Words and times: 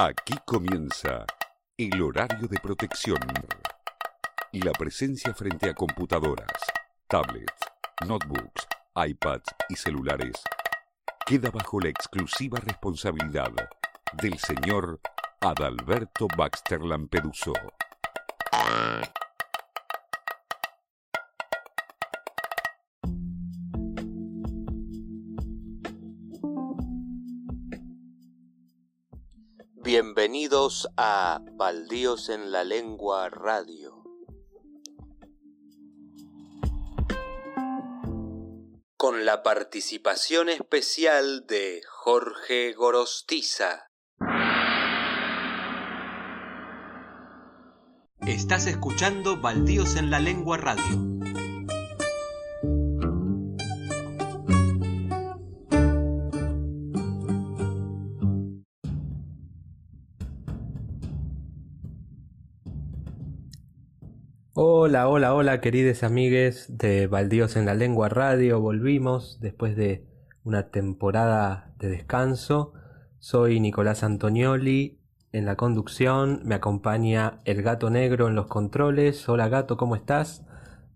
Aquí 0.00 0.34
comienza 0.46 1.26
el 1.76 2.00
horario 2.00 2.46
de 2.46 2.56
protección 2.60 3.18
y 4.52 4.62
la 4.62 4.70
presencia 4.70 5.34
frente 5.34 5.68
a 5.68 5.74
computadoras, 5.74 6.52
tablets, 7.08 7.58
notebooks, 8.06 8.68
iPads 8.94 9.56
y 9.68 9.74
celulares 9.74 10.40
queda 11.26 11.50
bajo 11.50 11.80
la 11.80 11.88
exclusiva 11.88 12.60
responsabilidad 12.60 13.50
del 14.22 14.38
señor 14.38 15.00
Adalberto 15.40 16.28
Baxter 16.28 16.80
Lampeduso. 16.80 17.54
Bienvenidos 30.30 30.86
a 30.98 31.40
Baldíos 31.52 32.28
en 32.28 32.52
la 32.52 32.62
Lengua 32.62 33.30
Radio. 33.30 34.04
Con 38.98 39.24
la 39.24 39.42
participación 39.42 40.50
especial 40.50 41.46
de 41.46 41.80
Jorge 41.88 42.74
Gorostiza. 42.74 43.88
Estás 48.26 48.66
escuchando 48.66 49.40
Baldíos 49.40 49.96
en 49.96 50.10
la 50.10 50.18
Lengua 50.20 50.58
Radio. 50.58 51.17
Hola, 64.88 65.06
hola, 65.06 65.34
hola, 65.34 65.60
queridos 65.60 66.02
amigues 66.02 66.78
de 66.78 67.08
Baldíos 67.08 67.56
en 67.56 67.66
la 67.66 67.74
Lengua 67.74 68.08
Radio. 68.08 68.58
Volvimos 68.58 69.38
después 69.38 69.76
de 69.76 70.06
una 70.44 70.70
temporada 70.70 71.74
de 71.78 71.90
descanso. 71.90 72.72
Soy 73.18 73.60
Nicolás 73.60 74.02
Antonioli 74.02 74.98
en 75.30 75.44
la 75.44 75.56
conducción. 75.56 76.40
Me 76.44 76.54
acompaña 76.54 77.40
el 77.44 77.60
gato 77.60 77.90
negro 77.90 78.28
en 78.28 78.34
los 78.34 78.46
controles. 78.46 79.28
Hola, 79.28 79.50
gato, 79.50 79.76
¿cómo 79.76 79.94
estás? 79.94 80.46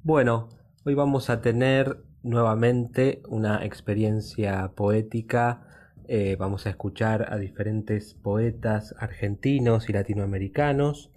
Bueno, 0.02 0.48
hoy 0.86 0.94
vamos 0.94 1.28
a 1.28 1.42
tener 1.42 2.02
nuevamente 2.22 3.22
una 3.28 3.62
experiencia 3.62 4.72
poética. 4.74 5.66
Eh, 6.08 6.36
vamos 6.38 6.64
a 6.64 6.70
escuchar 6.70 7.30
a 7.30 7.36
diferentes 7.36 8.14
poetas 8.14 8.94
argentinos 8.98 9.90
y 9.90 9.92
latinoamericanos. 9.92 11.12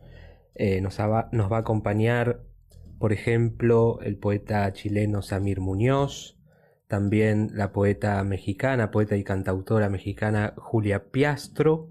Eh, 0.55 0.81
nos, 0.81 0.99
va, 0.99 1.29
nos, 1.31 1.49
va, 1.49 1.57
a 1.57 1.59
acompañar, 1.61 2.41
por 2.99 3.13
ejemplo, 3.13 3.99
el 4.01 4.17
poeta 4.17 4.71
chileno 4.73 5.21
Samir 5.21 5.59
Muñoz, 5.59 6.37
también 6.87 7.49
la 7.53 7.71
poeta 7.71 8.23
mexicana, 8.23 8.91
poeta 8.91 9.15
y 9.17 9.23
cantautora 9.23 9.89
mexicana 9.89 10.53
Julia 10.57 11.11
Piastro, 11.11 11.89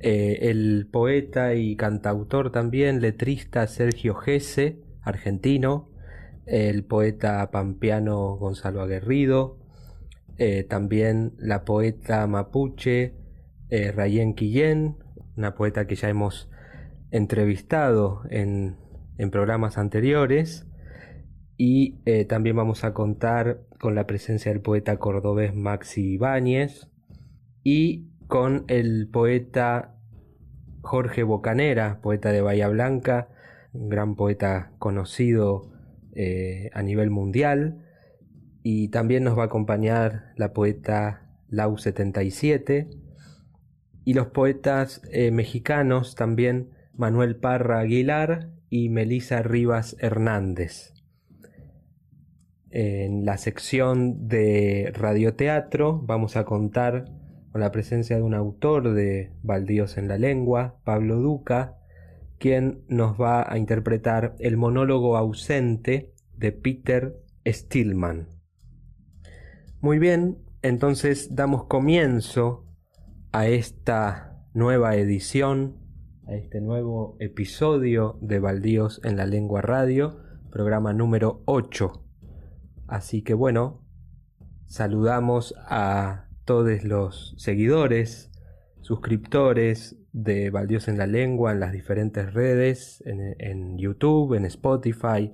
eh, 0.00 0.50
el 0.50 0.88
poeta 0.90 1.54
y 1.54 1.76
cantautor 1.76 2.50
también, 2.50 3.00
letrista 3.00 3.66
Sergio 3.66 4.14
Gese, 4.14 4.78
argentino, 5.02 5.90
el 6.46 6.84
poeta 6.84 7.50
pampeano 7.50 8.36
Gonzalo 8.36 8.82
Aguerrido, 8.82 9.58
eh, 10.36 10.64
también 10.64 11.34
la 11.38 11.64
poeta 11.64 12.26
mapuche 12.26 13.14
eh, 13.70 13.92
Rayen 13.92 14.34
Quillén, 14.34 14.96
una 15.36 15.54
poeta 15.54 15.86
que 15.86 15.94
ya 15.94 16.08
hemos 16.08 16.50
entrevistado 17.10 18.22
en, 18.30 18.76
en 19.18 19.30
programas 19.30 19.78
anteriores 19.78 20.66
y 21.56 22.00
eh, 22.04 22.24
también 22.24 22.56
vamos 22.56 22.84
a 22.84 22.92
contar 22.92 23.60
con 23.78 23.94
la 23.94 24.06
presencia 24.06 24.52
del 24.52 24.60
poeta 24.60 24.96
cordobés 24.96 25.54
Maxi 25.54 26.14
Ibáñez 26.14 26.88
y 27.62 28.08
con 28.26 28.64
el 28.68 29.08
poeta 29.12 29.94
Jorge 30.80 31.22
Bocanera, 31.22 32.00
poeta 32.02 32.32
de 32.32 32.42
Bahía 32.42 32.68
Blanca, 32.68 33.28
un 33.72 33.88
gran 33.88 34.16
poeta 34.16 34.72
conocido 34.78 35.72
eh, 36.14 36.70
a 36.74 36.82
nivel 36.82 37.10
mundial. 37.10 37.80
Y 38.62 38.88
también 38.88 39.24
nos 39.24 39.38
va 39.38 39.44
a 39.44 39.46
acompañar 39.46 40.32
la 40.36 40.52
poeta 40.52 41.28
Lau 41.48 41.76
77 41.76 42.88
y 44.04 44.14
los 44.14 44.28
poetas 44.28 45.02
eh, 45.12 45.30
mexicanos 45.30 46.14
también 46.14 46.70
Manuel 46.94 47.36
Parra 47.36 47.80
Aguilar 47.80 48.53
y 48.74 48.88
Melisa 48.88 49.40
Rivas 49.40 49.94
Hernández. 50.00 50.94
En 52.70 53.24
la 53.24 53.38
sección 53.38 54.26
de 54.26 54.90
radioteatro 54.92 56.00
vamos 56.02 56.36
a 56.36 56.44
contar 56.44 57.04
con 57.52 57.60
la 57.60 57.70
presencia 57.70 58.16
de 58.16 58.22
un 58.22 58.34
autor 58.34 58.92
de 58.92 59.30
Baldíos 59.44 59.96
en 59.96 60.08
la 60.08 60.18
Lengua, 60.18 60.80
Pablo 60.82 61.20
Duca, 61.20 61.76
quien 62.40 62.82
nos 62.88 63.16
va 63.16 63.46
a 63.48 63.58
interpretar 63.58 64.34
el 64.40 64.56
monólogo 64.56 65.16
ausente 65.16 66.12
de 66.36 66.50
Peter 66.50 67.22
Stillman. 67.46 68.26
Muy 69.80 70.00
bien, 70.00 70.38
entonces 70.62 71.36
damos 71.36 71.66
comienzo 71.66 72.66
a 73.30 73.46
esta 73.46 74.48
nueva 74.52 74.96
edición 74.96 75.83
a 76.26 76.34
este 76.34 76.60
nuevo 76.60 77.16
episodio 77.20 78.18
de 78.22 78.38
Baldíos 78.38 79.00
en 79.04 79.16
la 79.16 79.26
Lengua 79.26 79.60
Radio, 79.60 80.20
programa 80.50 80.92
número 80.92 81.42
8. 81.44 82.02
Así 82.86 83.22
que 83.22 83.34
bueno, 83.34 83.84
saludamos 84.66 85.54
a 85.58 86.28
todos 86.44 86.82
los 86.84 87.34
seguidores, 87.36 88.30
suscriptores 88.80 89.96
de 90.12 90.50
Baldíos 90.50 90.88
en 90.88 90.96
la 90.96 91.06
Lengua 91.06 91.52
en 91.52 91.60
las 91.60 91.72
diferentes 91.72 92.32
redes, 92.32 93.02
en, 93.06 93.34
en 93.38 93.78
YouTube, 93.78 94.34
en 94.34 94.46
Spotify, 94.46 95.30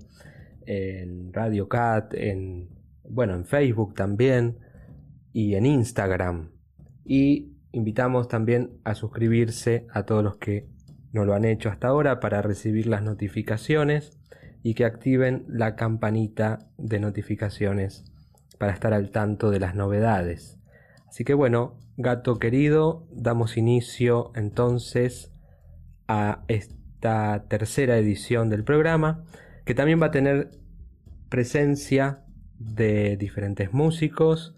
en 0.67 1.33
Radio 1.33 1.69
Cat, 1.69 2.15
en, 2.15 2.69
bueno, 3.09 3.35
en 3.35 3.45
Facebook 3.45 3.95
también 3.95 4.59
y 5.33 5.55
en 5.55 5.67
Instagram. 5.67 6.51
Y 7.05 7.57
invitamos 7.73 8.27
también 8.27 8.81
a 8.83 8.95
suscribirse 8.95 9.87
a 9.93 10.05
todos 10.05 10.25
los 10.25 10.37
que 10.37 10.69
no 11.13 11.25
lo 11.25 11.35
han 11.35 11.45
hecho 11.45 11.69
hasta 11.69 11.89
ahora 11.89 12.21
para 12.21 12.43
recibir 12.43 12.87
las 12.87 13.03
notificaciones 13.03 14.19
y 14.63 14.75
que 14.75 14.85
activen 14.85 15.45
la 15.49 15.75
campanita 15.75 16.71
de 16.77 17.01
notificaciones 17.01 18.05
para 18.59 18.73
estar 18.73 18.93
al 18.93 19.11
tanto 19.11 19.51
de 19.51 19.61
las 19.61 19.75
novedades. 19.75 20.59
Así 21.09 21.25
que 21.25 21.35
bueno, 21.35 21.79
gato 21.97 22.39
querido, 22.39 23.09
damos 23.11 23.57
inicio 23.57 24.33
entonces 24.35 25.33
a 26.07 26.45
esta 26.49 27.47
tercera 27.49 27.97
edición 27.97 28.49
del 28.49 28.65
programa, 28.65 29.25
que 29.65 29.75
también 29.75 30.01
va 30.01 30.07
a 30.07 30.11
tener 30.11 30.51
presencia 31.29 32.25
de 32.59 33.17
diferentes 33.17 33.73
músicos 33.73 34.55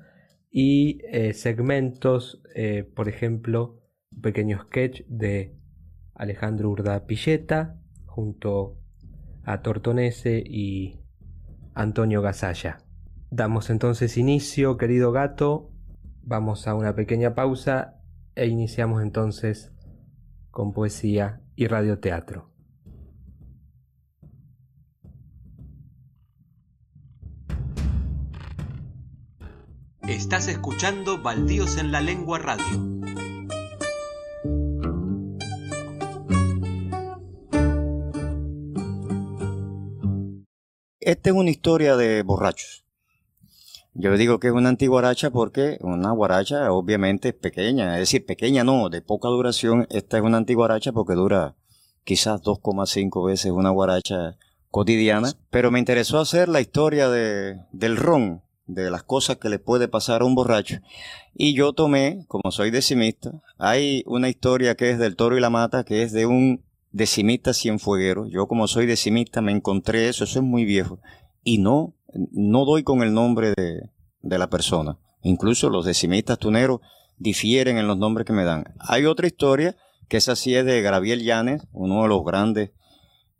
y 0.50 1.00
eh, 1.10 1.32
segmentos, 1.32 2.42
eh, 2.54 2.84
por 2.94 3.08
ejemplo, 3.08 3.80
un 4.10 4.20
pequeño 4.20 4.60
sketch 4.64 5.02
de 5.06 5.56
Alejandro 6.22 6.70
Urda 6.70 7.04
Pilleta 7.04 7.80
junto 8.06 8.78
a 9.42 9.60
Tortonese 9.60 10.40
y 10.46 11.00
Antonio 11.74 12.22
Gasalla. 12.22 12.78
Damos 13.30 13.70
entonces 13.70 14.16
inicio, 14.16 14.76
querido 14.76 15.10
gato, 15.10 15.72
vamos 16.22 16.68
a 16.68 16.74
una 16.76 16.94
pequeña 16.94 17.34
pausa 17.34 17.96
e 18.36 18.46
iniciamos 18.46 19.02
entonces 19.02 19.72
con 20.52 20.72
poesía 20.72 21.40
y 21.56 21.66
radioteatro. 21.66 22.52
Estás 30.06 30.46
escuchando 30.46 31.20
Baldíos 31.20 31.78
en 31.78 31.90
la 31.90 32.00
Lengua 32.00 32.38
Radio. 32.38 33.01
Esta 41.04 41.30
es 41.30 41.36
una 41.36 41.50
historia 41.50 41.96
de 41.96 42.22
borrachos. 42.22 42.84
Yo 43.92 44.16
digo 44.16 44.38
que 44.38 44.46
es 44.46 44.52
una 44.52 44.68
antiguaracha 44.68 45.30
porque 45.30 45.76
una 45.80 46.12
guaracha 46.12 46.72
obviamente 46.72 47.30
es 47.30 47.34
pequeña, 47.34 47.94
es 47.94 48.02
decir, 48.02 48.24
pequeña 48.24 48.62
no, 48.62 48.88
de 48.88 49.02
poca 49.02 49.28
duración. 49.28 49.88
Esta 49.90 50.18
es 50.18 50.22
una 50.22 50.36
antiguaracha 50.36 50.92
porque 50.92 51.14
dura 51.14 51.56
quizás 52.04 52.40
2,5 52.42 53.26
veces 53.26 53.50
una 53.50 53.70
guaracha 53.70 54.36
cotidiana. 54.70 55.32
Pero 55.50 55.72
me 55.72 55.80
interesó 55.80 56.20
hacer 56.20 56.48
la 56.48 56.60
historia 56.60 57.08
de, 57.08 57.56
del 57.72 57.96
ron, 57.96 58.42
de 58.66 58.88
las 58.88 59.02
cosas 59.02 59.38
que 59.38 59.48
le 59.48 59.58
puede 59.58 59.88
pasar 59.88 60.22
a 60.22 60.24
un 60.24 60.36
borracho. 60.36 60.76
Y 61.34 61.54
yo 61.54 61.72
tomé, 61.72 62.24
como 62.28 62.52
soy 62.52 62.70
decimista, 62.70 63.32
hay 63.58 64.04
una 64.06 64.28
historia 64.28 64.76
que 64.76 64.90
es 64.90 65.00
del 65.00 65.16
toro 65.16 65.36
y 65.36 65.40
la 65.40 65.50
mata, 65.50 65.82
que 65.82 66.04
es 66.04 66.12
de 66.12 66.26
un 66.26 66.62
decimista 66.92 67.52
cienfueguero. 67.52 68.26
Yo 68.26 68.46
como 68.46 68.68
soy 68.68 68.86
decimista 68.86 69.40
me 69.40 69.52
encontré 69.52 70.08
eso, 70.08 70.24
eso 70.24 70.38
es 70.38 70.44
muy 70.44 70.64
viejo. 70.64 71.00
Y 71.42 71.58
no, 71.58 71.94
no 72.32 72.64
doy 72.64 72.82
con 72.82 73.02
el 73.02 73.12
nombre 73.12 73.52
de, 73.56 73.90
de 74.20 74.38
la 74.38 74.48
persona. 74.48 74.98
Incluso 75.22 75.70
los 75.70 75.84
decimistas 75.84 76.38
tuneros 76.38 76.80
difieren 77.18 77.78
en 77.78 77.86
los 77.86 77.98
nombres 77.98 78.26
que 78.26 78.32
me 78.32 78.44
dan. 78.44 78.74
Hay 78.78 79.06
otra 79.06 79.26
historia, 79.26 79.76
que 80.08 80.16
esa 80.16 80.36
sí 80.36 80.54
es 80.54 80.64
de 80.64 80.82
Gabriel 80.82 81.22
Llanes, 81.22 81.62
uno 81.72 82.02
de 82.02 82.08
los 82.08 82.24
grandes 82.24 82.70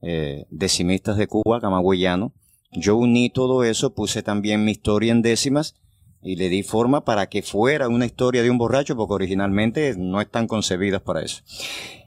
eh, 0.01 0.47
decimistas 0.51 1.17
de 1.17 1.27
Cuba, 1.27 1.61
camagüeyano. 1.61 2.33
Yo 2.73 2.97
uní 2.97 3.31
todo 3.31 3.65
eso, 3.65 3.95
puse 3.95 4.23
también 4.23 4.65
mi 4.65 4.73
historia 4.73 5.13
en 5.13 5.23
décimas 5.23 5.75
y 6.23 6.37
le 6.37 6.49
di 6.49 6.63
forma 6.63 7.05
para 7.05 7.29
que 7.29 7.43
fuera 7.43 7.89
una 7.89 8.07
historia 8.07 8.43
de 8.43 8.51
un 8.51 8.59
borracho, 8.59 8.97
porque 8.97 9.15
originalmente 9.15 9.95
no 9.99 10.21
están 10.21 10.47
concebidas 10.47 11.03
para 11.03 11.23
eso. 11.23 11.43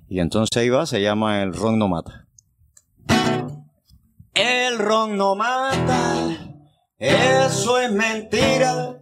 Y 0.07 0.19
entonces 0.19 0.55
ahí 0.57 0.69
va, 0.69 0.85
se 0.85 1.01
llama 1.01 1.41
El 1.41 1.53
ron 1.53 1.79
no 1.79 1.87
mata. 1.87 2.27
El 4.33 4.77
ron 4.79 5.17
no 5.17 5.35
mata, 5.35 6.27
eso 6.99 7.79
es 7.79 7.91
mentira. 7.91 8.99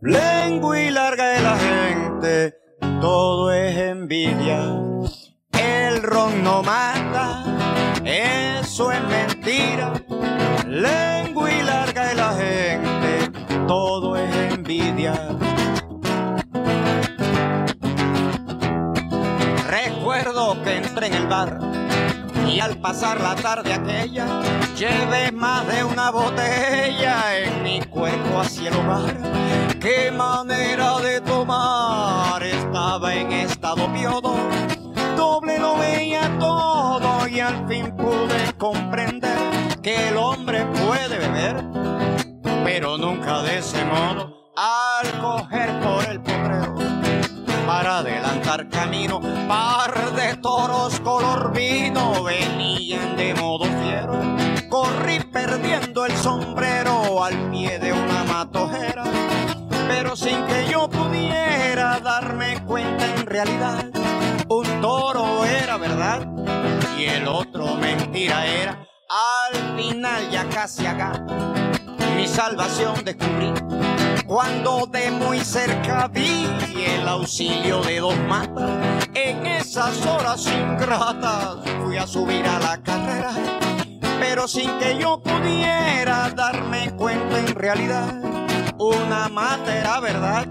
Lengua 0.00 0.80
y 0.80 0.90
larga 0.90 1.28
de 1.28 1.40
la 1.40 1.56
gente, 1.56 2.54
todo 3.00 3.52
es 3.52 3.76
envidia. 3.76 4.64
El 5.52 6.02
ron 6.02 6.42
no 6.42 6.62
mata, 6.62 7.44
eso 8.04 8.90
es 8.90 9.00
mentira. 9.04 9.92
Lengua 10.66 11.52
y 11.52 11.62
larga 11.62 12.08
de 12.08 12.14
la 12.16 12.32
gente, 12.32 13.40
todo 13.68 14.16
es 14.16 14.34
envidia. 14.52 15.51
Que 20.42 20.76
entré 20.76 21.06
en 21.06 21.14
el 21.14 21.28
bar 21.28 21.56
y 22.48 22.58
al 22.58 22.76
pasar 22.78 23.20
la 23.20 23.36
tarde 23.36 23.72
aquella 23.72 24.42
llevé 24.76 25.30
más 25.30 25.64
de 25.68 25.84
una 25.84 26.10
botella 26.10 27.38
en 27.38 27.62
mi 27.62 27.80
cuerpo 27.82 28.40
hacia 28.40 28.70
el 28.70 28.76
hogar. 28.76 29.16
Qué 29.78 30.10
manera 30.10 30.98
de 30.98 31.20
tomar, 31.20 32.42
estaba 32.42 33.14
en 33.14 33.30
estado 33.30 33.90
piodo, 33.92 34.34
doble 35.16 35.60
lo 35.60 35.76
veía 35.76 36.28
todo 36.40 37.28
y 37.28 37.38
al 37.38 37.68
fin 37.68 37.94
pude 37.96 38.52
comprender 38.58 39.38
que 39.80 40.08
el 40.08 40.16
hombre 40.16 40.66
puede 40.66 41.18
beber, 41.18 41.64
pero 42.64 42.98
nunca 42.98 43.42
de 43.42 43.58
ese 43.58 43.84
modo 43.84 44.50
al 44.56 45.20
coger 45.20 45.70
por 45.80 46.04
el 46.10 46.20
potrero 46.20 46.81
para 47.66 47.98
adelantar 47.98 48.68
camino. 48.68 49.20
Par 49.48 50.12
de 50.12 50.36
toros 50.36 51.00
color 51.00 51.52
vino 51.52 52.22
venían 52.22 53.16
de 53.16 53.34
modo 53.34 53.64
fiero. 53.64 54.14
Corrí 54.68 55.20
perdiendo 55.20 56.06
el 56.06 56.16
sombrero 56.16 57.22
al 57.22 57.50
pie 57.50 57.78
de 57.78 57.92
una 57.92 58.24
matojera. 58.24 59.04
Pero 59.88 60.16
sin 60.16 60.44
que 60.46 60.68
yo 60.70 60.88
pudiera 60.88 62.00
darme 62.00 62.62
cuenta 62.64 63.06
en 63.06 63.26
realidad, 63.26 63.84
un 64.48 64.80
toro 64.80 65.44
era 65.44 65.76
verdad 65.76 66.26
y 66.98 67.04
el 67.04 67.28
otro 67.28 67.76
mentira 67.76 68.46
era. 68.46 68.86
Al 69.08 69.76
final 69.76 70.30
ya 70.30 70.48
casi 70.48 70.86
acá 70.86 71.12
mi 72.16 72.28
salvación 72.28 73.04
descubrí 73.04 73.52
cuando 74.26 74.86
de 74.86 75.10
muy 75.10 75.40
cerca 75.40 76.08
vi 76.08 76.46
el 76.86 77.06
auxilio 77.06 77.80
de 77.82 78.00
dos 78.00 78.16
matas. 78.28 78.70
En 79.14 79.46
esas 79.46 80.04
horas 80.06 80.46
ingratas 80.46 81.58
fui 81.82 81.96
a 81.96 82.06
subir 82.06 82.46
a 82.46 82.58
la 82.58 82.82
carrera, 82.82 83.32
pero 84.20 84.48
sin 84.48 84.70
que 84.78 84.98
yo 84.98 85.20
pudiera 85.22 86.30
darme 86.30 86.92
cuenta 86.96 87.38
en 87.38 87.54
realidad. 87.54 88.14
Una 88.78 89.28
mata 89.28 89.76
era 89.76 90.00
verdad 90.00 90.46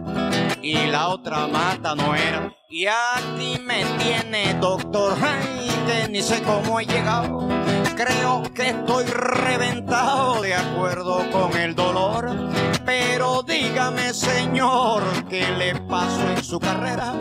y 0.61 0.87
la 0.87 1.09
otra 1.09 1.47
mata 1.47 1.95
no 1.95 2.15
era. 2.15 2.53
Y 2.69 2.85
aquí 2.85 3.59
me 3.61 3.83
tiene 3.97 4.53
doctor, 4.55 5.17
ay, 5.21 5.69
que 5.85 6.09
ni 6.09 6.21
sé 6.21 6.41
cómo 6.43 6.79
he 6.79 6.85
llegado. 6.85 7.60
Creo 8.03 8.41
que 8.55 8.69
estoy 8.69 9.05
reventado 9.05 10.41
de 10.41 10.55
acuerdo 10.55 11.29
con 11.29 11.55
el 11.55 11.75
dolor. 11.75 12.35
Pero 12.83 13.43
dígame, 13.43 14.11
señor, 14.11 15.03
¿qué 15.29 15.47
le 15.51 15.75
pasó 15.81 16.27
en 16.35 16.43
su 16.43 16.59
carrera? 16.59 17.13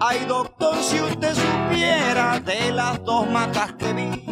Ay, 0.00 0.24
doctor, 0.24 0.82
si 0.82 1.02
usted 1.02 1.34
supiera 1.34 2.40
de 2.40 2.72
las 2.72 3.04
dos 3.04 3.28
matas 3.28 3.72
que 3.72 3.92
vi, 3.92 4.24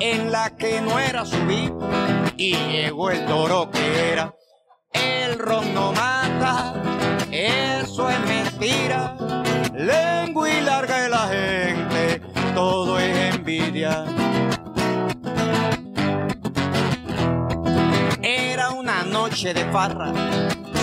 en 0.00 0.30
la 0.30 0.54
que 0.54 0.82
no 0.82 0.98
era 0.98 1.24
subir 1.24 1.72
y 2.36 2.54
llegó 2.54 3.10
el 3.10 3.24
toro 3.24 3.70
que 3.70 4.12
era. 4.12 4.34
El 4.92 5.38
ron 5.38 5.72
no 5.72 5.92
mata, 5.92 6.74
eso 7.30 8.10
es 8.10 8.20
mentira. 8.20 9.16
Lengua 9.72 10.50
y 10.50 10.60
larga 10.60 11.02
de 11.04 11.08
la 11.08 11.28
gente, 11.28 12.20
todo 12.54 12.98
es 12.98 13.34
envidia. 13.34 14.04
Era 18.30 18.72
una 18.72 19.04
noche 19.04 19.54
de 19.54 19.64
farra, 19.72 20.12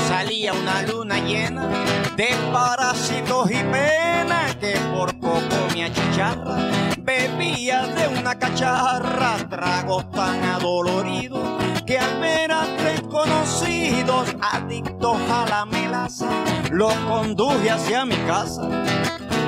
salía 0.08 0.52
una 0.52 0.82
luna 0.82 1.20
llena 1.20 1.68
de 2.16 2.30
parásitos 2.52 3.52
y 3.52 3.64
pena 3.72 4.48
que 4.60 4.74
por 4.92 5.14
poco 5.20 5.56
me 5.76 5.84
achicharra. 5.84 6.58
Bebía 6.98 7.86
de 7.86 8.08
una 8.08 8.34
cacharra, 8.34 9.38
tragos 9.48 10.10
tan 10.10 10.44
adoloridos 10.44 11.48
que 11.86 12.00
al 12.00 12.20
ver 12.20 12.52
a 12.52 12.66
tres 12.78 13.02
conocidos 13.04 14.36
adictos 14.42 15.18
a 15.30 15.46
la 15.48 15.66
melaza, 15.68 16.28
los 16.72 16.96
conduje 16.96 17.70
hacia 17.70 18.06
mi 18.06 18.18
casa 18.26 18.68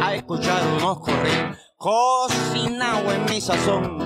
a 0.03 0.13
escuchar 0.13 0.61
unos 0.77 0.99
corridos 0.99 1.57
cocinado 1.77 3.11
en 3.11 3.25
mi 3.25 3.41
sazón. 3.41 3.97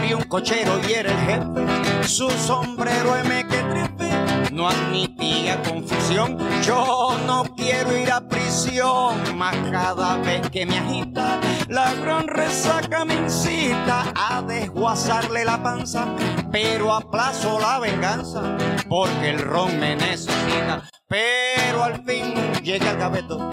Vi 0.00 0.14
un 0.14 0.22
cochero 0.24 0.80
y 0.88 0.92
era 0.94 1.12
el 1.12 1.18
jefe, 1.26 1.91
su 2.04 2.30
sombrero 2.30 3.16
M 3.16 3.46
que 3.46 3.58
trepe 3.58 4.10
no 4.52 4.68
admitía 4.68 5.62
confusión. 5.62 6.38
Yo 6.62 7.16
no 7.26 7.44
quiero 7.56 7.96
ir 7.96 8.10
a 8.12 8.20
prisión, 8.20 9.36
más 9.36 9.56
cada 9.70 10.16
vez 10.18 10.48
que 10.50 10.66
me 10.66 10.78
agita, 10.78 11.40
la 11.68 11.92
gran 11.94 12.26
resaca 12.28 13.04
me 13.04 13.14
incita 13.14 14.12
a 14.14 14.42
desguazarle 14.42 15.44
la 15.44 15.62
panza, 15.62 16.06
pero 16.50 16.94
aplazo 16.94 17.58
la 17.58 17.78
venganza, 17.78 18.56
porque 18.88 19.30
el 19.30 19.38
ron 19.38 19.78
me 19.80 19.96
necesita. 19.96 20.88
Pero 21.08 21.84
al 21.84 22.04
fin 22.04 22.34
llegué 22.62 22.88
al 22.88 22.98
gaveto, 22.98 23.50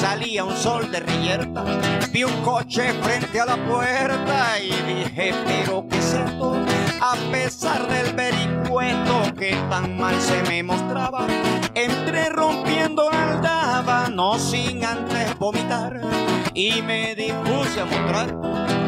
salía 0.00 0.44
un 0.44 0.56
sol 0.56 0.90
de 0.90 1.00
riyerta, 1.00 1.64
vi 2.12 2.24
un 2.24 2.42
coche 2.42 2.92
frente 3.02 3.40
a 3.40 3.46
la 3.46 3.56
puerta 3.56 4.58
y 4.58 4.70
dije, 4.70 5.34
pero 5.46 5.86
qué 5.88 5.98
es 5.98 6.14
esto, 6.14 6.56
a 7.00 7.16
pesar 7.32 7.88
del 7.88 8.14
vericueto 8.14 9.34
que 9.38 9.52
tan 9.70 9.96
mal 9.98 10.20
se 10.20 10.42
me 10.42 10.62
mostraba, 10.62 11.26
entré 11.74 12.28
rompiendo 12.28 13.10
aldaba, 13.10 14.08
no 14.08 14.38
sin 14.38 14.84
antes 14.84 15.38
vomitar, 15.38 16.00
y 16.52 16.82
me 16.82 17.14
dispuse 17.14 17.80
a 17.80 17.86
mostrar 17.86 18.34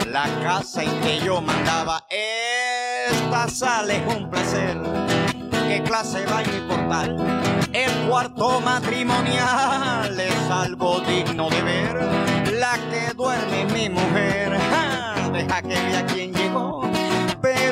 la 0.07 0.25
casa 0.43 0.83
en 0.83 1.01
que 1.01 1.21
yo 1.21 1.41
mandaba. 1.41 2.05
Esta 2.11 3.49
sala 3.49 3.95
es 3.95 4.15
un 4.15 4.29
placer, 4.29 4.79
qué 5.69 5.83
clase 5.83 6.27
baño 6.27 6.53
y 6.55 6.69
portal. 6.69 7.17
El 7.73 7.91
cuarto 8.09 8.61
matrimonial 8.61 10.21
es 10.21 10.51
algo 10.51 11.01
digno 11.01 11.49
de 11.49 11.63
ver. 11.63 12.53
La 12.53 12.79
que 12.91 13.15
duerme 13.15 13.65
mi 13.73 13.89
mujer, 13.89 14.59
¡ja! 14.71 15.31
deja 15.33 15.63
que 15.63 15.69
vea 15.69 16.07
quién 16.07 16.35
llegó. 16.35 17.02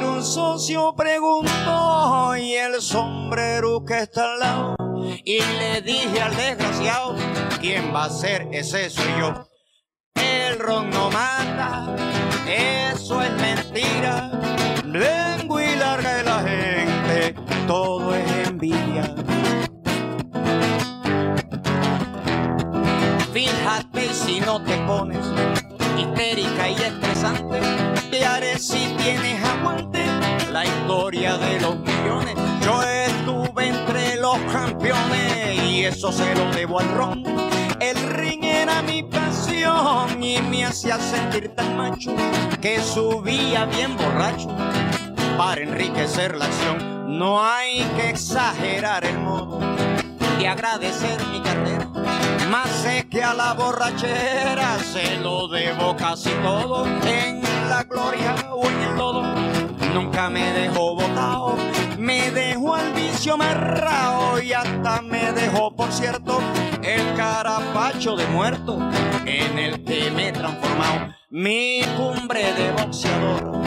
Un 0.02 0.24
socio 0.24 0.94
preguntó 0.96 2.36
y 2.36 2.54
el 2.54 2.80
sombrero 2.80 3.84
que 3.84 4.00
está 4.00 4.32
al 4.32 4.38
lado. 4.38 4.76
Y 5.24 5.38
le 5.38 5.82
dije 5.82 6.20
al 6.20 6.34
desgraciado, 6.36 7.14
¿quién 7.60 7.94
va 7.94 8.04
a 8.04 8.10
ser? 8.10 8.48
Ese 8.52 8.90
soy 8.90 9.12
yo. 9.18 9.48
El 10.14 10.58
ron 10.58 10.90
no 10.90 11.10
mata, 11.10 11.94
eso 12.46 13.22
es 13.22 13.32
mentira. 13.32 14.30
Lengua 14.84 15.64
y 15.64 15.76
larga 15.76 16.14
de 16.14 16.22
la 16.24 16.38
gente, 16.40 17.34
todo 17.66 18.14
es 18.14 18.48
envidia. 18.48 19.14
Fíjate 23.32 24.14
si 24.14 24.40
no 24.40 24.62
te 24.62 24.76
pones 24.86 25.24
histérica 25.98 26.68
y 26.68 26.74
estresante, 26.74 27.60
te 28.10 28.24
haré 28.24 28.58
si 28.58 28.94
tienes 28.98 29.42
aguante 29.44 30.04
la 30.52 30.64
historia 30.64 31.36
de 31.36 31.60
los 31.60 31.78
millones. 31.78 32.34
Yo 32.62 32.82
estuve 32.82 33.68
entre 33.68 34.16
los 34.16 34.38
eso 35.90 36.12
se 36.12 36.34
lo 36.34 36.50
debo 36.52 36.78
al 36.78 36.88
ron. 36.94 37.24
El 37.80 37.96
ring 38.14 38.44
era 38.44 38.80
mi 38.80 39.02
pasión 39.02 40.22
y 40.22 40.40
me 40.40 40.64
hacía 40.64 40.98
sentir 40.98 41.54
tan 41.54 41.76
macho 41.76 42.14
que 42.60 42.80
subía 42.80 43.64
bien 43.66 43.96
borracho 43.96 44.48
para 45.36 45.60
enriquecer 45.60 46.36
la 46.36 46.44
acción. 46.44 47.18
No 47.18 47.42
hay 47.42 47.82
que 47.96 48.10
exagerar 48.10 49.04
el 49.04 49.18
modo 49.18 49.58
de 50.38 50.48
agradecer 50.48 51.18
mi 51.32 51.40
carrera. 51.40 52.09
Más 52.50 52.68
sé 52.82 53.06
que 53.08 53.22
a 53.22 53.32
la 53.32 53.52
borrachera 53.52 54.76
se 54.80 55.18
lo 55.18 55.46
debo 55.46 55.94
casi 55.94 56.30
todo 56.42 56.84
en 56.84 57.42
la 57.68 57.84
gloria 57.84 58.34
o 58.52 58.68
en 58.68 58.80
el 58.80 58.96
lodo. 58.96 59.22
Nunca 59.94 60.28
me 60.30 60.50
dejó 60.50 60.96
botado, 60.96 61.56
me 61.96 62.32
dejó 62.32 62.74
al 62.74 62.92
vicio 62.92 63.34
amarrado 63.34 64.42
y 64.42 64.52
hasta 64.52 65.00
me 65.00 65.30
dejó, 65.32 65.76
por 65.76 65.92
cierto, 65.92 66.40
el 66.82 67.14
carapacho 67.14 68.16
de 68.16 68.26
muerto 68.26 68.80
en 69.26 69.56
el 69.56 69.84
que 69.84 70.10
me 70.10 70.30
he 70.30 70.32
transformado. 70.32 71.14
Mi 71.30 71.82
cumbre 71.96 72.52
de 72.54 72.72
boxeador 72.72 73.62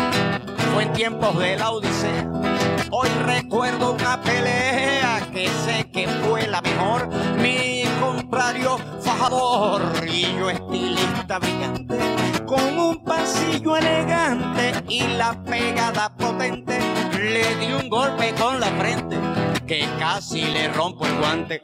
fue 0.74 0.84
en 0.84 0.92
tiempos 0.92 1.40
de 1.40 1.56
la 1.56 1.72
Odisea. 1.72 2.53
Hoy 2.96 3.10
recuerdo 3.26 3.94
una 3.94 4.22
pelea 4.22 5.28
que 5.34 5.48
sé 5.48 5.90
que 5.92 6.08
fue 6.08 6.46
la 6.46 6.62
mejor. 6.62 7.10
Mi 7.42 7.86
contrario 8.00 8.78
fajador 9.02 9.82
y 10.08 10.22
yo 10.38 10.52
estilista 10.52 11.40
brillante. 11.40 11.98
Con 12.46 12.78
un 12.78 13.04
pasillo 13.04 13.78
elegante 13.78 14.74
y 14.88 15.08
la 15.18 15.34
pegada 15.44 16.16
potente. 16.16 16.78
Le 17.18 17.56
di 17.56 17.74
un 17.74 17.90
golpe 17.90 18.32
con 18.36 18.60
la 18.60 18.68
frente 18.68 19.18
que 19.66 19.88
casi 19.98 20.44
le 20.44 20.68
rompo 20.68 21.08
el 21.08 21.18
guante. 21.18 21.64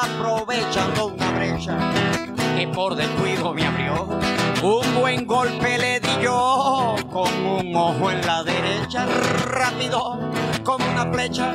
Aprovechando 0.00 1.06
una 1.06 1.32
brecha 1.32 1.76
que 2.56 2.68
por 2.68 2.94
descuido 2.94 3.52
me 3.52 3.66
abrió. 3.66 4.06
Un 4.62 4.94
buen 4.94 5.26
golpe 5.26 5.76
le 5.76 5.98
di 5.98 6.22
yo 6.22 6.94
con 7.12 7.34
un 7.44 7.74
ojo 7.74 8.12
en 8.12 8.24
la 8.24 8.44
derecha, 8.44 9.06
rápido 9.46 10.20
como 10.62 10.88
una 10.88 11.12
flecha. 11.12 11.52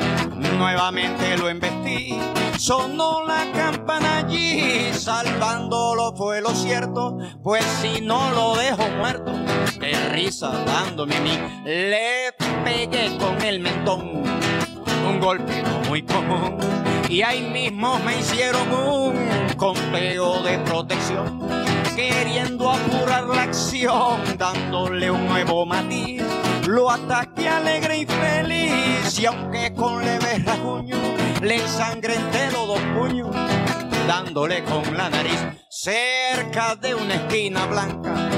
Nuevamente 0.57 1.37
lo 1.37 1.47
embestí, 1.47 2.19
sonó 2.57 3.25
la 3.25 3.49
campana 3.53 4.17
allí, 4.17 4.91
salvándolo 4.93 6.13
fue 6.17 6.41
lo 6.41 6.49
cierto, 6.49 7.17
pues 7.41 7.63
si 7.81 8.01
no 8.01 8.29
lo 8.31 8.55
dejo 8.55 8.83
muerto, 8.97 9.31
de 9.79 10.09
risa 10.09 10.51
dándome 10.65 11.15
a 11.15 11.21
mí, 11.21 11.39
le 11.63 12.33
pegué 12.65 13.17
con 13.17 13.41
el 13.41 13.61
mentón 13.61 14.23
un 15.07 15.19
golpe 15.19 15.63
no 15.63 15.79
muy 15.87 16.03
común. 16.03 16.57
Y 17.09 17.21
ahí 17.21 17.41
mismo 17.41 17.99
me 17.99 18.19
hicieron 18.19 18.69
un 18.73 19.15
conteo 19.55 20.43
de 20.43 20.59
protección, 20.59 21.39
queriendo 21.97 22.69
apurar 22.69 23.23
la 23.23 23.41
acción, 23.41 24.21
dándole 24.37 25.09
un 25.09 25.25
nuevo 25.25 25.65
matiz. 25.65 26.21
Lo 26.67 26.91
ataqué 26.91 27.49
alegre 27.49 27.97
y 27.97 28.05
feliz, 28.05 29.19
y 29.19 29.25
aunque 29.25 29.73
con 29.73 30.05
leve 30.05 30.37
rasguño, 30.45 30.97
le 31.41 31.55
ensangrenté 31.55 32.51
los 32.51 32.67
dos 32.67 32.81
puños, 32.95 33.35
dándole 34.07 34.63
con 34.63 34.95
la 34.95 35.09
nariz 35.09 35.39
cerca 35.69 36.75
de 36.75 36.93
una 36.93 37.15
esquina 37.15 37.65
blanca 37.65 38.29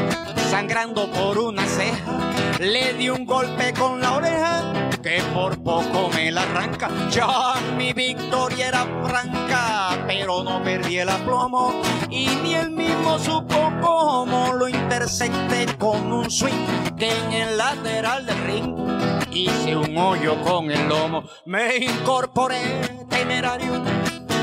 sangrando 0.50 1.12
por 1.12 1.38
una 1.38 1.66
ceja. 1.66 2.29
Le 2.60 2.94
di 2.94 3.08
un 3.08 3.26
golpe 3.26 3.72
con 3.72 4.02
la 4.02 4.18
oreja 4.18 4.74
que 5.02 5.22
por 5.34 5.58
poco 5.64 6.10
me 6.14 6.30
la 6.30 6.42
arranca. 6.42 6.90
Ya 7.10 7.54
mi 7.78 7.94
victoria 7.94 8.68
era 8.68 8.86
franca, 9.02 10.04
pero 10.06 10.44
no 10.44 10.62
perdí 10.62 10.98
el 10.98 11.08
aplomo 11.08 11.82
y 12.10 12.28
ni 12.44 12.56
él 12.56 12.72
mismo 12.72 13.18
supo 13.18 13.72
cómo 13.80 14.52
lo 14.52 14.68
intercepté 14.68 15.68
con 15.78 16.12
un 16.12 16.30
swing 16.30 16.96
que 16.98 17.10
en 17.10 17.32
el 17.32 17.58
lateral 17.58 18.26
del 18.26 18.44
ring 18.44 18.76
hice 19.32 19.78
un 19.78 19.98
hoyo 19.98 20.42
con 20.42 20.70
el 20.70 20.86
lomo. 20.90 21.24
Me 21.46 21.78
incorporé 21.78 22.60
temerario 23.10 23.82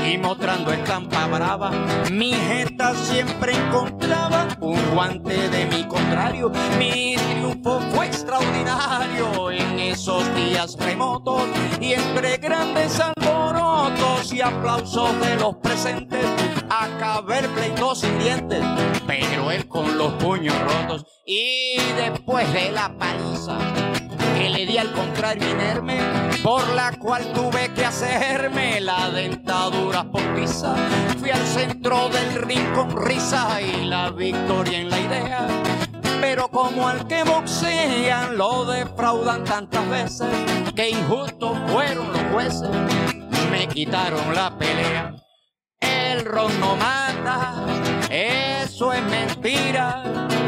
y 0.07 0.17
mostrando 0.17 0.71
estampa 0.71 1.27
brava, 1.27 1.71
mi 2.11 2.31
jeta 2.33 2.95
siempre 2.95 3.53
encontraba 3.53 4.47
un 4.61 4.79
guante 4.93 5.49
de 5.49 5.65
mi 5.65 5.83
contrario. 5.85 6.51
Mi 6.77 7.15
triunfo 7.15 7.79
fue 7.93 8.07
extraordinario 8.07 9.51
en 9.51 9.79
esos 9.79 10.23
días 10.35 10.77
remotos 10.79 11.43
y 11.81 11.93
entre 11.93 12.37
grandes 12.37 12.99
alborotos 12.99 14.31
y 14.31 14.41
aplausos 14.41 15.19
de 15.19 15.35
los 15.35 15.55
presentes. 15.57 16.25
Acabé 16.69 17.39
el 17.39 17.49
pleito 17.49 17.93
sin 17.95 18.17
dientes, 18.19 18.63
pero 19.05 19.51
él 19.51 19.67
con 19.67 19.97
los 19.97 20.13
puños 20.13 20.55
rotos 20.61 21.05
y 21.25 21.77
después 21.97 22.51
de 22.53 22.71
la 22.71 22.97
paliza 22.97 23.57
que 24.37 24.49
le 24.49 24.65
di 24.65 24.77
al 24.77 24.91
contrario 24.91 25.49
inerme, 25.49 25.99
por 26.43 26.67
la 26.69 26.91
cual 26.93 27.33
tuve 27.33 27.73
que 27.73 27.85
hacerme 27.85 28.79
la 28.79 29.09
dentadura 29.09 30.03
postiza. 30.03 30.75
Fui 31.19 31.31
al 31.31 31.45
centro 31.45 32.09
del 32.09 32.35
ring 32.43 32.71
con 32.73 32.95
risa 32.95 33.61
y 33.61 33.85
la 33.85 34.11
victoria 34.11 34.79
en 34.79 34.89
la 34.89 34.99
idea. 34.99 35.47
Pero 36.21 36.49
como 36.49 36.87
al 36.87 37.07
que 37.07 37.23
boxean 37.23 38.37
lo 38.37 38.65
defraudan 38.65 39.43
tantas 39.43 39.89
veces, 39.89 40.27
que 40.75 40.89
injustos 40.89 41.57
fueron 41.67 42.11
los 42.11 42.21
jueces, 42.33 42.69
me 43.51 43.67
quitaron 43.67 44.35
la 44.35 44.55
pelea. 44.57 45.26
El 45.79 46.25
ron 46.25 46.59
no 46.59 46.75
mata, 46.75 47.63
eso 48.09 48.93
es 48.93 49.03
mentira. 49.03 50.03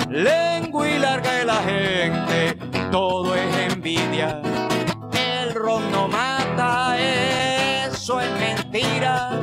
Lengua 0.09 0.89
y 0.89 0.99
larga 0.99 1.33
de 1.33 1.45
la 1.45 1.61
gente, 1.61 2.57
todo 2.91 3.35
es 3.35 3.71
envidia. 3.71 4.41
El 5.13 5.53
ron 5.53 5.91
no 5.91 6.07
mata, 6.07 6.97
eso 6.99 8.19
es 8.19 8.31
mentira. 8.39 9.39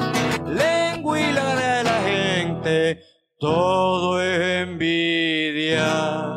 Lengua 0.46 1.20
y 1.20 1.32
larga 1.32 1.76
de 1.76 1.84
la 1.84 2.00
gente, 2.02 3.00
todo 3.38 4.20
es 4.20 4.68
envidia. 4.68 6.36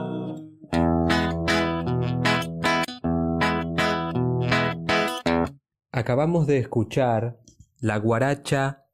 Acabamos 5.92 6.48
de 6.48 6.60
escuchar 6.60 7.40
la 7.82 7.98
guaracha 7.98 8.86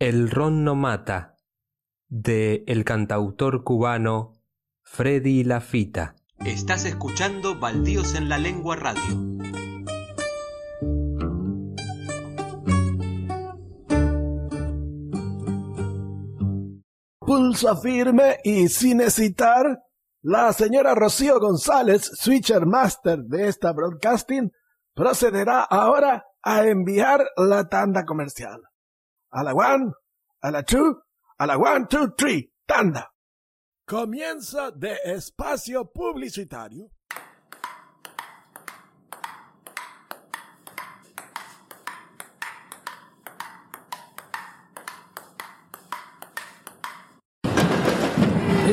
El 0.00 0.30
ron 0.30 0.64
no 0.64 0.76
mata 0.76 1.36
de 2.08 2.64
el 2.66 2.84
cantautor 2.86 3.64
cubano 3.64 4.32
Freddy 4.82 5.44
Lafita. 5.44 6.16
Estás 6.38 6.86
escuchando 6.86 7.60
Baldíos 7.60 8.14
en 8.14 8.30
la 8.30 8.38
Lengua 8.38 8.76
Radio. 8.76 9.02
Pulso 17.18 17.76
firme 17.76 18.38
y 18.42 18.68
sin 18.68 19.02
hesitar, 19.02 19.82
la 20.22 20.54
señora 20.54 20.94
Rocío 20.94 21.38
González, 21.38 22.10
switcher 22.14 22.64
master 22.64 23.18
de 23.18 23.48
esta 23.48 23.74
broadcasting, 23.74 24.50
procederá 24.94 25.60
ahora 25.60 26.24
a 26.42 26.64
enviar 26.64 27.22
la 27.36 27.68
tanda 27.68 28.06
comercial. 28.06 28.69
A 29.32 29.44
la 29.44 29.52
one, 29.54 29.92
a 30.42 30.50
la 30.50 30.62
two, 30.62 31.02
a 31.38 31.46
la 31.46 31.56
one, 31.56 31.86
two, 31.88 32.14
three, 32.18 32.50
tanda. 32.66 33.08
Comienza 33.86 34.72
de 34.72 34.96
espacio 35.04 35.84
publicitario. 35.92 36.90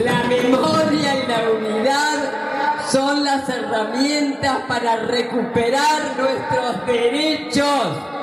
La 0.03 0.23
memoria 0.27 1.23
y 1.23 1.27
la 1.27 1.51
unidad 1.51 2.87
son 2.89 3.23
las 3.23 3.47
herramientas 3.49 4.65
para 4.67 5.05
recuperar 5.05 6.17
nuestros 6.17 6.85
derechos, 6.87 8.16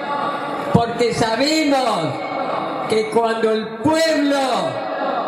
porque 0.75 1.14
sabemos 1.14 2.12
que 2.88 3.09
cuando 3.11 3.52
el 3.52 3.69
pueblo 3.78 4.38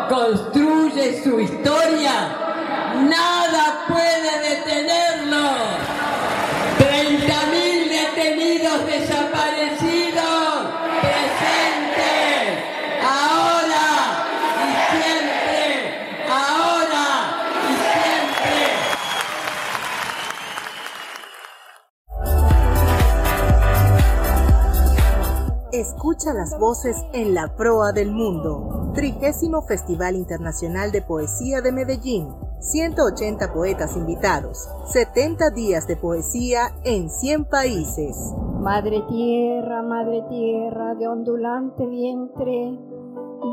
construye 0.09 1.23
su 1.23 1.39
historia, 1.39 2.11
nada 3.09 3.85
puede 3.87 4.49
detenerlo. 4.49 5.47
Escucha 25.87 26.33
las 26.33 26.59
voces 26.59 26.97
en 27.13 27.33
la 27.33 27.55
proa 27.55 27.93
del 27.93 28.11
mundo. 28.11 28.91
Trigésimo 28.93 29.61
Festival 29.61 30.17
Internacional 30.17 30.91
de 30.91 31.01
Poesía 31.01 31.61
de 31.61 31.71
Medellín. 31.71 32.27
180 32.59 33.53
poetas 33.53 33.95
invitados. 33.95 34.67
70 34.91 35.49
días 35.51 35.87
de 35.87 35.95
poesía 35.95 36.75
en 36.83 37.09
100 37.09 37.45
países. 37.45 38.17
Madre 38.59 39.01
tierra, 39.07 39.81
madre 39.81 40.25
tierra, 40.29 40.93
de 40.95 41.07
ondulante 41.07 41.87
vientre, 41.87 42.77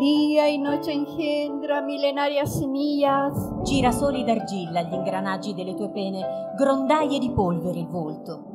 Dia 0.00 0.48
e 0.48 0.58
noche 0.58 0.92
engendra 0.92 1.80
millenarias 1.82 2.58
semillas. 2.58 3.32
Girasoli 3.62 4.24
d'argilla 4.24 4.80
agli 4.80 4.94
ingranaggi 4.94 5.54
delle 5.54 5.74
tue 5.74 5.90
pene, 5.90 6.52
grondaie 6.56 7.20
di 7.20 7.30
polvere 7.30 7.78
il 7.78 7.86
volto. 7.86 8.53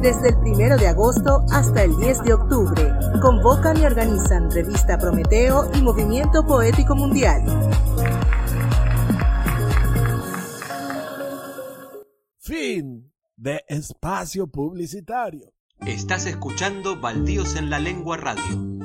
Desde 0.00 0.28
el 0.28 0.36
1 0.36 0.76
de 0.76 0.88
agosto 0.88 1.44
hasta 1.50 1.82
el 1.84 1.96
10 1.96 2.22
de 2.22 2.34
octubre, 2.34 2.92
convocan 3.20 3.76
y 3.78 3.84
organizan 3.84 4.50
Revista 4.50 4.98
Prometeo 4.98 5.70
y 5.74 5.82
Movimiento 5.82 6.44
Poético 6.44 6.94
Mundial. 6.94 7.42
Fin 12.38 13.12
de 13.36 13.64
espacio 13.68 14.46
publicitario. 14.46 15.52
Estás 15.86 16.26
escuchando 16.26 17.00
Baldíos 17.00 17.56
en 17.56 17.70
la 17.70 17.78
Lengua 17.78 18.16
Radio. 18.16 18.76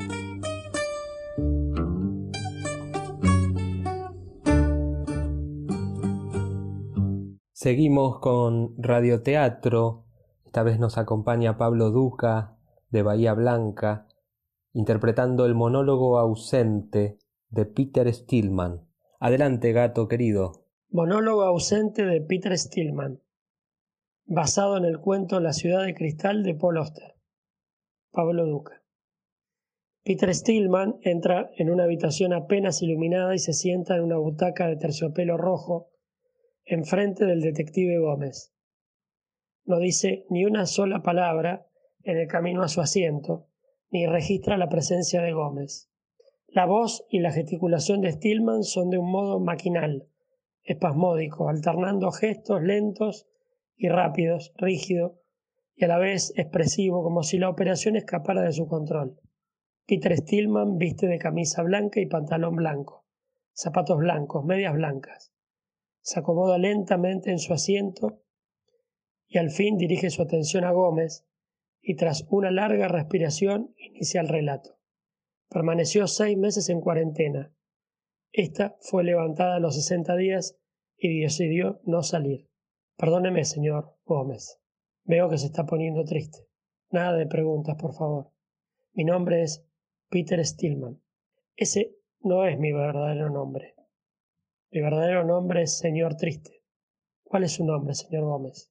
Seguimos 7.62 8.20
con 8.20 8.74
radioteatro. 8.82 10.08
Esta 10.52 10.64
vez 10.64 10.80
nos 10.80 10.98
acompaña 10.98 11.58
Pablo 11.58 11.92
Duca 11.92 12.58
de 12.90 13.04
Bahía 13.04 13.34
Blanca, 13.34 14.10
interpretando 14.74 15.46
el 15.46 15.56
monólogo 15.56 16.20
ausente 16.20 17.20
de 17.48 17.66
Peter 17.66 18.14
Stillman. 18.14 18.86
Adelante, 19.22 19.72
gato 19.72 20.10
querido. 20.10 20.66
Monólogo 20.90 21.44
ausente 21.44 22.04
de 22.04 22.20
Peter 22.20 22.58
Stillman, 22.58 23.22
basado 24.26 24.76
en 24.76 24.84
el 24.84 25.00
cuento 25.00 25.40
La 25.40 25.54
ciudad 25.54 25.86
de 25.86 25.96
cristal 25.96 26.44
de 26.44 26.54
Paul 26.54 26.80
Auster. 26.80 27.16
Pablo 28.12 28.46
Duca. 28.46 28.84
Peter 30.04 30.36
Stillman 30.36 30.98
entra 31.04 31.50
en 31.56 31.70
una 31.70 31.86
habitación 31.86 32.34
apenas 32.34 32.82
iluminada 32.82 33.34
y 33.34 33.40
se 33.40 33.54
sienta 33.54 33.96
en 33.96 34.04
una 34.04 34.18
butaca 34.18 34.68
de 34.68 34.76
terciopelo 34.76 35.38
rojo 35.38 35.92
enfrente 36.66 37.26
del 37.26 37.40
detective 37.40 38.00
Gómez. 38.00 38.51
No 39.66 39.80
dice 39.80 40.26
ni 40.30 40.46
una 40.46 40.66
sola 40.66 41.02
palabra 41.02 41.68
en 42.04 42.18
el 42.18 42.28
camino 42.28 42.64
a 42.64 42.68
su 42.68 42.82
asiento, 42.82 43.48
ni 43.90 44.06
registra 44.08 44.58
la 44.58 44.70
presencia 44.70 45.22
de 45.22 45.34
Gómez. 45.34 45.90
La 46.48 46.66
voz 46.66 47.06
y 47.10 47.20
la 47.20 47.32
gesticulación 47.32 48.02
de 48.02 48.12
Stillman 48.12 48.64
son 48.64 48.90
de 48.90 48.98
un 48.98 49.12
modo 49.12 49.40
maquinal, 49.40 50.08
espasmódico, 50.64 51.50
alternando 51.50 52.12
gestos 52.12 52.62
lentos 52.62 53.28
y 53.76 53.90
rápidos, 53.90 54.54
rígido 54.58 55.20
y 55.76 55.86
a 55.86 55.88
la 55.88 55.98
vez 55.98 56.34
expresivo, 56.36 57.04
como 57.04 57.24
si 57.24 57.38
la 57.38 57.50
operación 57.50 57.96
escapara 57.96 58.42
de 58.42 58.52
su 58.52 58.68
control. 58.68 59.20
Peter 59.86 60.16
Stillman 60.18 60.78
viste 60.78 61.08
de 61.08 61.18
camisa 61.18 61.64
blanca 61.64 62.00
y 62.00 62.06
pantalón 62.06 62.56
blanco, 62.56 63.06
zapatos 63.54 63.98
blancos, 63.98 64.44
medias 64.46 64.74
blancas 64.74 65.32
se 66.02 66.20
acomoda 66.20 66.58
lentamente 66.58 67.32
en 67.32 67.40
su 67.40 67.54
asiento 67.54 68.21
y 69.32 69.38
al 69.38 69.50
fin 69.50 69.78
dirige 69.78 70.10
su 70.10 70.22
atención 70.22 70.66
a 70.66 70.72
Gómez 70.72 71.26
y 71.82 71.96
tras 71.96 72.28
una 72.30 72.52
larga 72.52 72.90
respiración 72.90 73.74
inicia 73.78 74.20
el 74.20 74.28
relato. 74.28 74.78
Permaneció 75.50 76.06
seis 76.08 76.38
meses 76.38 76.68
en 76.68 76.82
cuarentena. 76.82 77.54
Esta 78.34 78.76
fue 78.82 79.06
levantada 79.06 79.56
a 79.56 79.60
los 79.60 79.76
sesenta 79.76 80.18
días 80.18 80.58
y 80.98 81.22
decidió 81.22 81.80
no 81.86 82.04
salir. 82.04 82.50
Perdóneme, 82.98 83.46
señor 83.46 83.96
Gómez. 84.04 84.60
Veo 85.06 85.30
que 85.30 85.38
se 85.38 85.46
está 85.46 85.66
poniendo 85.66 86.04
triste. 86.04 86.46
Nada 86.90 87.16
de 87.16 87.26
preguntas, 87.26 87.78
por 87.78 87.94
favor. 87.94 88.32
Mi 88.92 89.06
nombre 89.06 89.44
es 89.44 89.66
Peter 90.10 90.46
Stillman. 90.46 91.02
Ese 91.56 91.96
no 92.20 92.46
es 92.46 92.60
mi 92.60 92.74
verdadero 92.74 93.30
nombre. 93.30 93.76
Mi 94.72 94.82
verdadero 94.82 95.24
nombre 95.24 95.64
es 95.64 95.78
señor 95.78 96.16
Triste. 96.16 96.64
¿Cuál 97.24 97.46
es 97.46 97.54
su 97.54 97.66
nombre, 97.66 97.94
señor 97.94 98.26
Gómez? 98.26 98.71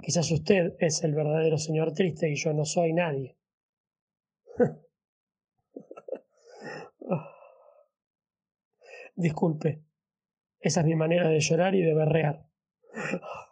Quizás 0.00 0.30
usted 0.30 0.74
es 0.78 1.02
el 1.04 1.14
verdadero 1.14 1.58
señor 1.58 1.92
Triste 1.92 2.30
y 2.30 2.36
yo 2.36 2.52
no 2.52 2.64
soy 2.64 2.92
nadie. 2.92 3.36
Disculpe, 9.14 9.82
esa 10.60 10.80
es 10.80 10.86
mi 10.86 10.94
manera 10.94 11.28
de 11.28 11.40
llorar 11.40 11.74
y 11.74 11.82
de 11.82 11.94
berrear. 11.94 12.46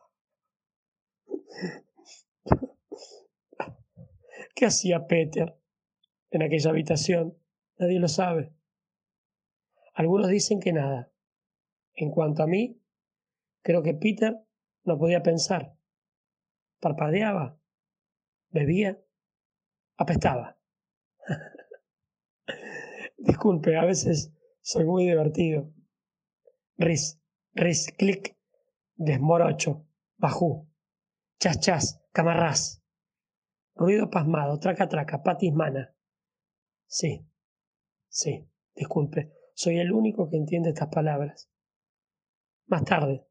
¿Qué 4.55 4.67
hacía 4.67 5.07
Peter 5.07 5.57
en 6.31 6.43
aquella 6.43 6.71
habitación? 6.71 7.37
Nadie 7.79 7.99
lo 7.99 8.09
sabe. 8.09 8.53
Algunos 9.95 10.29
dicen 10.29 10.61
que 10.61 10.73
nada. 10.73 11.11
En 11.95 12.11
cuanto 12.11 12.43
a 12.43 12.47
mí, 12.47 12.81
creo 13.63 13.83
que 13.83 13.95
Peter 13.95 14.39
no 14.85 14.99
podía 14.99 15.23
pensar. 15.23 15.75
Parpadeaba, 16.81 17.61
bebía, 18.49 18.99
apestaba. 19.97 20.59
Disculpe, 23.19 23.77
a 23.77 23.85
veces 23.85 24.33
soy 24.63 24.85
muy 24.87 25.05
divertido. 25.05 25.73
Ris, 26.79 27.21
ris, 27.53 27.93
clic, 27.99 28.37
desmorocho, 28.95 29.87
bajú, 30.17 30.71
chas, 31.39 31.61
chas, 31.61 32.03
camarrás. 32.13 32.83
Ruido 33.75 34.11
pasmado, 34.11 34.59
traca, 34.59 34.89
traca, 34.89 35.23
patismana. 35.23 35.95
Sí, 36.87 37.27
sí, 38.09 38.49
disculpe, 38.75 39.33
soy 39.55 39.79
el 39.79 39.93
único 39.93 40.29
que 40.29 40.37
entiende 40.37 40.71
estas 40.71 40.89
palabras. 40.89 41.51
Más 42.67 42.85
tarde, 42.85 43.27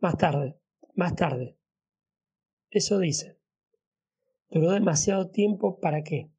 más 0.00 0.16
tarde, 0.16 0.60
más 0.94 1.14
tarde. 1.14 1.57
Eso 2.70 2.98
dice. 2.98 3.38
Duró 4.50 4.72
demasiado 4.72 5.30
tiempo 5.30 5.78
para 5.80 6.02
qué? 6.02 6.30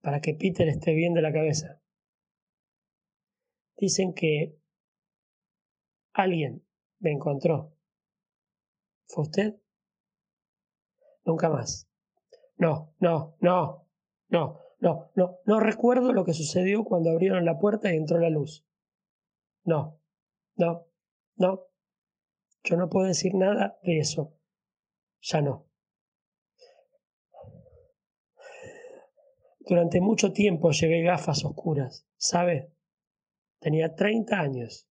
Para 0.00 0.20
que 0.20 0.34
Peter 0.34 0.68
esté 0.68 0.94
bien 0.94 1.14
de 1.14 1.22
la 1.22 1.32
cabeza. 1.32 1.80
Dicen 3.76 4.14
que 4.14 4.56
alguien 6.12 6.64
me 7.00 7.10
encontró. 7.12 7.76
¿Fue 9.06 9.22
usted? 9.24 9.56
Nunca 11.24 11.48
más. 11.48 11.88
No, 12.56 12.94
no, 12.98 13.36
no, 13.40 13.88
no, 14.28 14.60
no, 14.78 15.10
no, 15.14 15.38
no 15.44 15.60
recuerdo 15.60 16.12
lo 16.12 16.24
que 16.24 16.34
sucedió 16.34 16.84
cuando 16.84 17.10
abrieron 17.10 17.44
la 17.44 17.58
puerta 17.58 17.92
y 17.92 17.96
entró 17.96 18.18
la 18.18 18.30
luz. 18.30 18.64
No, 19.64 19.98
no, 20.56 20.86
no. 21.36 21.66
Yo 22.64 22.76
no 22.76 22.88
puedo 22.88 23.06
decir 23.06 23.34
nada 23.34 23.78
de 23.82 23.98
eso. 23.98 24.34
Ya 25.20 25.42
no. 25.42 25.68
Durante 29.60 30.00
mucho 30.00 30.32
tiempo 30.32 30.70
llevé 30.70 31.02
gafas 31.02 31.44
oscuras, 31.44 32.06
¿sabe? 32.16 32.72
Tenía 33.60 33.94
30 33.94 34.38
años. 34.38 34.88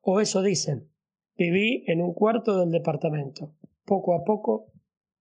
O 0.00 0.20
eso 0.20 0.42
dicen. 0.42 0.92
Viví 1.36 1.84
en 1.86 2.02
un 2.02 2.12
cuarto 2.12 2.58
del 2.58 2.70
departamento. 2.70 3.56
Poco 3.84 4.14
a 4.14 4.24
poco 4.24 4.72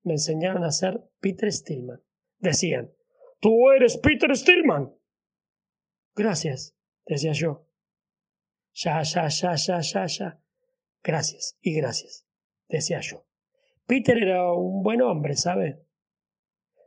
me 0.03 0.13
enseñaron 0.13 0.63
a 0.63 0.71
ser 0.71 1.09
Peter 1.19 1.51
Stillman. 1.51 2.01
Decían, 2.39 2.91
Tú 3.39 3.71
eres 3.71 3.97
Peter 3.97 4.35
Stillman. 4.35 4.93
Gracias, 6.13 6.75
decía 7.05 7.31
yo. 7.31 7.65
Ya, 8.73 9.01
ya, 9.03 9.29
ya, 9.29 9.55
ya, 9.55 9.79
ya, 9.79 10.05
ya. 10.05 10.41
Gracias 11.03 11.57
y 11.61 11.75
gracias, 11.75 12.25
decía 12.67 12.99
yo. 13.01 13.25
Peter 13.85 14.17
era 14.17 14.53
un 14.53 14.83
buen 14.83 15.01
hombre, 15.01 15.35
¿sabe? 15.35 15.85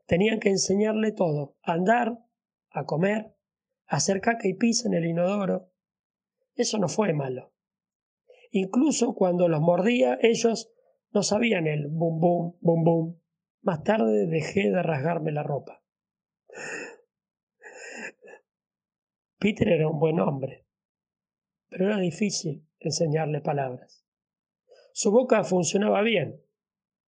Tenían 0.07 0.41
que 0.41 0.51
enseñarle 0.51 1.13
todo, 1.13 1.57
andar, 1.63 2.19
a 2.71 2.85
comer, 2.85 3.35
a 3.87 3.97
hacer 3.97 4.21
caca 4.21 4.49
y 4.49 4.55
pis 4.55 4.85
en 4.85 4.95
el 4.95 5.07
inodoro. 5.07 5.71
Eso 6.55 6.79
no 6.79 6.89
fue 6.89 7.13
malo. 7.13 7.53
Incluso 8.51 9.15
cuando 9.15 9.49
los 9.49 9.61
mordía, 9.61 10.19
ellos 10.21 10.71
no 11.11 11.23
sabían 11.23 11.67
el 11.67 11.89
bum 11.89 12.21
bum, 12.21 12.57
bum 12.61 12.85
bum. 12.85 13.21
Más 13.63 13.83
tarde 13.83 14.27
dejé 14.27 14.71
de 14.71 14.83
rasgarme 14.83 15.33
la 15.33 15.43
ropa. 15.43 15.83
Peter 19.39 19.69
era 19.69 19.89
un 19.89 19.99
buen 19.99 20.21
hombre 20.21 20.63
pero 21.73 21.87
era 21.87 21.97
difícil 21.97 22.69
enseñarle 22.81 23.41
palabras. 23.41 24.02
Su 24.93 25.11
boca 25.11 25.45
funcionaba 25.45 26.03
bien, 26.03 26.41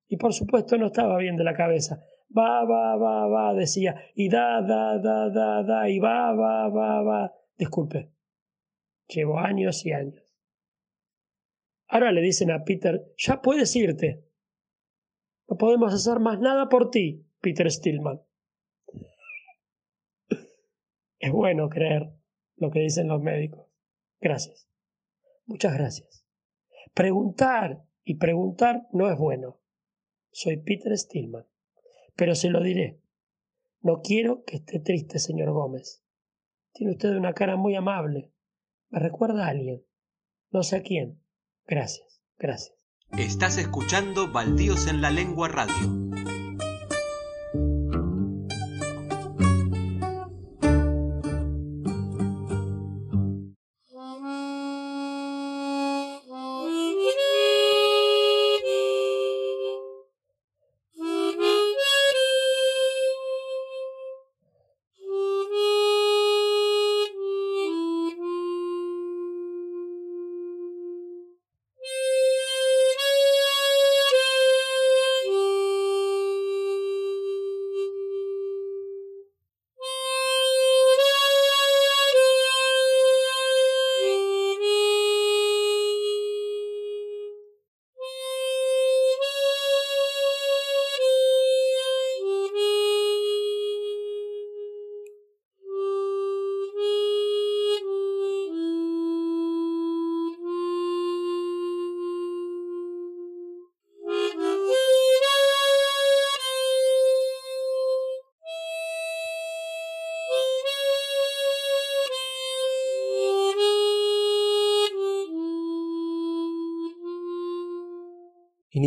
y 0.09 0.17
por 0.17 0.33
supuesto 0.33 0.77
no 0.79 0.87
estaba 0.87 1.19
bien 1.19 1.37
de 1.37 1.45
la 1.45 1.55
cabeza. 1.55 2.05
Va, 2.37 2.65
va, 2.65 2.97
va, 2.97 3.27
va, 3.29 3.55
decía, 3.55 3.95
y 4.15 4.29
da, 4.29 4.61
da, 4.63 4.99
da, 4.99 5.31
da, 5.31 5.63
da, 5.63 5.89
y 5.89 5.99
va, 5.99 6.33
va, 6.33 6.69
va, 6.69 7.03
va. 7.03 7.35
Disculpe, 7.57 8.11
llevo 9.07 9.39
años 9.39 9.85
y 9.87 9.93
años. 9.93 10.25
Ahora 11.89 12.11
le 12.13 12.23
dicen 12.23 12.51
a 12.51 12.65
Peter, 12.65 13.13
ya 13.17 13.41
puedes 13.41 13.77
irte. 13.77 14.25
No 15.49 15.57
podemos 15.57 15.93
hacer 15.93 16.19
más 16.19 16.41
nada 16.41 16.69
por 16.69 16.91
ti, 16.91 17.27
Peter 17.41 17.71
Stillman. 17.71 18.21
Es 21.19 21.33
bueno 21.33 21.69
creer 21.69 22.13
lo 22.57 22.71
que 22.71 22.81
dicen 22.81 23.09
los 23.09 23.23
médicos. 23.23 23.67
Gracias. 24.21 24.69
Muchas 25.47 25.75
gracias. 25.75 26.24
Preguntar 26.95 27.85
y 28.05 28.15
preguntar 28.15 28.87
no 28.93 29.11
es 29.11 29.19
bueno. 29.19 29.61
Soy 30.31 30.59
Peter 30.59 30.97
Stillman. 30.97 31.45
Pero 32.17 32.35
se 32.37 32.51
lo 32.51 32.63
diré. 32.63 33.01
No 33.81 34.01
quiero 34.01 34.45
que 34.45 34.57
esté 34.57 34.79
triste, 34.79 35.19
señor 35.19 35.53
Gómez. 35.53 36.05
Tiene 36.73 36.93
usted 36.93 37.11
una 37.17 37.35
cara 37.35 37.57
muy 37.57 37.75
amable. 37.75 38.33
Me 38.91 39.01
recuerda 39.01 39.47
a 39.47 39.51
alguien. 39.51 39.85
No 40.51 40.63
sé 40.63 40.77
a 40.77 40.83
quién. 40.83 41.21
Gracias, 41.67 42.23
gracias. 42.39 42.77
Estás 43.19 43.59
escuchando 43.59 44.31
Baldíos 44.33 44.87
en 44.87 45.03
la 45.03 45.11
Lengua 45.11 45.49
Radio. 45.49 46.04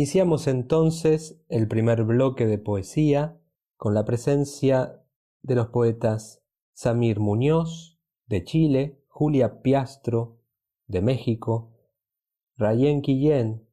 Iniciamos 0.08 0.46
entonces 0.46 1.38
el 1.50 1.68
primer 1.68 2.04
bloque 2.04 2.46
de 2.46 2.56
poesía 2.56 3.38
con 3.76 3.92
la 3.92 4.06
presencia 4.06 5.04
de 5.42 5.54
los 5.54 5.66
poetas 5.66 6.42
Samir 6.72 7.20
Muñoz, 7.20 8.00
de 8.26 8.42
Chile, 8.42 9.04
Julia 9.08 9.60
Piastro, 9.60 10.40
de 10.86 11.02
México, 11.02 11.76
Rayén 12.56 13.02
Quillén, 13.02 13.68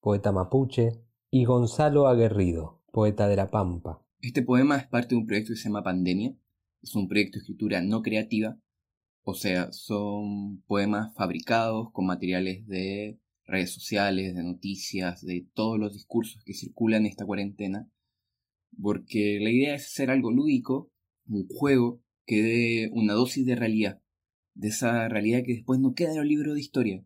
poeta 0.00 0.32
mapuche, 0.32 1.04
y 1.30 1.44
Gonzalo 1.44 2.06
Aguerrido, 2.06 2.80
poeta 2.90 3.28
de 3.28 3.36
La 3.36 3.50
Pampa. 3.50 4.02
Este 4.22 4.40
poema 4.40 4.78
es 4.78 4.86
parte 4.86 5.10
de 5.10 5.16
un 5.16 5.26
proyecto 5.26 5.52
que 5.52 5.58
se 5.58 5.68
llama 5.68 5.82
Pandemia. 5.82 6.34
Es 6.80 6.94
un 6.96 7.08
proyecto 7.08 7.34
de 7.34 7.40
escritura 7.40 7.82
no 7.82 8.00
creativa, 8.00 8.58
o 9.22 9.34
sea, 9.34 9.70
son 9.70 10.62
poemas 10.66 11.14
fabricados 11.14 11.90
con 11.92 12.06
materiales 12.06 12.66
de 12.66 13.20
redes 13.46 13.72
sociales, 13.72 14.34
de 14.34 14.42
noticias, 14.42 15.24
de 15.24 15.46
todos 15.54 15.78
los 15.78 15.92
discursos 15.92 16.42
que 16.44 16.54
circulan 16.54 17.06
esta 17.06 17.26
cuarentena, 17.26 17.90
porque 18.80 19.38
la 19.40 19.50
idea 19.50 19.74
es 19.74 19.86
hacer 19.86 20.10
algo 20.10 20.32
lúdico, 20.32 20.90
un 21.26 21.46
juego 21.48 22.02
que 22.26 22.42
dé 22.42 22.90
una 22.92 23.14
dosis 23.14 23.46
de 23.46 23.56
realidad, 23.56 24.00
de 24.54 24.68
esa 24.68 25.08
realidad 25.08 25.42
que 25.44 25.54
después 25.54 25.80
no 25.80 25.94
queda 25.94 26.12
en 26.12 26.20
el 26.20 26.28
libro 26.28 26.54
de 26.54 26.60
historia, 26.60 27.04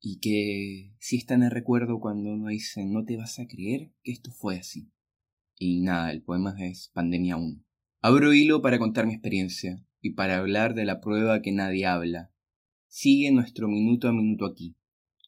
y 0.00 0.18
que 0.18 0.94
si 0.98 1.16
está 1.16 1.34
en 1.34 1.44
el 1.44 1.50
recuerdo 1.50 2.00
cuando 2.00 2.30
uno 2.30 2.48
dice 2.48 2.84
no 2.86 3.04
te 3.04 3.16
vas 3.16 3.38
a 3.38 3.46
creer 3.46 3.92
que 4.02 4.12
esto 4.12 4.30
fue 4.32 4.56
así. 4.56 4.90
Y 5.58 5.82
nada, 5.82 6.10
el 6.10 6.22
poema 6.22 6.54
es 6.58 6.90
Pandemia 6.94 7.36
1. 7.36 7.62
Abro 8.00 8.32
hilo 8.32 8.62
para 8.62 8.78
contar 8.78 9.06
mi 9.06 9.12
experiencia 9.12 9.84
y 10.00 10.14
para 10.14 10.38
hablar 10.38 10.74
de 10.74 10.86
la 10.86 11.00
prueba 11.00 11.42
que 11.42 11.52
nadie 11.52 11.84
habla. 11.84 12.32
Sigue 12.88 13.30
nuestro 13.30 13.68
minuto 13.68 14.08
a 14.08 14.12
minuto 14.12 14.46
aquí 14.46 14.74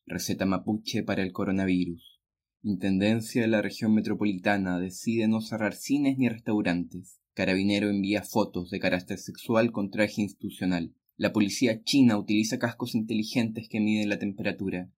Receta 0.05 0.47
mapuche 0.47 1.03
para 1.05 1.23
el 1.23 1.33
coronavirus. 1.33 2.21
Intendencia 2.63 3.43
de 3.43 3.49
la 3.49 3.63
región 3.63 3.95
metropolitana 3.95 4.79
decide 4.79 5.29
no 5.29 5.41
cerrar 5.41 5.75
cines 5.75 6.19
ni 6.19 6.29
restaurantes. 6.29 7.21
Carabinero 7.35 7.89
envía 7.89 8.23
fotos 8.23 8.71
de 8.71 8.81
carácter 8.81 9.19
sexual 9.19 9.71
con 9.71 9.91
traje 9.91 10.23
institucional. 10.23 10.95
La 11.17 11.33
policía 11.33 11.83
china 11.83 12.19
utiliza 12.19 12.59
cascos 12.59 12.95
inteligentes 12.95 13.69
que 13.69 13.81
miden 13.81 14.09
la 14.09 14.19
temperatura. 14.19 14.91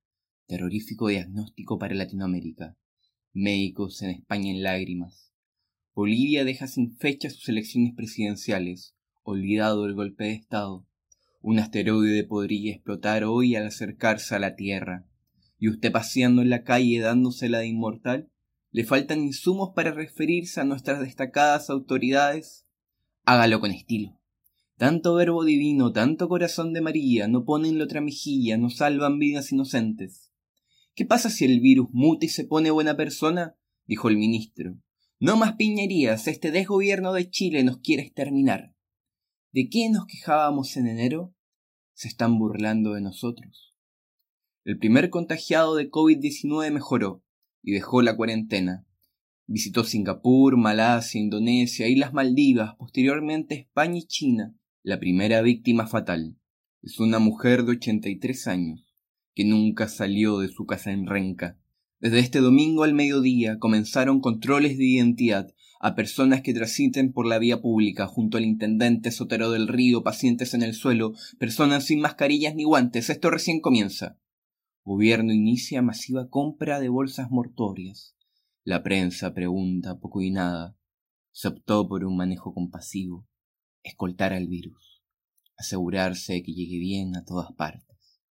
Terrorífico 0.47 1.09
diagnóstico 1.09 1.79
para 1.79 1.95
Latinoamérica. 1.95 2.77
Médicos 3.33 4.01
en 4.03 4.11
España 4.11 4.51
en 4.51 4.63
lágrimas. 4.63 5.33
Bolivia 5.95 6.45
deja 6.45 6.67
sin 6.67 6.97
fecha 6.97 7.31
sus 7.31 7.49
elecciones 7.49 7.95
presidenciales. 7.95 8.95
Olvidado 9.23 9.87
el 9.87 9.95
golpe 9.95 10.25
de 10.25 10.33
Estado. 10.33 10.87
Un 11.47 11.59
asteroide 11.59 12.25
podría 12.25 12.73
explotar 12.73 13.23
hoy 13.25 13.55
al 13.55 13.67
acercarse 13.67 14.35
a 14.35 14.39
la 14.39 14.57
Tierra. 14.57 15.05
Y 15.59 15.69
usted 15.69 15.93
paseando 15.93 16.41
en 16.41 16.49
la 16.49 16.65
calle 16.65 17.01
dándosela 17.01 17.59
de 17.59 17.67
inmortal, 17.67 18.31
¿le 18.71 18.85
faltan 18.85 19.21
insumos 19.21 19.73
para 19.77 19.91
referirse 19.91 20.63
a 20.63 20.65
nuestras 20.65 21.01
destacadas 21.01 21.69
autoridades? 21.69 22.65
Hágalo 23.27 23.61
con 23.61 23.73
estilo. 23.73 24.19
Tanto 24.79 25.17
verbo 25.17 25.45
divino, 25.45 25.93
tanto 25.93 26.31
corazón 26.31 26.73
de 26.73 26.81
María, 26.81 27.29
no 27.29 27.45
ponen 27.45 27.77
la 27.77 27.85
otra 27.85 28.01
mejilla, 28.01 28.57
no 28.57 28.71
salvan 28.71 29.19
vidas 29.19 29.53
inocentes. 29.53 30.33
¿Qué 30.95 31.05
pasa 31.05 31.29
si 31.29 31.45
el 31.45 31.61
virus 31.61 31.89
muta 31.93 32.25
y 32.25 32.31
se 32.31 32.45
pone 32.45 32.71
buena 32.71 32.97
persona? 32.97 33.55
dijo 33.87 34.09
el 34.09 34.17
ministro. 34.17 34.79
No 35.21 35.37
más 35.37 35.57
piñerías, 35.57 36.27
este 36.27 36.51
desgobierno 36.51 37.13
de 37.13 37.29
Chile 37.29 37.65
nos 37.65 37.81
quiere 37.81 38.03
exterminar. 38.03 38.74
¿De 39.55 39.69
qué 39.69 39.89
nos 39.89 40.07
quejábamos 40.07 40.77
en 40.77 40.89
enero? 40.89 41.33
Se 41.93 42.09
están 42.09 42.41
burlando 42.41 42.95
de 42.95 43.01
nosotros. 43.01 43.73
El 44.65 44.79
primer 44.79 45.11
contagiado 45.11 45.77
de 45.77 45.89
COVID-19 45.93 46.73
mejoró 46.73 47.23
y 47.63 47.71
dejó 47.71 48.03
la 48.03 48.17
cuarentena. 48.17 48.85
Visitó 49.47 49.85
Singapur, 49.85 50.57
Malasia, 50.57 51.21
Indonesia, 51.21 51.87
Islas 51.87 52.13
Maldivas, 52.13 52.75
posteriormente 52.77 53.55
España 53.55 53.99
y 53.99 54.09
China. 54.09 54.57
La 54.83 54.99
primera 54.99 55.41
víctima 55.41 55.87
fatal 55.87 56.37
es 56.83 56.99
una 56.99 57.21
mujer 57.21 57.63
de 57.63 57.77
83 57.77 58.49
años 58.49 58.93
que 59.37 59.45
nunca 59.45 59.87
salió 59.87 60.41
de 60.41 60.49
su 60.49 60.67
casa 60.67 60.91
en 60.91 61.07
Renca. 61.07 61.61
Desde 62.01 62.19
este 62.19 62.41
domingo 62.41 62.83
al 62.83 62.95
mediodía 62.95 63.61
comenzaron 63.61 64.21
controles 64.21 64.79
de 64.79 64.85
identidad 64.85 65.54
a 65.85 65.95
personas 65.95 66.41
que 66.41 66.55
transiten 66.55 67.13
por 67.13 67.27
la 67.27 67.39
vía 67.39 67.61
pública 67.61 68.07
junto 68.07 68.39
al 68.39 68.47
intendente 68.47 69.11
Sotero 69.11 69.51
del 69.51 69.69
Río, 69.69 70.03
pacientes 70.03 70.55
en 70.55 70.63
el 70.63 70.73
suelo, 70.73 71.13
personas 71.39 71.85
sin 71.85 72.01
mascarillas 72.01 72.55
ni 72.55 72.65
guantes. 72.65 73.11
Esto 73.11 73.31
recién 73.31 73.61
comienza. 73.61 74.19
Gobierno 74.83 75.35
inicia 75.35 75.83
masiva 75.83 76.31
compra 76.31 76.81
de 76.81 76.89
bolsas 76.89 77.31
mortuorias. 77.31 78.17
La 78.65 78.83
prensa 78.83 79.35
pregunta 79.35 80.01
poco 80.01 80.23
y 80.23 80.31
nada. 80.31 80.75
Se 81.33 81.49
optó 81.49 81.87
por 81.87 82.03
un 82.07 82.17
manejo 82.17 82.55
compasivo, 82.55 83.29
escoltar 83.83 84.33
al 84.33 84.47
virus, 84.47 85.03
asegurarse 85.59 86.33
de 86.33 86.43
que 86.45 86.55
llegue 86.55 86.79
bien 86.79 87.15
a 87.15 87.27
todas 87.27 87.53
partes. 87.53 88.23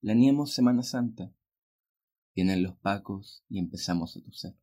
Planeamos 0.00 0.54
Semana 0.54 0.82
Santa. 0.82 1.34
Vienen 2.34 2.62
los 2.62 2.78
pacos 2.78 3.44
y 3.50 3.58
empezamos 3.58 4.16
a 4.16 4.22
toser. 4.22 4.54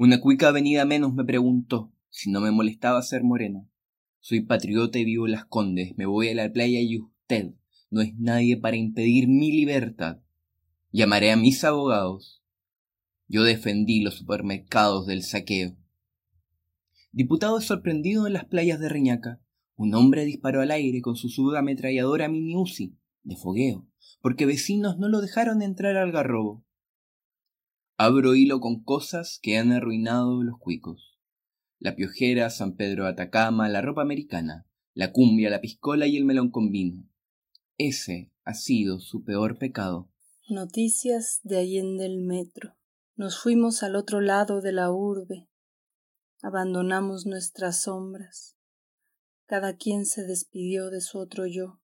Una 0.00 0.20
cuica 0.20 0.50
avenida 0.50 0.84
menos 0.84 1.12
me 1.12 1.24
preguntó 1.24 1.92
si 2.08 2.30
no 2.30 2.40
me 2.40 2.52
molestaba 2.52 3.02
ser 3.02 3.24
morena. 3.24 3.68
Soy 4.20 4.42
patriota 4.42 4.96
y 5.00 5.04
vivo 5.04 5.26
las 5.26 5.44
Condes, 5.44 5.96
me 5.96 6.06
voy 6.06 6.28
a 6.28 6.36
la 6.36 6.52
playa 6.52 6.78
y 6.80 7.00
usted 7.00 7.54
no 7.90 8.00
es 8.00 8.14
nadie 8.16 8.56
para 8.56 8.76
impedir 8.76 9.26
mi 9.26 9.50
libertad. 9.50 10.20
Llamaré 10.92 11.32
a 11.32 11.36
mis 11.36 11.64
abogados. 11.64 12.44
Yo 13.26 13.42
defendí 13.42 14.00
los 14.00 14.14
supermercados 14.14 15.04
del 15.08 15.24
saqueo. 15.24 15.76
Diputado 17.10 17.60
sorprendido 17.60 18.28
en 18.28 18.34
las 18.34 18.44
playas 18.44 18.78
de 18.78 18.88
Reñaca, 18.88 19.40
un 19.74 19.96
hombre 19.96 20.24
disparó 20.24 20.60
al 20.60 20.70
aire 20.70 21.00
con 21.00 21.16
su 21.16 21.28
subametralladora 21.28 22.28
mini 22.28 22.54
Uzi, 22.54 22.96
de 23.24 23.34
fogueo, 23.34 23.88
porque 24.20 24.46
vecinos 24.46 24.96
no 24.96 25.08
lo 25.08 25.20
dejaron 25.20 25.60
entrar 25.60 25.96
al 25.96 26.12
garrobo. 26.12 26.64
Abro 28.00 28.36
hilo 28.36 28.60
con 28.60 28.84
cosas 28.84 29.40
que 29.42 29.58
han 29.58 29.72
arruinado 29.72 30.44
los 30.44 30.56
cuicos. 30.60 31.18
La 31.80 31.96
piojera, 31.96 32.48
San 32.48 32.76
Pedro 32.76 33.08
Atacama, 33.08 33.68
la 33.68 33.82
ropa 33.82 34.02
americana, 34.02 34.68
la 34.94 35.10
cumbia, 35.10 35.50
la 35.50 35.60
piscola 35.60 36.06
y 36.06 36.16
el 36.16 36.24
melón 36.24 36.52
con 36.52 36.70
vino. 36.70 37.10
Ese 37.76 38.30
ha 38.44 38.54
sido 38.54 39.00
su 39.00 39.24
peor 39.24 39.58
pecado. 39.58 40.08
Noticias 40.48 41.40
de 41.42 41.58
Allende 41.58 42.06
el 42.06 42.18
Metro. 42.18 42.76
Nos 43.16 43.42
fuimos 43.42 43.82
al 43.82 43.96
otro 43.96 44.20
lado 44.20 44.60
de 44.60 44.70
la 44.70 44.92
urbe. 44.92 45.48
Abandonamos 46.40 47.26
nuestras 47.26 47.82
sombras. 47.82 48.56
Cada 49.46 49.76
quien 49.76 50.06
se 50.06 50.22
despidió 50.22 50.90
de 50.90 51.00
su 51.00 51.18
otro 51.18 51.48
yo. 51.48 51.80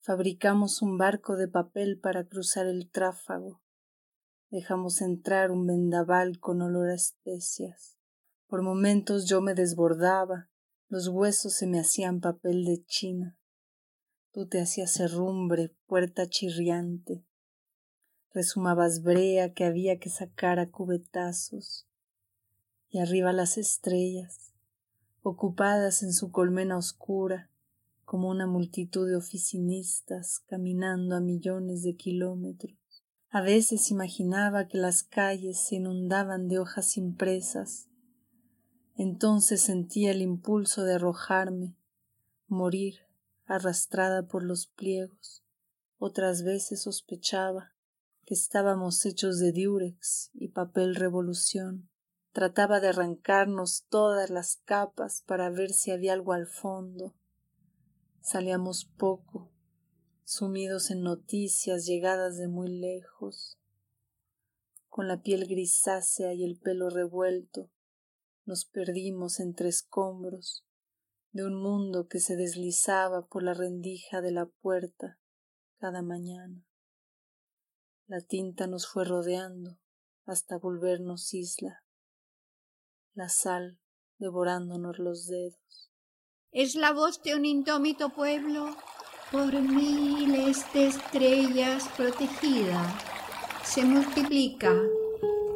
Fabricamos 0.00 0.82
un 0.82 0.98
barco 0.98 1.36
de 1.36 1.46
papel 1.46 2.00
para 2.00 2.26
cruzar 2.26 2.66
el 2.66 2.90
tráfago. 2.90 3.63
Dejamos 4.54 5.02
entrar 5.02 5.50
un 5.50 5.66
vendaval 5.66 6.38
con 6.38 6.62
olor 6.62 6.90
a 6.90 6.94
especias. 6.94 7.98
Por 8.46 8.62
momentos 8.62 9.26
yo 9.26 9.40
me 9.40 9.52
desbordaba, 9.52 10.48
los 10.88 11.08
huesos 11.08 11.54
se 11.54 11.66
me 11.66 11.80
hacían 11.80 12.20
papel 12.20 12.64
de 12.64 12.84
china. 12.86 13.36
Tú 14.30 14.46
te 14.46 14.60
hacías 14.60 15.00
herrumbre, 15.00 15.74
puerta 15.88 16.28
chirriante. 16.28 17.24
Resumabas 18.32 19.02
brea 19.02 19.52
que 19.54 19.64
había 19.64 19.98
que 19.98 20.08
sacar 20.08 20.60
a 20.60 20.70
cubetazos. 20.70 21.88
Y 22.90 23.00
arriba 23.00 23.32
las 23.32 23.58
estrellas, 23.58 24.54
ocupadas 25.24 26.04
en 26.04 26.12
su 26.12 26.30
colmena 26.30 26.78
oscura, 26.78 27.50
como 28.04 28.28
una 28.28 28.46
multitud 28.46 29.08
de 29.08 29.16
oficinistas 29.16 30.44
caminando 30.46 31.16
a 31.16 31.20
millones 31.20 31.82
de 31.82 31.96
kilómetros. 31.96 32.83
A 33.34 33.40
veces 33.40 33.90
imaginaba 33.90 34.68
que 34.68 34.78
las 34.78 35.02
calles 35.02 35.58
se 35.58 35.74
inundaban 35.74 36.46
de 36.46 36.60
hojas 36.60 36.96
impresas. 36.96 37.88
Entonces 38.94 39.60
sentía 39.60 40.12
el 40.12 40.22
impulso 40.22 40.84
de 40.84 40.94
arrojarme, 40.94 41.76
morir 42.46 42.94
arrastrada 43.46 44.28
por 44.28 44.44
los 44.44 44.68
pliegos. 44.68 45.42
Otras 45.98 46.44
veces 46.44 46.82
sospechaba 46.82 47.72
que 48.24 48.34
estábamos 48.34 49.04
hechos 49.04 49.40
de 49.40 49.50
diurex 49.50 50.30
y 50.32 50.50
papel 50.50 50.94
revolución. 50.94 51.90
Trataba 52.30 52.78
de 52.78 52.90
arrancarnos 52.90 53.84
todas 53.88 54.30
las 54.30 54.58
capas 54.64 55.24
para 55.26 55.50
ver 55.50 55.72
si 55.72 55.90
había 55.90 56.12
algo 56.12 56.34
al 56.34 56.46
fondo. 56.46 57.16
Salíamos 58.20 58.84
poco, 58.84 59.50
sumidos 60.24 60.90
en 60.90 61.02
noticias 61.02 61.84
llegadas 61.84 62.38
de 62.38 62.48
muy 62.48 62.68
lejos. 62.68 63.58
Con 64.88 65.06
la 65.06 65.22
piel 65.22 65.46
grisácea 65.46 66.32
y 66.32 66.44
el 66.44 66.58
pelo 66.58 66.88
revuelto, 66.88 67.70
nos 68.46 68.64
perdimos 68.64 69.40
entre 69.40 69.68
escombros 69.68 70.64
de 71.32 71.44
un 71.44 71.60
mundo 71.60 72.06
que 72.08 72.20
se 72.20 72.36
deslizaba 72.36 73.26
por 73.26 73.42
la 73.42 73.54
rendija 73.54 74.20
de 74.20 74.30
la 74.30 74.46
puerta 74.46 75.18
cada 75.78 76.00
mañana. 76.02 76.64
La 78.06 78.20
tinta 78.20 78.66
nos 78.66 78.86
fue 78.86 79.04
rodeando 79.04 79.78
hasta 80.26 80.58
volvernos 80.58 81.34
isla, 81.34 81.84
la 83.14 83.28
sal 83.28 83.80
devorándonos 84.18 84.98
los 84.98 85.26
dedos. 85.26 85.90
Es 86.52 86.76
la 86.76 86.92
voz 86.92 87.20
de 87.22 87.34
un 87.34 87.44
indómito 87.44 88.10
pueblo 88.10 88.76
por 89.34 89.52
miles 89.60 90.64
de 90.72 90.86
estrellas 90.86 91.88
protegida. 91.96 92.80
Se 93.64 93.84
multiplica, 93.84 94.70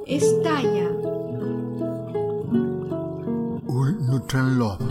estalla. 0.04 0.90
Ul 3.68 4.04
Nutran 4.04 4.58
Love, 4.58 4.82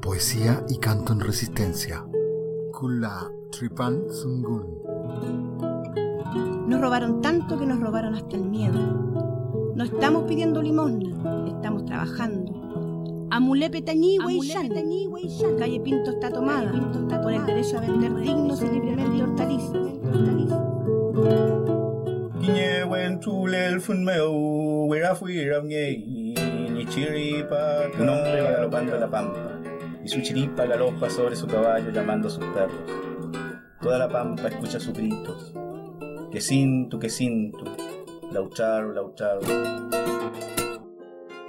poesía 0.00 0.64
y 0.68 0.78
canto 0.78 1.12
en 1.12 1.20
resistencia. 1.20 2.06
Kula 2.70 3.32
Tripan 3.50 4.04
Sungun. 4.08 4.64
Nos 6.68 6.80
robaron 6.80 7.20
tanto 7.20 7.58
que 7.58 7.66
nos 7.66 7.80
robaron 7.80 8.14
hasta 8.14 8.36
el 8.36 8.44
miedo. 8.44 8.78
No 9.74 9.82
estamos 9.82 10.22
pidiendo 10.28 10.62
limosna, 10.62 11.48
estamos 11.48 11.84
trabajando. 11.84 12.63
Amulepe 13.30 13.82
Tañí, 13.82 14.18
Calle 15.58 15.80
Pinto 15.80 16.10
está 16.10 16.30
tomada 16.30 16.70
por 17.22 17.32
el 17.32 17.46
derecho 17.46 17.78
a 17.78 17.80
vender 17.80 18.14
dignos 18.16 18.62
y 18.62 18.66
libremente 18.66 19.22
hortalizas. 19.22 19.74
Un 27.98 28.08
hombre 28.08 28.40
va 28.42 28.50
galopando 28.50 28.94
a 28.94 28.98
la 28.98 29.10
pampa 29.10 29.60
y 30.04 30.08
su 30.08 30.20
chiripa 30.20 30.66
galopa 30.66 31.08
sobre 31.08 31.36
su 31.36 31.46
caballo 31.46 31.90
llamando 31.90 32.28
a 32.28 32.30
sus 32.30 32.44
perros. 32.44 32.74
Toda 33.80 33.98
la 33.98 34.08
pampa 34.08 34.48
escucha 34.48 34.78
sus 34.78 34.92
gritos. 34.94 35.54
Que 36.30 36.40
sinto, 36.40 36.98
que 36.98 37.08
sinto. 37.08 37.64
Laucharo, 38.32 38.92
laucharo. 38.92 39.40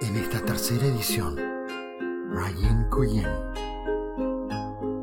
En 0.01 0.15
esta 0.17 0.39
tercera 0.45 0.85
edición, 0.85 1.35
Ryan 2.36 2.89
Coyen, 2.89 3.32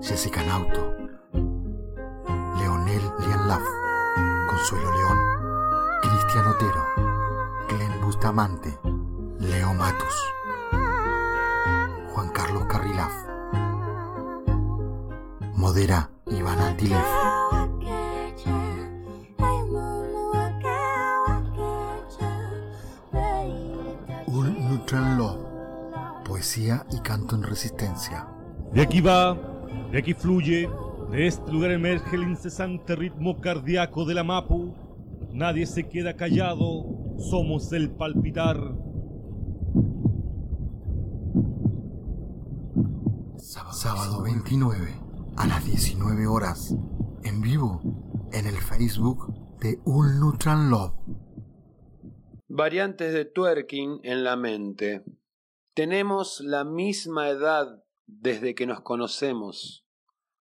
Jessica 0.02 0.42
Nauto, 0.44 0.94
Leonel 2.58 3.02
Lianlaf, 3.20 3.62
Consuelo 4.50 4.90
León, 4.92 5.18
Cristian 6.02 6.46
Otero, 6.46 6.84
Glenn 7.70 8.00
Bustamante, 8.02 8.78
Leo 9.38 9.72
Matus, 9.72 10.14
Juan 12.12 12.28
Carlos 12.34 12.66
Carrilaf, 12.66 13.14
Modera 15.56 16.10
Iván 16.26 16.60
Antilef. 16.60 17.06
Love, 24.92 25.51
poesía 26.42 26.84
y 26.90 26.98
canto 27.02 27.36
en 27.36 27.44
resistencia. 27.44 28.26
De 28.72 28.82
aquí 28.82 29.00
va, 29.00 29.38
de 29.92 29.98
aquí 29.98 30.12
fluye, 30.12 30.68
de 31.12 31.28
este 31.28 31.52
lugar 31.52 31.70
emerge 31.70 32.16
el 32.16 32.24
incesante 32.24 32.96
ritmo 32.96 33.40
cardíaco 33.40 34.04
de 34.04 34.14
la 34.14 34.24
Mapu. 34.24 34.74
Nadie 35.32 35.66
se 35.66 35.88
queda 35.88 36.16
callado, 36.16 37.14
somos 37.30 37.72
el 37.72 37.92
palpitar. 37.92 38.56
Sábado 43.38 44.22
29 44.24 44.94
a 45.36 45.46
las 45.46 45.64
19 45.64 46.26
horas, 46.26 46.74
en 47.22 47.40
vivo, 47.40 47.80
en 48.32 48.46
el 48.46 48.56
Facebook 48.56 49.32
de 49.60 49.78
Nutran 49.86 50.70
Love. 50.70 50.92
Variantes 52.48 53.14
de 53.14 53.26
twerking 53.26 54.00
en 54.02 54.24
la 54.24 54.34
mente. 54.34 55.04
Tenemos 55.74 56.40
la 56.40 56.64
misma 56.64 57.30
edad 57.30 57.82
desde 58.06 58.54
que 58.54 58.66
nos 58.66 58.82
conocemos. 58.82 59.86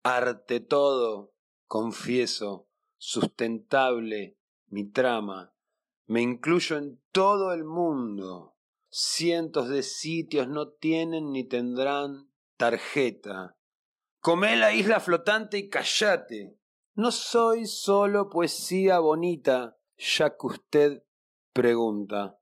Arte 0.03 0.59
todo, 0.59 1.33
confieso, 1.65 2.67
sustentable, 2.97 4.37
mi 4.67 4.83
trama. 4.83 5.55
Me 6.07 6.21
incluyo 6.21 6.77
en 6.77 7.01
todo 7.13 7.53
el 7.53 7.63
mundo. 7.63 8.57
Cientos 8.89 9.69
de 9.69 9.81
sitios 9.83 10.49
no 10.49 10.71
tienen 10.71 11.31
ni 11.31 11.45
tendrán 11.45 12.29
tarjeta. 12.57 13.57
Comé 14.19 14.57
la 14.57 14.73
isla 14.73 14.99
flotante 14.99 15.57
y 15.57 15.69
callate. 15.69 16.59
No 16.95 17.11
soy 17.11 17.65
solo 17.65 18.29
poesía 18.29 18.99
bonita, 18.99 19.77
ya 19.95 20.31
que 20.31 20.47
usted 20.47 21.03
pregunta. 21.53 22.37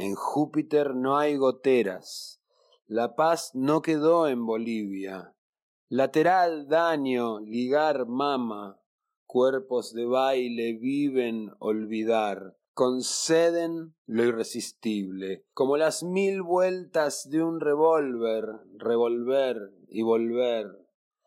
En 0.00 0.14
Júpiter 0.14 0.94
no 0.94 1.18
hay 1.18 1.36
goteras. 1.36 2.40
La 2.86 3.16
paz 3.16 3.50
no 3.52 3.82
quedó 3.82 4.28
en 4.28 4.46
Bolivia. 4.46 5.34
Lateral 5.90 6.68
daño, 6.68 7.40
ligar 7.40 8.06
mama. 8.06 8.80
Cuerpos 9.26 9.92
de 9.92 10.06
baile 10.06 10.72
viven 10.72 11.52
olvidar. 11.58 12.56
Conceden 12.72 13.94
lo 14.06 14.24
irresistible, 14.24 15.44
como 15.52 15.76
las 15.76 16.02
mil 16.02 16.40
vueltas 16.40 17.28
de 17.28 17.42
un 17.42 17.60
revólver, 17.60 18.46
revolver 18.78 19.74
y 19.86 20.00
volver. 20.00 20.66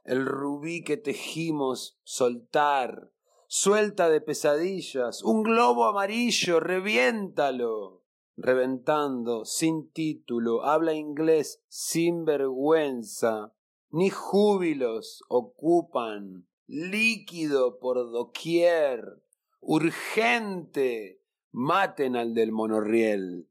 El 0.04 0.26
rubí 0.26 0.84
que 0.84 0.98
tejimos, 0.98 2.00
soltar, 2.04 3.12
suelta 3.46 4.10
de 4.10 4.20
pesadillas, 4.20 5.22
un 5.22 5.44
globo 5.44 5.86
amarillo, 5.86 6.60
reviéntalo. 6.60 8.03
Reventando, 8.36 9.46
sin 9.46 9.92
título, 9.92 10.66
habla 10.66 10.94
inglés 10.94 11.64
sin 11.68 12.26
vergüenza, 12.26 13.54
ni 13.92 14.10
júbilos 14.10 15.24
ocupan, 15.30 16.48
líquido 16.68 17.80
por 17.80 18.12
doquier, 18.12 19.22
urgente, 19.60 21.22
maten 21.52 22.16
al 22.16 22.34
del 22.34 22.52
monorriel. 22.52 23.48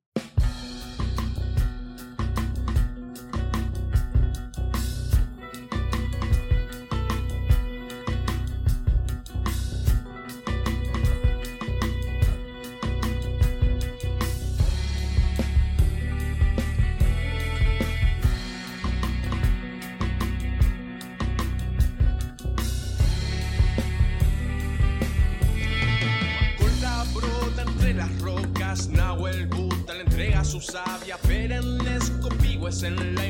and 32.84 33.21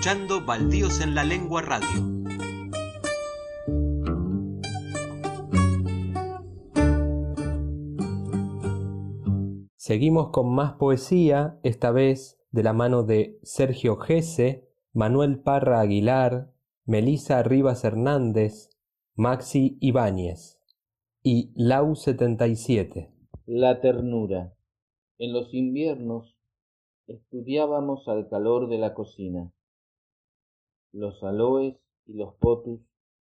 escuchando 0.00 0.46
Baldíos 0.46 1.02
en 1.02 1.14
la 1.14 1.24
Lengua 1.24 1.60
Radio. 1.60 1.86
Seguimos 9.76 10.30
con 10.30 10.54
más 10.54 10.72
poesía, 10.78 11.60
esta 11.64 11.90
vez 11.90 12.40
de 12.50 12.62
la 12.62 12.72
mano 12.72 13.02
de 13.02 13.38
Sergio 13.42 13.96
Gese, 13.96 14.70
Manuel 14.94 15.42
Parra 15.42 15.80
Aguilar, 15.80 16.50
Melisa 16.86 17.42
Rivas 17.42 17.84
Hernández, 17.84 18.70
Maxi 19.16 19.76
Ibáñez 19.82 20.62
y 21.22 21.52
Lau 21.54 21.94
77. 21.94 23.12
La 23.44 23.82
ternura. 23.82 24.54
En 25.18 25.34
los 25.34 25.52
inviernos 25.52 26.38
estudiábamos 27.06 28.08
al 28.08 28.30
calor 28.30 28.70
de 28.70 28.78
la 28.78 28.94
cocina. 28.94 29.52
Los 30.92 31.22
aloes 31.22 31.76
y 32.06 32.14
los 32.14 32.34
potus 32.34 32.80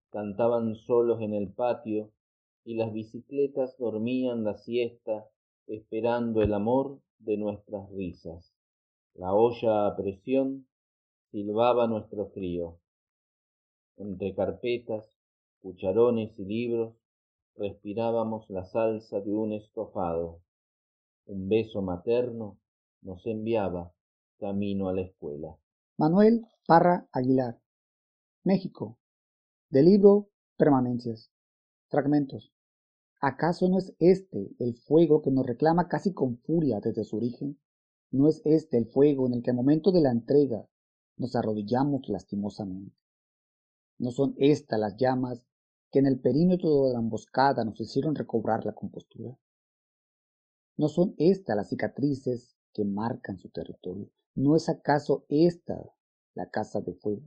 cantaban 0.09 0.75
solos 0.75 1.21
en 1.21 1.33
el 1.33 1.53
patio 1.53 2.11
y 2.65 2.75
las 2.75 2.91
bicicletas 2.91 3.77
dormían 3.77 4.43
la 4.43 4.57
siesta 4.57 5.29
esperando 5.67 6.41
el 6.41 6.53
amor 6.53 6.99
de 7.19 7.37
nuestras 7.37 7.89
risas. 7.91 8.51
La 9.13 9.33
olla 9.33 9.87
a 9.87 9.95
presión 9.95 10.67
silbaba 11.31 11.87
nuestro 11.87 12.27
frío. 12.31 12.79
Entre 13.97 14.33
carpetas, 14.33 15.05
cucharones 15.61 16.37
y 16.39 16.45
libros 16.45 16.95
respirábamos 17.55 18.49
la 18.49 18.65
salsa 18.65 19.21
de 19.21 19.33
un 19.33 19.53
estofado. 19.53 20.41
Un 21.25 21.47
beso 21.47 21.81
materno 21.81 22.57
nos 23.01 23.25
enviaba 23.27 23.93
camino 24.39 24.89
a 24.89 24.93
la 24.93 25.01
escuela. 25.01 25.60
Manuel 26.01 26.47
Parra 26.65 27.07
Aguilar, 27.11 27.61
México. 28.43 28.97
Del 29.69 29.85
libro 29.85 30.31
Permanencias. 30.57 31.29
Fragmentos. 31.89 32.51
¿Acaso 33.19 33.69
no 33.69 33.77
es 33.77 33.93
este 33.99 34.49
el 34.57 34.73
fuego 34.73 35.21
que 35.21 35.29
nos 35.29 35.45
reclama 35.45 35.87
casi 35.87 36.11
con 36.11 36.39
furia 36.39 36.79
desde 36.79 37.03
su 37.03 37.17
origen? 37.17 37.59
¿No 38.09 38.27
es 38.27 38.41
este 38.45 38.79
el 38.79 38.87
fuego 38.87 39.27
en 39.27 39.35
el 39.35 39.43
que 39.43 39.51
al 39.51 39.57
momento 39.57 39.91
de 39.91 40.01
la 40.01 40.09
entrega 40.09 40.67
nos 41.17 41.35
arrodillamos 41.35 42.09
lastimosamente? 42.09 42.97
¿No 43.99 44.09
son 44.09 44.33
estas 44.39 44.79
las 44.79 44.97
llamas 44.97 45.45
que 45.91 45.99
en 45.99 46.07
el 46.07 46.19
perímetro 46.19 46.87
de 46.87 46.93
la 46.93 46.99
emboscada 46.99 47.63
nos 47.63 47.79
hicieron 47.79 48.15
recobrar 48.15 48.65
la 48.65 48.73
compostura? 48.73 49.37
¿No 50.77 50.89
son 50.89 51.13
estas 51.19 51.55
las 51.55 51.69
cicatrices 51.69 52.57
que 52.73 52.85
marcan 52.85 53.37
su 53.37 53.49
territorio? 53.49 54.09
¿No 54.35 54.55
es 54.55 54.69
acaso 54.69 55.25
esta 55.27 55.77
la 56.35 56.49
casa 56.49 56.79
de 56.79 56.93
fuego? 56.93 57.23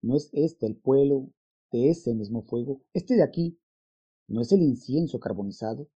¿No 0.00 0.16
es 0.16 0.30
este 0.32 0.66
el 0.66 0.76
pueblo 0.76 1.30
de 1.72 1.90
ese 1.90 2.14
mismo 2.14 2.42
fuego? 2.42 2.82
Este 2.92 3.16
de 3.16 3.24
aquí, 3.24 3.58
¿no 4.28 4.40
es 4.42 4.52
el 4.52 4.62
incienso 4.62 5.18
carbonizado? 5.18 5.88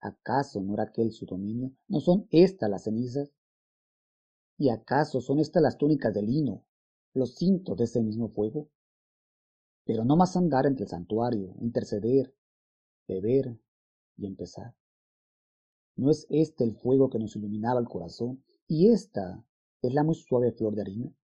¿Acaso 0.00 0.60
no 0.60 0.74
era 0.74 0.84
aquel 0.84 1.10
su 1.12 1.24
dominio? 1.24 1.72
¿No 1.88 2.00
son 2.00 2.28
estas 2.30 2.68
las 2.68 2.84
cenizas? 2.84 3.32
¿Y 4.58 4.68
acaso 4.68 5.22
son 5.22 5.38
estas 5.38 5.62
las 5.62 5.78
túnicas 5.78 6.12
de 6.12 6.22
lino, 6.22 6.64
los 7.14 7.34
cintos 7.34 7.78
de 7.78 7.84
ese 7.84 8.02
mismo 8.02 8.28
fuego? 8.28 8.68
Pero 9.84 10.04
no 10.04 10.16
más 10.16 10.36
andar 10.36 10.66
entre 10.66 10.84
el 10.84 10.90
santuario, 10.90 11.54
interceder, 11.60 12.34
beber 13.08 13.58
y 14.18 14.26
empezar. 14.26 14.74
¿No 15.96 16.10
es 16.10 16.26
este 16.28 16.64
el 16.64 16.74
fuego 16.74 17.08
que 17.08 17.18
nos 17.18 17.36
iluminaba 17.36 17.80
el 17.80 17.88
corazón 17.88 18.44
y 18.68 18.88
esta 18.88 19.44
es 19.82 19.94
la 19.94 20.02
muy 20.02 20.14
suave 20.14 20.52
flor 20.52 20.74
de 20.74 20.82
harina? 20.82 21.14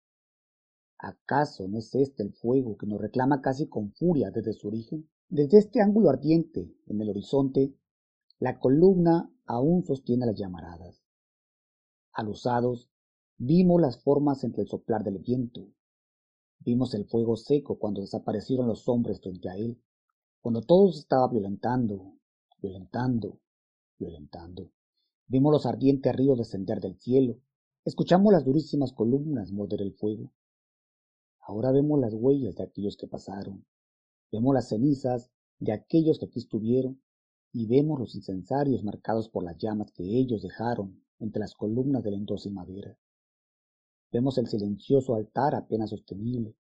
¿Acaso 0.98 1.66
no 1.66 1.78
es 1.78 1.94
este 1.94 2.22
el 2.22 2.32
fuego 2.32 2.76
que 2.76 2.86
nos 2.86 3.00
reclama 3.00 3.40
casi 3.42 3.68
con 3.68 3.92
furia 3.92 4.30
desde 4.30 4.52
su 4.52 4.68
origen? 4.68 5.08
Desde 5.28 5.58
este 5.58 5.80
ángulo 5.80 6.10
ardiente 6.10 6.72
en 6.86 7.00
el 7.00 7.08
horizonte, 7.08 7.74
la 8.38 8.60
columna 8.60 9.32
aún 9.46 9.84
sostiene 9.84 10.26
las 10.26 10.38
llamaradas. 10.38 11.02
Alusados, 12.12 12.88
vimos 13.38 13.80
las 13.80 14.02
formas 14.02 14.44
entre 14.44 14.62
el 14.62 14.68
soplar 14.68 15.02
del 15.02 15.18
viento. 15.18 15.68
Vimos 16.60 16.94
el 16.94 17.06
fuego 17.06 17.36
seco 17.36 17.78
cuando 17.78 18.00
desaparecieron 18.00 18.68
los 18.68 18.88
hombres 18.88 19.20
frente 19.20 19.48
a 19.48 19.56
él, 19.56 19.82
cuando 20.40 20.62
todo 20.62 20.92
se 20.92 21.00
estaba 21.00 21.28
violentando, 21.28 22.14
violentando, 22.60 23.40
violentando. 23.98 24.70
Vimos 25.26 25.52
los 25.52 25.66
ardientes 25.66 26.14
ríos 26.14 26.38
descender 26.38 26.80
del 26.80 26.98
cielo, 26.98 27.38
escuchamos 27.84 28.32
las 28.32 28.44
durísimas 28.44 28.92
columnas 28.92 29.52
morder 29.52 29.82
el 29.82 29.92
fuego. 29.92 30.32
Ahora 31.40 31.72
vemos 31.72 32.00
las 32.00 32.14
huellas 32.14 32.56
de 32.56 32.64
aquellos 32.64 32.96
que 32.96 33.08
pasaron, 33.08 33.66
vemos 34.30 34.54
las 34.54 34.68
cenizas 34.68 35.30
de 35.58 35.72
aquellos 35.72 36.18
que 36.18 36.26
aquí 36.26 36.38
estuvieron, 36.38 37.00
y 37.52 37.66
vemos 37.66 38.00
los 38.00 38.14
incensarios 38.14 38.82
marcados 38.82 39.28
por 39.28 39.44
las 39.44 39.58
llamas 39.58 39.92
que 39.92 40.04
ellos 40.04 40.42
dejaron 40.42 41.04
entre 41.18 41.40
las 41.40 41.54
columnas 41.54 42.02
de 42.02 42.10
lentosa 42.10 42.48
y 42.48 42.52
madera. 42.52 42.98
Vemos 44.10 44.38
el 44.38 44.46
silencioso 44.46 45.14
altar 45.14 45.54
apenas 45.54 45.90
sostenible. 45.90 46.56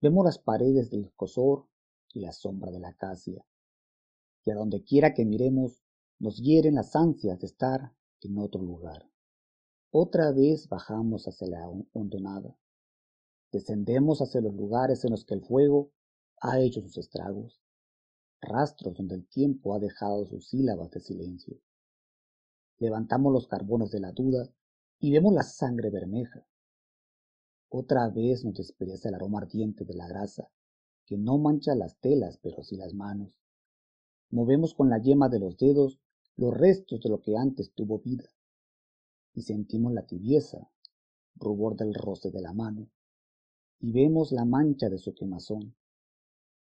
Vemos 0.00 0.24
las 0.24 0.38
paredes 0.38 0.90
del 0.90 1.04
escosor 1.04 1.66
y 2.12 2.20
la 2.20 2.32
sombra 2.32 2.70
de 2.70 2.80
la 2.80 2.88
acacia. 2.88 3.44
Y 4.44 4.50
a 4.50 4.54
donde 4.54 4.82
quiera 4.84 5.14
que 5.14 5.24
miremos, 5.24 5.82
nos 6.18 6.38
hieren 6.38 6.76
las 6.76 6.96
ansias 6.96 7.38
de 7.38 7.46
estar 7.46 7.92
en 8.22 8.38
otro 8.38 8.62
lugar. 8.62 9.08
Otra 9.90 10.32
vez 10.32 10.68
bajamos 10.68 11.26
hacia 11.26 11.48
la 11.48 11.68
hondonada. 11.92 12.56
Descendemos 13.52 14.20
hacia 14.20 14.40
los 14.40 14.54
lugares 14.54 15.04
en 15.04 15.10
los 15.10 15.24
que 15.24 15.34
el 15.34 15.42
fuego 15.42 15.92
ha 16.40 16.58
hecho 16.60 16.80
sus 16.80 16.98
estragos, 16.98 17.60
rastros 18.40 18.94
donde 18.94 19.14
el 19.14 19.26
tiempo 19.28 19.74
ha 19.74 19.78
dejado 19.78 20.26
sus 20.26 20.48
sílabas 20.48 20.90
de 20.90 21.00
silencio. 21.00 21.58
Levantamos 22.78 23.32
los 23.32 23.46
carbones 23.46 23.90
de 23.90 24.00
la 24.00 24.12
duda 24.12 24.48
y 24.98 25.12
vemos 25.12 25.32
la 25.32 25.42
sangre 25.42 25.90
bermeja. 25.90 26.46
Otra 27.68 28.08
vez 28.08 28.44
nos 28.44 28.54
despereza 28.54 29.08
el 29.08 29.16
aroma 29.16 29.40
ardiente 29.40 29.84
de 29.84 29.94
la 29.94 30.08
grasa, 30.08 30.48
que 31.04 31.16
no 31.16 31.38
mancha 31.38 31.74
las 31.74 31.98
telas, 31.98 32.38
pero 32.42 32.62
sí 32.62 32.76
las 32.76 32.94
manos. 32.94 33.38
Movemos 34.30 34.74
con 34.74 34.90
la 34.90 34.98
yema 34.98 35.28
de 35.28 35.38
los 35.38 35.56
dedos 35.56 36.00
los 36.36 36.54
restos 36.54 37.00
de 37.00 37.08
lo 37.08 37.20
que 37.20 37.36
antes 37.36 37.72
tuvo 37.72 37.98
vida, 37.98 38.28
y 39.34 39.42
sentimos 39.42 39.92
la 39.92 40.06
tibieza, 40.06 40.70
rubor 41.34 41.76
del 41.76 41.94
roce 41.94 42.30
de 42.30 42.40
la 42.40 42.52
mano, 42.52 42.90
y 43.80 43.92
vemos 43.92 44.32
la 44.32 44.44
mancha 44.44 44.88
de 44.88 44.98
su 44.98 45.14
quemazón, 45.14 45.74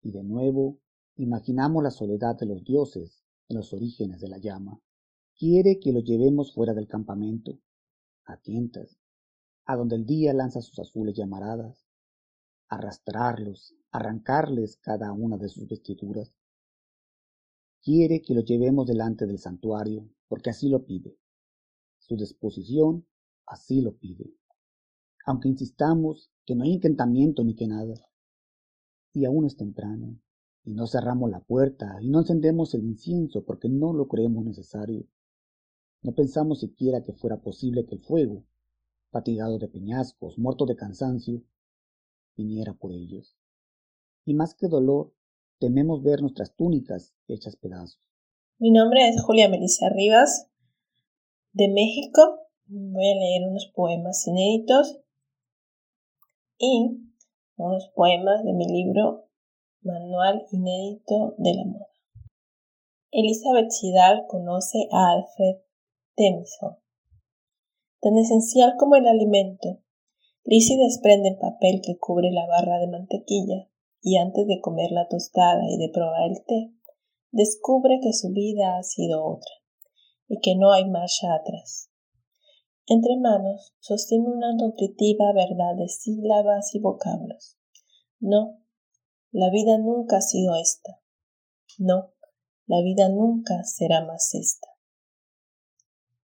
y 0.02 0.10
de 0.10 0.22
nuevo 0.22 0.78
imaginamos 1.16 1.82
la 1.82 1.90
soledad 1.90 2.36
de 2.38 2.46
los 2.46 2.64
dioses 2.64 3.24
en 3.48 3.56
los 3.56 3.72
orígenes 3.72 4.20
de 4.20 4.28
la 4.28 4.38
llama. 4.38 4.80
Quiere 5.36 5.78
que 5.80 5.92
lo 5.92 6.00
llevemos 6.00 6.54
fuera 6.54 6.74
del 6.74 6.88
campamento, 6.88 7.58
a 8.24 8.36
tientas, 8.36 8.98
a 9.64 9.76
donde 9.76 9.96
el 9.96 10.06
día 10.06 10.32
lanza 10.32 10.60
sus 10.60 10.78
azules 10.78 11.14
llamaradas, 11.16 11.86
arrastrarlos, 12.68 13.74
arrancarles 13.90 14.76
cada 14.76 15.12
una 15.12 15.36
de 15.36 15.48
sus 15.48 15.68
vestiduras. 15.68 16.32
Quiere 17.84 18.22
que 18.22 18.32
lo 18.32 18.42
llevemos 18.42 18.86
delante 18.86 19.26
del 19.26 19.40
santuario, 19.40 20.08
porque 20.28 20.50
así 20.50 20.68
lo 20.68 20.84
pide. 20.84 21.18
Su 21.98 22.16
disposición 22.16 23.08
así 23.44 23.80
lo 23.80 23.96
pide. 23.96 24.36
Aunque 25.26 25.48
insistamos 25.48 26.30
que 26.46 26.54
no 26.54 26.62
hay 26.62 26.74
encantamiento 26.74 27.42
ni 27.42 27.56
que 27.56 27.66
nada. 27.66 27.94
Y 29.12 29.24
aún 29.24 29.46
es 29.46 29.56
temprano, 29.56 30.16
y 30.62 30.74
no 30.74 30.86
cerramos 30.86 31.28
la 31.28 31.40
puerta, 31.40 31.98
y 32.00 32.08
no 32.08 32.20
encendemos 32.20 32.72
el 32.74 32.84
incienso 32.84 33.44
porque 33.44 33.68
no 33.68 33.92
lo 33.92 34.06
creemos 34.06 34.44
necesario. 34.44 35.08
No 36.02 36.14
pensamos 36.14 36.60
siquiera 36.60 37.02
que 37.02 37.12
fuera 37.12 37.42
posible 37.42 37.84
que 37.84 37.96
el 37.96 38.00
fuego, 38.00 38.44
fatigado 39.10 39.58
de 39.58 39.66
peñascos, 39.66 40.38
muerto 40.38 40.66
de 40.66 40.76
cansancio, 40.76 41.42
viniera 42.36 42.74
por 42.74 42.92
ellos. 42.92 43.36
Y 44.24 44.34
más 44.34 44.54
que 44.54 44.68
dolor, 44.68 45.12
tememos 45.62 46.02
ver 46.02 46.20
nuestras 46.20 46.56
túnicas 46.56 47.14
hechas 47.28 47.54
pedazos. 47.54 48.00
Mi 48.58 48.72
nombre 48.72 49.08
es 49.08 49.22
Julia 49.22 49.48
Melissa 49.48 49.88
Rivas, 49.90 50.50
de 51.52 51.68
México. 51.68 52.20
Voy 52.66 53.08
a 53.08 53.14
leer 53.14 53.48
unos 53.48 53.70
poemas 53.72 54.26
inéditos 54.26 54.98
y 56.58 56.98
unos 57.54 57.92
poemas 57.94 58.42
de 58.42 58.54
mi 58.54 58.66
libro 58.66 59.28
Manual 59.82 60.42
Inédito 60.50 61.36
de 61.38 61.54
la 61.54 61.64
Moda. 61.64 61.86
Elizabeth 63.12 63.70
Sidal 63.70 64.24
conoce 64.28 64.88
a 64.90 65.12
Alfred 65.12 65.62
Tennyson 66.16 66.76
tan 68.00 68.18
esencial 68.18 68.74
como 68.80 68.96
el 68.96 69.06
alimento. 69.06 69.78
Lizzie 70.42 70.76
desprende 70.76 71.28
el 71.28 71.38
papel 71.38 71.80
que 71.84 71.98
cubre 72.00 72.32
la 72.32 72.48
barra 72.48 72.80
de 72.80 72.88
mantequilla 72.88 73.71
y 74.02 74.18
antes 74.18 74.46
de 74.46 74.60
comer 74.60 74.90
la 74.90 75.06
tostada 75.08 75.62
y 75.70 75.78
de 75.78 75.88
probar 75.92 76.28
el 76.28 76.44
té, 76.44 76.74
descubre 77.30 78.00
que 78.02 78.12
su 78.12 78.30
vida 78.30 78.76
ha 78.76 78.82
sido 78.82 79.24
otra 79.24 79.52
y 80.28 80.40
que 80.40 80.56
no 80.56 80.72
hay 80.72 80.90
marcha 80.90 81.34
atrás. 81.34 81.88
Entre 82.86 83.16
manos 83.16 83.72
sostiene 83.78 84.28
una 84.28 84.52
nutritiva 84.54 85.32
verdad 85.32 85.76
de 85.78 85.88
sílabas 85.88 86.74
y 86.74 86.80
vocablos. 86.80 87.56
No, 88.18 88.58
la 89.30 89.50
vida 89.50 89.78
nunca 89.78 90.18
ha 90.18 90.20
sido 90.20 90.56
esta. 90.56 91.00
No, 91.78 92.12
la 92.66 92.82
vida 92.82 93.08
nunca 93.08 93.62
será 93.64 94.04
más 94.04 94.34
esta. 94.34 94.68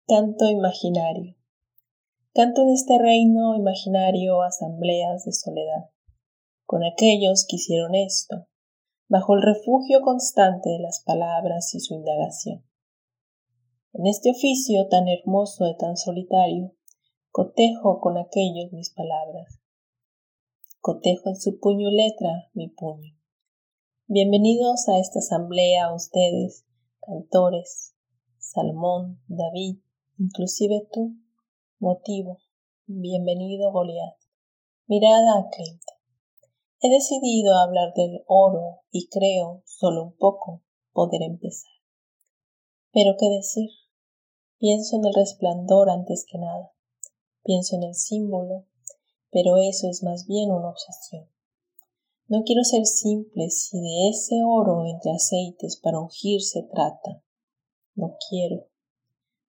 Canto 0.06 0.48
imaginario. 0.48 1.36
Canto 2.34 2.62
en 2.62 2.70
este 2.70 2.98
reino 2.98 3.54
imaginario 3.54 4.42
asambleas 4.42 5.24
de 5.24 5.32
soledad, 5.32 5.90
con 6.70 6.84
aquellos 6.84 7.46
que 7.48 7.56
hicieron 7.56 7.96
esto, 7.96 8.46
bajo 9.08 9.34
el 9.34 9.42
refugio 9.42 10.02
constante 10.02 10.70
de 10.70 10.78
las 10.78 11.02
palabras 11.04 11.74
y 11.74 11.80
su 11.80 11.94
indagación. 11.94 12.64
En 13.92 14.06
este 14.06 14.30
oficio 14.30 14.86
tan 14.86 15.08
hermoso 15.08 15.66
y 15.66 15.76
tan 15.76 15.96
solitario, 15.96 16.72
cotejo 17.32 17.98
con 17.98 18.18
aquellos 18.18 18.70
mis 18.70 18.90
palabras. 18.90 19.58
Cotejo 20.78 21.30
en 21.30 21.40
su 21.40 21.58
puño 21.58 21.90
letra 21.90 22.48
mi 22.54 22.68
puño. 22.68 23.18
Bienvenidos 24.06 24.88
a 24.88 25.00
esta 25.00 25.18
asamblea 25.18 25.92
ustedes, 25.92 26.66
cantores, 27.00 27.96
Salmón, 28.38 29.20
David, 29.26 29.80
inclusive 30.18 30.88
tú, 30.92 31.16
Motivo. 31.80 32.38
Bienvenido 32.86 33.72
Goliat. 33.72 34.14
Mirada 34.86 35.36
a 35.36 35.48
Clint. 35.50 35.82
He 36.82 36.88
decidido 36.88 37.58
hablar 37.58 37.92
del 37.94 38.22
oro 38.26 38.80
y 38.90 39.08
creo, 39.08 39.62
solo 39.66 40.02
un 40.02 40.16
poco, 40.16 40.62
poder 40.94 41.20
empezar. 41.22 41.72
Pero 42.90 43.16
qué 43.18 43.28
decir. 43.28 43.68
Pienso 44.58 44.96
en 44.96 45.04
el 45.04 45.12
resplandor 45.12 45.90
antes 45.90 46.24
que 46.26 46.38
nada. 46.38 46.72
Pienso 47.42 47.76
en 47.76 47.82
el 47.82 47.94
símbolo, 47.94 48.64
pero 49.30 49.58
eso 49.58 49.88
es 49.90 50.02
más 50.02 50.26
bien 50.26 50.50
una 50.50 50.70
obsesión. 50.70 51.28
No 52.28 52.44
quiero 52.44 52.64
ser 52.64 52.86
simple 52.86 53.50
si 53.50 53.78
de 53.78 54.08
ese 54.08 54.36
oro 54.42 54.86
entre 54.86 55.12
aceites 55.12 55.76
para 55.76 56.00
ungir 56.00 56.40
se 56.40 56.62
trata. 56.62 57.22
No 57.94 58.16
quiero. 58.30 58.68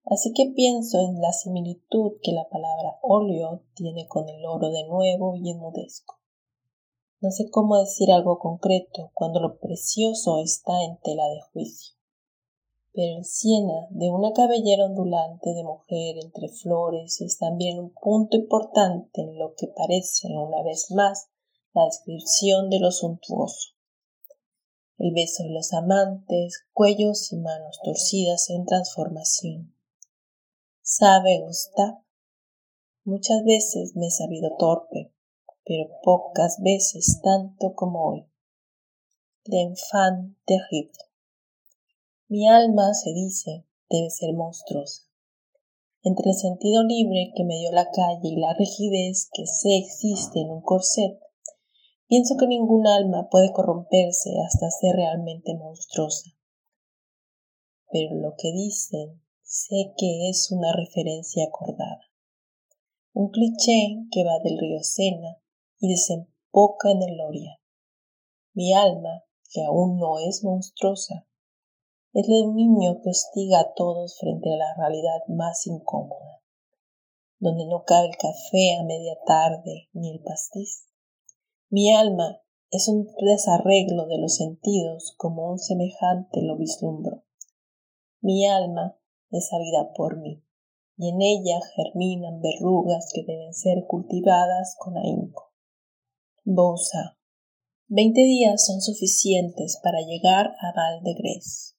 Así 0.04 0.34
que 0.34 0.52
pienso 0.54 1.00
en 1.00 1.18
la 1.22 1.32
similitud 1.32 2.18
que 2.22 2.32
la 2.32 2.46
palabra 2.50 2.98
óleo 3.00 3.62
tiene 3.74 4.06
con 4.06 4.28
el 4.28 4.44
oro 4.44 4.70
de 4.70 4.84
nuevo 4.86 5.34
y 5.36 5.50
enmudezco. 5.50 6.21
No 7.22 7.30
sé 7.30 7.48
cómo 7.50 7.78
decir 7.78 8.10
algo 8.10 8.40
concreto 8.40 9.12
cuando 9.14 9.38
lo 9.38 9.60
precioso 9.60 10.40
está 10.40 10.82
en 10.82 10.98
tela 11.02 11.28
de 11.28 11.40
juicio. 11.52 11.94
Pero 12.92 13.18
el 13.18 13.24
siena 13.24 13.86
de 13.90 14.10
una 14.10 14.32
cabellera 14.32 14.86
ondulante 14.86 15.54
de 15.54 15.62
mujer 15.62 16.16
entre 16.18 16.48
flores 16.48 17.20
es 17.20 17.38
también 17.38 17.78
un 17.78 17.94
punto 17.94 18.36
importante 18.36 19.22
en 19.22 19.38
lo 19.38 19.54
que 19.54 19.68
parece, 19.68 20.36
una 20.36 20.64
vez 20.64 20.90
más, 20.90 21.28
la 21.74 21.84
descripción 21.84 22.68
de 22.70 22.80
lo 22.80 22.90
suntuoso. 22.90 23.68
El 24.98 25.12
beso 25.12 25.44
de 25.44 25.50
los 25.50 25.72
amantes, 25.72 26.64
cuellos 26.72 27.32
y 27.32 27.36
manos 27.36 27.78
torcidas 27.84 28.50
en 28.50 28.66
transformación. 28.66 29.76
¿Sabe 30.80 31.40
Gustav? 31.46 32.02
Muchas 33.04 33.44
veces 33.44 33.94
me 33.94 34.08
he 34.08 34.10
sabido 34.10 34.56
torpe, 34.58 35.12
pero 35.64 35.88
pocas 36.02 36.60
veces 36.60 37.20
tanto 37.22 37.74
como 37.74 38.08
hoy. 38.08 38.26
L'enfant 39.44 40.36
terrible. 40.46 40.98
Mi 42.28 42.48
alma, 42.48 42.94
se 42.94 43.12
dice, 43.12 43.66
debe 43.90 44.10
ser 44.10 44.34
monstruosa. 44.34 45.02
Entre 46.04 46.30
el 46.30 46.36
sentido 46.36 46.82
libre 46.82 47.32
que 47.36 47.44
me 47.44 47.58
dio 47.58 47.70
la 47.70 47.90
calle 47.90 48.28
y 48.28 48.36
la 48.36 48.54
rigidez 48.54 49.28
que 49.32 49.46
sé 49.46 49.76
existe 49.76 50.40
en 50.40 50.50
un 50.50 50.62
corset, 50.62 51.18
pienso 52.08 52.36
que 52.36 52.46
ningún 52.46 52.86
alma 52.86 53.28
puede 53.30 53.52
corromperse 53.52 54.30
hasta 54.44 54.70
ser 54.70 54.96
realmente 54.96 55.54
monstruosa. 55.54 56.30
Pero 57.90 58.16
lo 58.16 58.34
que 58.36 58.50
dicen 58.52 59.20
sé 59.42 59.92
que 59.96 60.30
es 60.30 60.50
una 60.50 60.72
referencia 60.72 61.44
acordada. 61.44 62.00
Un 63.12 63.28
cliché 63.30 64.06
que 64.10 64.24
va 64.24 64.38
del 64.42 64.58
río 64.58 64.82
Sena 64.82 65.41
y 65.82 65.88
desemboca 65.88 66.92
en 66.92 67.02
el 67.02 67.16
Loria. 67.16 67.60
Mi 68.54 68.72
alma, 68.72 69.24
que 69.50 69.64
aún 69.64 69.98
no 69.98 70.20
es 70.20 70.44
monstruosa, 70.44 71.26
es 72.12 72.28
la 72.28 72.36
de 72.36 72.42
un 72.42 72.54
niño 72.54 73.00
que 73.02 73.10
hostiga 73.10 73.58
a 73.58 73.74
todos 73.74 74.16
frente 74.20 74.52
a 74.52 74.56
la 74.56 74.74
realidad 74.76 75.26
más 75.26 75.66
incómoda, 75.66 76.40
donde 77.40 77.66
no 77.66 77.82
cabe 77.84 78.06
el 78.06 78.16
café 78.16 78.76
a 78.78 78.84
media 78.84 79.18
tarde 79.26 79.88
ni 79.92 80.12
el 80.12 80.22
pastiz. 80.22 80.86
Mi 81.68 81.92
alma 81.92 82.40
es 82.70 82.86
un 82.86 83.12
desarreglo 83.18 84.06
de 84.06 84.18
los 84.18 84.36
sentidos 84.36 85.14
como 85.16 85.50
un 85.50 85.58
semejante 85.58 86.42
lo 86.42 86.56
vislumbro. 86.56 87.24
Mi 88.20 88.46
alma 88.46 88.96
es 89.32 89.48
sabida 89.48 89.92
por 89.94 90.16
mí, 90.18 90.44
y 90.96 91.08
en 91.08 91.20
ella 91.20 91.58
germinan 91.74 92.40
verrugas 92.40 93.10
que 93.12 93.24
deben 93.24 93.52
ser 93.52 93.84
cultivadas 93.88 94.76
con 94.78 94.96
ahínco. 94.96 95.51
Bosa. 96.44 97.16
Veinte 97.86 98.22
días 98.22 98.66
son 98.66 98.80
suficientes 98.80 99.78
para 99.80 100.00
llegar 100.00 100.48
a 100.48 100.72
Val 100.74 101.00
de 101.04 101.14
Gres. 101.14 101.76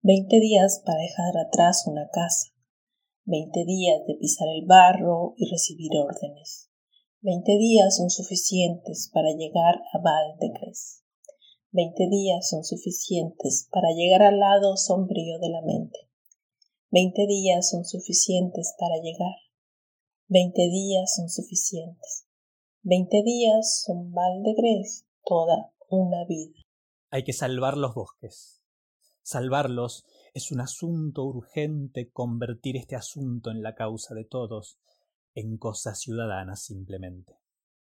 Veinte 0.00 0.38
días 0.38 0.80
para 0.86 1.00
dejar 1.00 1.36
atrás 1.36 1.88
una 1.88 2.08
casa. 2.12 2.54
Veinte 3.24 3.64
días 3.64 4.06
de 4.06 4.14
pisar 4.14 4.46
el 4.46 4.64
barro 4.64 5.34
y 5.36 5.50
recibir 5.50 5.90
órdenes. 5.98 6.70
Veinte 7.20 7.58
días 7.58 7.96
son 7.96 8.10
suficientes 8.10 9.10
para 9.12 9.32
llegar 9.32 9.82
a 9.92 9.98
Val 9.98 10.38
de 10.38 10.50
Gres. 10.50 11.02
Veinte 11.72 12.06
días 12.08 12.48
son 12.48 12.62
suficientes 12.62 13.66
para 13.72 13.90
llegar 13.90 14.22
al 14.22 14.38
lado 14.38 14.76
sombrío 14.76 15.40
de 15.40 15.48
la 15.48 15.62
mente. 15.62 15.98
Veinte 16.92 17.26
días 17.26 17.68
son 17.68 17.84
suficientes 17.84 18.72
para 18.78 19.02
llegar. 19.02 19.34
Veinte 20.28 20.62
días 20.70 21.12
son 21.16 21.28
suficientes. 21.28 22.29
Veinte 22.82 23.22
días 23.22 23.82
son 23.84 24.10
Valdegres, 24.14 25.04
toda 25.26 25.70
una 25.90 26.24
vida. 26.26 26.58
Hay 27.10 27.24
que 27.24 27.34
salvar 27.34 27.76
los 27.76 27.94
bosques. 27.94 28.62
Salvarlos 29.20 30.06
es 30.32 30.50
un 30.50 30.62
asunto 30.62 31.24
urgente, 31.24 32.10
convertir 32.10 32.78
este 32.78 32.96
asunto 32.96 33.50
en 33.50 33.62
la 33.62 33.74
causa 33.74 34.14
de 34.14 34.24
todos, 34.24 34.78
en 35.34 35.58
cosas 35.58 36.00
ciudadanas 36.00 36.62
simplemente. 36.62 37.34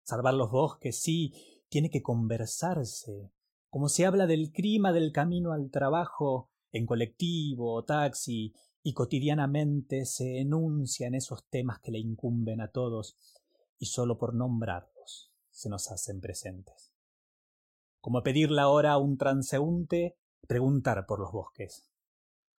Salvar 0.03 0.35
los 0.35 0.51
bosques, 0.51 1.01
sí, 1.01 1.33
tiene 1.67 1.89
que 1.89 2.01
conversarse, 2.01 3.33
como 3.69 3.89
se 3.89 4.05
habla 4.05 4.25
del 4.25 4.53
clima 4.53 4.93
del 4.93 5.11
camino 5.11 5.51
al 5.51 5.69
trabajo, 5.69 6.49
en 6.71 6.85
colectivo 6.85 7.73
o 7.73 7.83
taxi, 7.83 8.53
y 8.83 8.93
cotidianamente 8.93 10.05
se 10.05 10.39
enuncian 10.39 11.13
esos 11.13 11.45
temas 11.49 11.81
que 11.81 11.91
le 11.91 11.99
incumben 11.99 12.61
a 12.61 12.71
todos, 12.71 13.17
y 13.79 13.87
solo 13.87 14.17
por 14.17 14.33
nombrarlos 14.33 15.31
se 15.49 15.69
nos 15.69 15.91
hacen 15.91 16.21
presentes. 16.21 16.93
Como 17.99 18.21
pedirle 18.23 18.61
ahora 18.61 18.93
a 18.93 18.97
un 18.97 19.17
transeúnte 19.17 20.17
preguntar 20.47 21.05
por 21.07 21.19
los 21.19 21.31
bosques. 21.31 21.89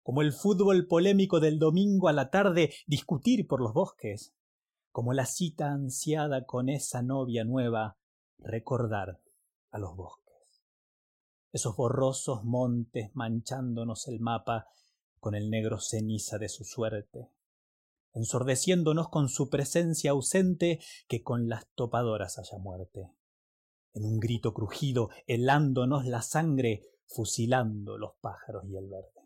Como 0.03 0.21
el 0.21 0.33
fútbol 0.33 0.87
polémico 0.87 1.39
del 1.39 1.59
domingo 1.59 2.07
a 2.07 2.13
la 2.13 2.29
tarde 2.29 2.73
discutir 2.85 3.47
por 3.47 3.61
los 3.61 3.73
bosques. 3.73 4.33
Como 4.91 5.13
la 5.13 5.25
cita 5.25 5.71
ansiada 5.71 6.45
con 6.45 6.69
esa 6.69 7.01
novia 7.01 7.43
nueva 7.43 7.97
recordar 8.39 9.21
a 9.69 9.79
los 9.79 9.95
bosques. 9.95 10.63
Esos 11.51 11.75
borrosos 11.75 12.43
montes 12.43 13.11
manchándonos 13.13 14.07
el 14.07 14.19
mapa 14.19 14.67
con 15.19 15.35
el 15.35 15.49
negro 15.49 15.79
ceniza 15.79 16.37
de 16.37 16.49
su 16.49 16.63
suerte 16.63 17.29
ensordeciéndonos 18.13 19.09
con 19.09 19.29
su 19.29 19.49
presencia 19.49 20.11
ausente, 20.11 20.79
que 21.07 21.23
con 21.23 21.47
las 21.47 21.67
topadoras 21.75 22.39
haya 22.39 22.57
muerte. 22.57 23.11
En 23.93 24.05
un 24.05 24.19
grito 24.19 24.53
crujido, 24.53 25.09
helándonos 25.25 26.05
la 26.05 26.21
sangre, 26.21 26.81
fusilando 27.07 27.97
los 27.97 28.11
pájaros 28.21 28.63
y 28.65 28.77
el 28.77 28.87
verde. 28.87 29.17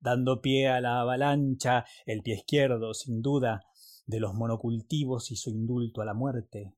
Dando 0.00 0.42
pie 0.42 0.68
a 0.68 0.80
la 0.80 1.00
avalancha, 1.00 1.86
el 2.04 2.22
pie 2.22 2.34
izquierdo, 2.34 2.92
sin 2.92 3.22
duda, 3.22 3.64
de 4.06 4.20
los 4.20 4.34
monocultivos 4.34 5.26
su 5.26 5.50
indulto 5.50 6.02
a 6.02 6.04
la 6.04 6.14
muerte. 6.14 6.74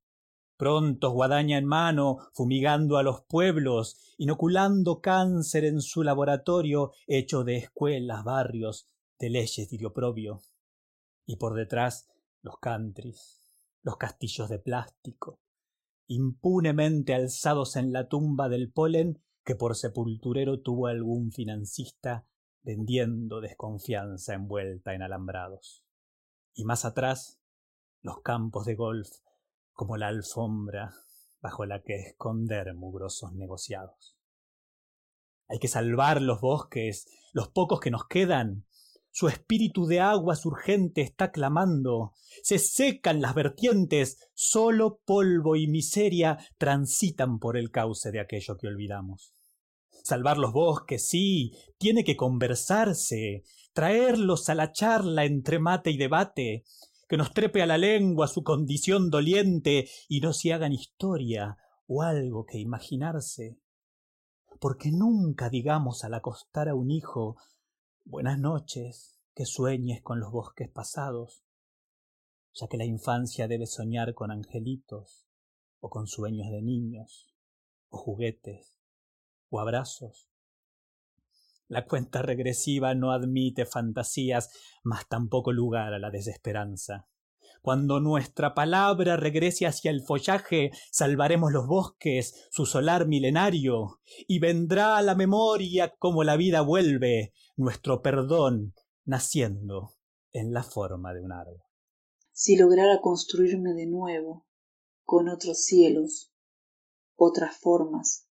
Prontos, 0.56 1.12
guadaña 1.12 1.58
en 1.58 1.66
mano, 1.66 2.18
fumigando 2.32 2.96
a 2.96 3.02
los 3.02 3.22
pueblos, 3.22 4.14
inoculando 4.16 5.00
cáncer 5.00 5.64
en 5.64 5.80
su 5.80 6.02
laboratorio 6.02 6.92
hecho 7.06 7.44
de 7.44 7.56
escuelas, 7.56 8.24
barrios, 8.24 8.86
de 9.18 9.30
leyes 9.30 9.68
de 9.70 9.86
oprobio 9.86 10.40
y 11.24 11.36
por 11.36 11.54
detrás 11.54 12.08
los 12.42 12.58
countries, 12.58 13.42
los 13.82 13.96
castillos 13.96 14.48
de 14.48 14.58
plástico, 14.58 15.40
impunemente 16.06 17.14
alzados 17.14 17.76
en 17.76 17.92
la 17.92 18.08
tumba 18.08 18.48
del 18.48 18.70
polen 18.72 19.22
que 19.44 19.54
por 19.54 19.76
sepulturero 19.76 20.60
tuvo 20.60 20.88
algún 20.88 21.32
financista 21.32 22.26
vendiendo 22.62 23.40
desconfianza 23.40 24.34
envuelta 24.34 24.92
en 24.94 25.02
alambrados. 25.02 25.84
Y 26.52 26.64
más 26.64 26.84
atrás, 26.84 27.40
los 28.02 28.22
campos 28.22 28.66
de 28.66 28.74
golf 28.74 29.08
como 29.72 29.96
la 29.96 30.08
alfombra 30.08 30.92
bajo 31.40 31.64
la 31.64 31.82
que 31.82 31.94
esconder 31.94 32.74
mugrosos 32.74 33.32
negociados. 33.34 34.16
Hay 35.48 35.58
que 35.60 35.68
salvar 35.68 36.22
los 36.22 36.40
bosques, 36.40 37.06
los 37.32 37.48
pocos 37.48 37.78
que 37.78 37.90
nos 37.90 38.08
quedan, 38.08 38.64
su 39.16 39.28
espíritu 39.28 39.86
de 39.86 40.00
aguas 40.00 40.44
urgente 40.44 41.00
está 41.00 41.32
clamando. 41.32 42.12
Se 42.42 42.58
secan 42.58 43.22
las 43.22 43.34
vertientes, 43.34 44.18
solo 44.34 45.00
polvo 45.06 45.56
y 45.56 45.68
miseria 45.68 46.36
transitan 46.58 47.38
por 47.38 47.56
el 47.56 47.70
cauce 47.70 48.10
de 48.10 48.20
aquello 48.20 48.58
que 48.58 48.66
olvidamos. 48.66 49.32
Salvar 50.04 50.36
los 50.36 50.52
bosques, 50.52 51.08
sí, 51.08 51.54
tiene 51.78 52.04
que 52.04 52.14
conversarse, 52.14 53.44
traerlos 53.72 54.50
a 54.50 54.54
la 54.54 54.72
charla 54.72 55.24
entre 55.24 55.60
mate 55.60 55.90
y 55.90 55.96
debate, 55.96 56.64
que 57.08 57.16
nos 57.16 57.32
trepe 57.32 57.62
a 57.62 57.66
la 57.66 57.78
lengua 57.78 58.28
su 58.28 58.42
condición 58.42 59.08
doliente 59.08 59.88
y 60.10 60.20
no 60.20 60.34
se 60.34 60.52
hagan 60.52 60.74
historia 60.74 61.56
o 61.86 62.02
algo 62.02 62.44
que 62.44 62.58
imaginarse. 62.58 63.56
Porque 64.60 64.90
nunca 64.92 65.48
digamos 65.48 66.04
al 66.04 66.12
acostar 66.12 66.68
a 66.68 66.74
un 66.74 66.90
hijo 66.90 67.38
Buenas 68.08 68.38
noches, 68.38 69.18
que 69.34 69.44
sueñes 69.44 70.00
con 70.00 70.20
los 70.20 70.30
bosques 70.30 70.68
pasados, 70.68 71.42
ya 72.54 72.68
que 72.68 72.76
la 72.76 72.84
infancia 72.84 73.48
debe 73.48 73.66
soñar 73.66 74.14
con 74.14 74.30
angelitos 74.30 75.26
o 75.80 75.90
con 75.90 76.06
sueños 76.06 76.48
de 76.52 76.62
niños, 76.62 77.26
o 77.88 77.98
juguetes, 77.98 78.78
o 79.48 79.58
abrazos. 79.58 80.30
La 81.66 81.84
cuenta 81.84 82.22
regresiva 82.22 82.94
no 82.94 83.10
admite 83.10 83.66
fantasías, 83.66 84.50
mas 84.84 85.08
tampoco 85.08 85.50
lugar 85.50 85.92
a 85.92 85.98
la 85.98 86.12
desesperanza. 86.12 87.08
Cuando 87.60 87.98
nuestra 87.98 88.54
palabra 88.54 89.16
regrese 89.16 89.66
hacia 89.66 89.90
el 89.90 90.02
follaje, 90.02 90.70
salvaremos 90.92 91.50
los 91.52 91.66
bosques, 91.66 92.46
su 92.52 92.66
solar 92.66 93.08
milenario, 93.08 94.00
y 94.28 94.38
vendrá 94.38 94.96
a 94.96 95.02
la 95.02 95.16
memoria 95.16 95.92
como 95.98 96.22
la 96.22 96.36
vida 96.36 96.60
vuelve, 96.60 97.32
nuestro 97.56 98.02
perdón 98.02 98.74
naciendo 99.06 99.96
en 100.32 100.52
la 100.52 100.62
forma 100.62 101.14
de 101.14 101.22
un 101.22 101.32
árbol. 101.32 101.62
Si 102.32 102.54
lograra 102.54 103.00
construirme 103.00 103.72
de 103.72 103.86
nuevo, 103.86 104.46
con 105.04 105.30
otros 105.30 105.64
cielos, 105.64 106.34
otras 107.14 107.56
formas, 107.56 108.28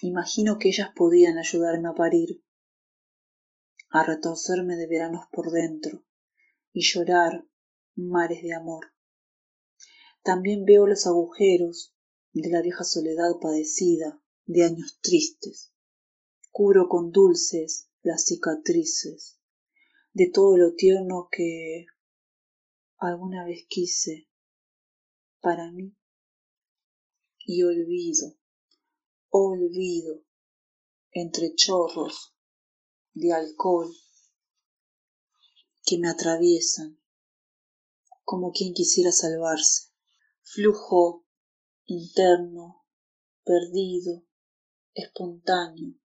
imagino 0.00 0.58
que 0.58 0.68
ellas 0.68 0.88
podían 0.96 1.36
ayudarme 1.36 1.88
a 1.90 1.94
parir, 1.94 2.42
a 3.90 4.04
retorcerme 4.04 4.76
de 4.76 4.86
veranos 4.86 5.26
por 5.30 5.50
dentro 5.50 6.06
y 6.72 6.82
llorar 6.82 7.46
mares 7.94 8.42
de 8.42 8.54
amor. 8.54 8.86
También 10.22 10.64
veo 10.64 10.86
los 10.86 11.06
agujeros 11.06 11.94
de 12.32 12.48
la 12.48 12.62
vieja 12.62 12.84
soledad 12.84 13.32
padecida 13.40 14.22
de 14.46 14.64
años 14.64 14.98
tristes. 15.02 15.74
Cubro 16.50 16.88
con 16.88 17.10
dulces 17.10 17.87
las 18.08 18.24
cicatrices 18.24 19.38
de 20.14 20.30
todo 20.32 20.56
lo 20.56 20.72
tierno 20.72 21.28
que 21.30 21.84
alguna 22.96 23.44
vez 23.44 23.66
quise 23.68 24.30
para 25.40 25.70
mí 25.70 25.94
y 27.40 27.62
olvido, 27.64 28.34
olvido 29.28 30.24
entre 31.10 31.54
chorros 31.54 32.34
de 33.12 33.34
alcohol 33.34 33.94
que 35.84 35.98
me 35.98 36.08
atraviesan 36.08 36.98
como 38.24 38.52
quien 38.52 38.72
quisiera 38.72 39.12
salvarse. 39.12 39.92
Flujo 40.40 41.26
interno, 41.84 42.86
perdido, 43.44 44.24
espontáneo, 44.94 46.00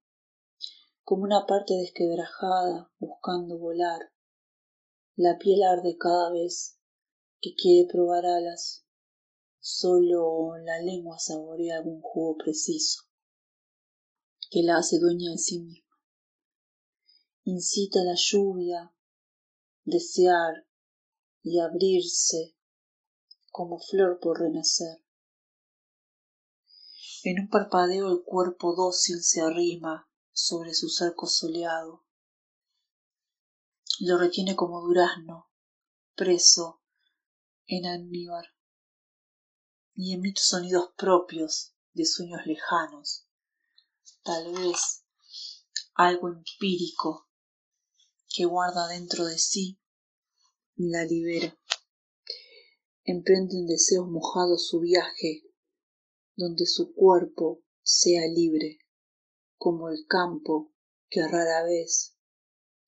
como 1.04 1.24
una 1.24 1.44
parte 1.46 1.74
desquebrajada 1.74 2.90
buscando 2.98 3.58
volar. 3.58 4.00
La 5.16 5.38
piel 5.38 5.62
arde 5.62 5.96
cada 5.98 6.32
vez 6.32 6.78
que 7.40 7.54
quiere 7.54 7.86
probar 7.92 8.24
alas. 8.24 8.86
Solo 9.60 10.56
la 10.58 10.80
lengua 10.80 11.18
saborea 11.18 11.76
algún 11.76 12.00
jugo 12.00 12.36
preciso 12.36 13.02
que 14.50 14.62
la 14.62 14.78
hace 14.78 14.98
dueña 14.98 15.30
de 15.30 15.38
sí 15.38 15.60
misma. 15.60 15.88
Incita 17.44 18.02
la 18.02 18.14
lluvia, 18.16 18.94
desear, 19.84 20.66
y 21.42 21.60
abrirse 21.60 22.56
como 23.50 23.78
flor 23.78 24.18
por 24.20 24.40
renacer. 24.40 25.04
En 27.24 27.40
un 27.40 27.48
parpadeo 27.50 28.10
el 28.10 28.22
cuerpo 28.24 28.74
dócil 28.74 29.22
se 29.22 29.42
arrima 29.42 30.08
sobre 30.34 30.74
su 30.74 30.88
cerco 30.88 31.26
soleado. 31.26 32.04
Lo 34.00 34.18
retiene 34.18 34.56
como 34.56 34.82
durazno, 34.82 35.50
preso 36.14 36.82
en 37.66 37.86
almíbar. 37.86 38.44
Y 39.94 40.12
emite 40.12 40.40
sonidos 40.40 40.90
propios 40.98 41.76
de 41.92 42.04
sueños 42.04 42.40
lejanos, 42.46 43.28
tal 44.24 44.52
vez 44.52 45.04
algo 45.94 46.28
empírico 46.28 47.28
que 48.28 48.44
guarda 48.44 48.88
dentro 48.88 49.26
de 49.26 49.38
sí 49.38 49.80
la 50.74 51.04
libera. 51.04 51.56
Emprende 53.04 53.54
en 53.54 53.66
deseos 53.66 54.08
mojados 54.08 54.66
su 54.66 54.80
viaje, 54.80 55.44
donde 56.34 56.66
su 56.66 56.92
cuerpo 56.92 57.62
sea 57.84 58.26
libre, 58.26 58.80
como 59.56 59.88
el 59.88 60.06
campo 60.06 60.72
que 61.08 61.26
rara 61.26 61.64
vez 61.64 62.16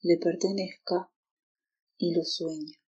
le 0.02 0.18
pertenezca 0.18 1.12
y 1.96 2.14
lo 2.14 2.24
sueña. 2.24 2.78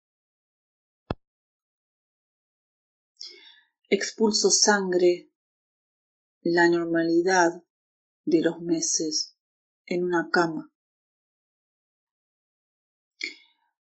Expulso 3.90 4.50
sangre, 4.50 5.32
la 6.42 6.68
normalidad 6.68 7.62
de 8.24 8.42
los 8.42 8.60
meses 8.60 9.38
en 9.86 10.04
una 10.04 10.28
cama. 10.30 10.70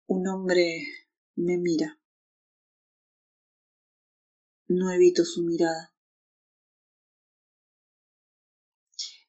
Un 0.06 0.28
hombre 0.28 0.82
me 1.36 1.56
mira. 1.56 1.98
No 4.68 4.92
evito 4.92 5.24
su 5.24 5.42
mirada. 5.42 5.93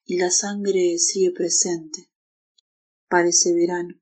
Y 0.08 0.18
la 0.18 0.30
sangre 0.30 0.98
sigue 0.98 1.32
presente. 1.32 2.12
Parece 3.08 3.52
verano. 3.52 4.00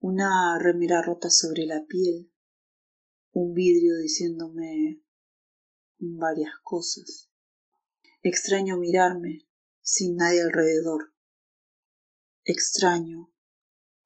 Una 0.00 0.58
remera 0.58 1.02
rota 1.02 1.28
sobre 1.28 1.66
la 1.66 1.84
piel. 1.86 2.32
Un 3.32 3.52
vidrio 3.52 3.98
diciéndome 3.98 5.02
varias 5.98 6.54
cosas. 6.62 7.28
Extraño 8.22 8.78
mirarme 8.78 9.46
sin 9.82 10.16
nadie 10.16 10.40
alrededor. 10.40 11.12
Extraño 12.44 13.30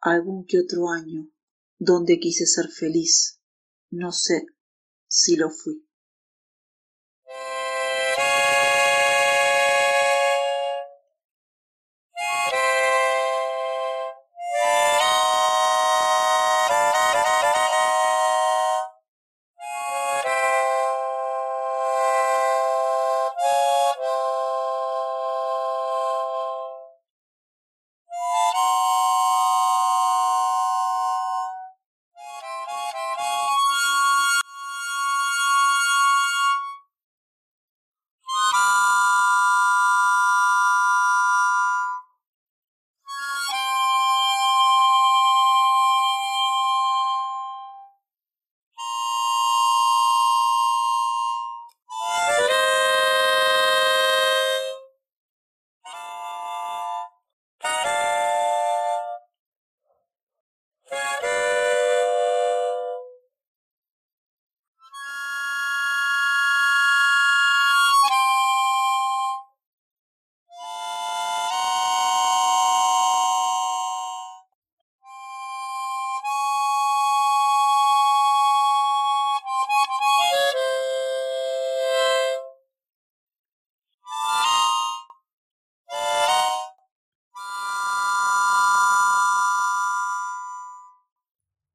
algún 0.01 0.45
que 0.45 0.59
otro 0.59 0.91
año 0.91 1.31
donde 1.79 2.19
quise 2.19 2.47
ser 2.47 2.69
feliz. 2.69 3.41
No 3.91 4.11
sé 4.11 4.47
si 5.07 5.37
lo 5.37 5.51
fui. 5.51 5.87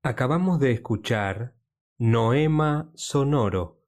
Acabamos 0.09 0.61
de 0.61 0.71
escuchar 0.71 1.53
Noema 1.99 2.93
Sonoro 2.95 3.83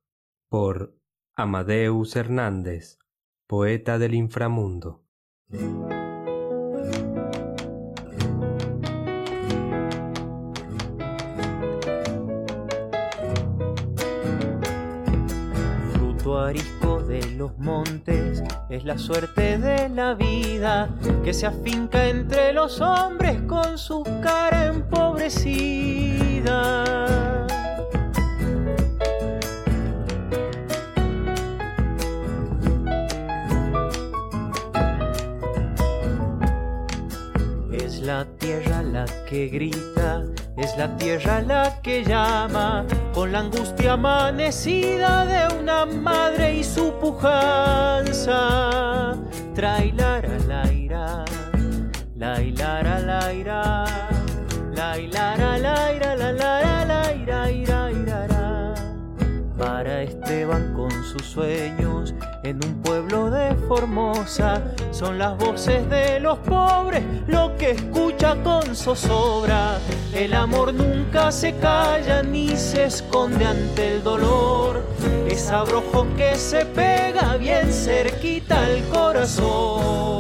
por 0.49 0.99
Amadeus 1.34 2.13
Hernández, 2.17 2.99
poeta 3.47 3.97
del 3.97 4.15
inframundo. 4.15 5.05
Montes 17.70 18.41
es 18.70 18.84
la 18.84 18.97
suerte 18.97 19.59
de 19.59 19.89
la 19.89 20.15
vida 20.15 20.89
que 21.24 21.34
se 21.34 21.45
afinca 21.45 22.07
entre 22.07 22.51
los 22.51 22.82
hombres 22.82 23.39
con 23.43 23.78
su 23.78 24.03
cara 24.24 24.65
empobrecida. 24.65 26.84
Es 37.72 38.01
la 38.01 38.26
tierra 38.39 38.82
la 38.82 39.05
que 39.30 39.47
grita, 39.47 40.24
es 40.62 40.78
la 40.78 40.95
tierra 40.97 41.41
la 41.41 41.82
que 41.82 42.03
llama, 42.03 42.86
con 43.14 43.32
la 43.32 43.39
angustia 43.39 43.93
amanecida 43.93 45.26
de 45.26 45.55
una 45.55 45.86
madre 45.86 46.55
y 46.55 46.64
su 46.64 46.93
pujanza. 46.99 48.38
Trailara 49.55 50.38
la 50.47 50.72
ira, 50.72 51.26
la 52.16 52.41
hilara 52.41 52.99
la 52.99 53.34
ira, 53.34 53.86
la 54.74 54.99
hilara 54.99 55.57
la 55.57 55.93
ira, 55.93 56.16
la 56.16 56.32
la 56.34 56.86
la 56.86 57.14
ira, 57.14 57.51
ira, 57.51 57.91
irara. 57.91 58.74
Para 59.57 60.03
Esteban 60.03 60.74
con 60.74 60.91
sus 61.03 61.26
sueños 61.26 61.88
en 62.49 62.65
un 62.65 62.81
pueblo 62.81 63.29
de 63.29 63.53
Formosa 63.67 64.63
son 64.91 65.19
las 65.19 65.37
voces 65.37 65.87
de 65.89 66.19
los 66.19 66.39
pobres 66.39 67.03
lo 67.27 67.55
que 67.57 67.71
escucha 67.71 68.35
con 68.43 68.75
zozobra. 68.75 69.77
El 70.13 70.33
amor 70.33 70.73
nunca 70.73 71.31
se 71.31 71.55
calla 71.57 72.23
ni 72.23 72.55
se 72.55 72.85
esconde 72.85 73.45
ante 73.45 73.95
el 73.95 74.03
dolor. 74.03 74.83
Es 75.27 75.51
abrojo 75.51 76.07
que 76.17 76.35
se 76.35 76.65
pega 76.65 77.37
bien 77.37 77.71
cerquita 77.71 78.65
al 78.65 78.83
corazón. 78.89 80.18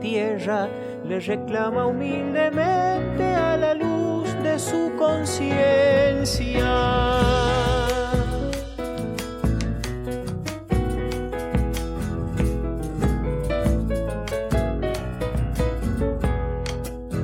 Tierra 0.00 0.68
le 1.04 1.20
reclama 1.20 1.86
humildemente 1.86 3.24
a 3.24 3.56
la 3.56 3.74
luz 3.74 4.32
de 4.42 4.58
su 4.58 4.92
conciencia. 4.98 6.66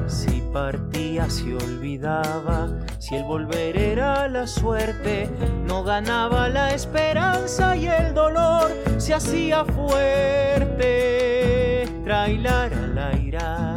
Si 0.06 0.42
partía 0.52 1.28
se 1.28 1.54
olvidaba, 1.54 2.68
si 2.98 3.16
el 3.16 3.24
volver 3.24 3.76
era 3.76 4.28
la 4.28 4.46
suerte, 4.46 5.28
no 5.66 5.82
ganaba 5.84 6.48
la 6.48 6.74
esperanza 6.74 7.33
hacía 9.14 9.64
fuerte 9.64 10.94
trailara 12.04 12.86
la 12.88 13.16
ira, 13.16 13.76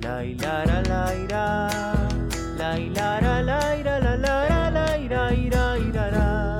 la 0.00 0.24
hilara 0.24 0.82
la 0.82 1.14
ira, 1.14 1.68
la 2.56 2.78
hilara 2.78 3.42
la 3.42 3.76
ira, 3.76 3.98
la 3.98 4.16
lara 4.16 4.70
la 4.70 4.96
ira, 4.96 5.34
ira. 5.34 6.58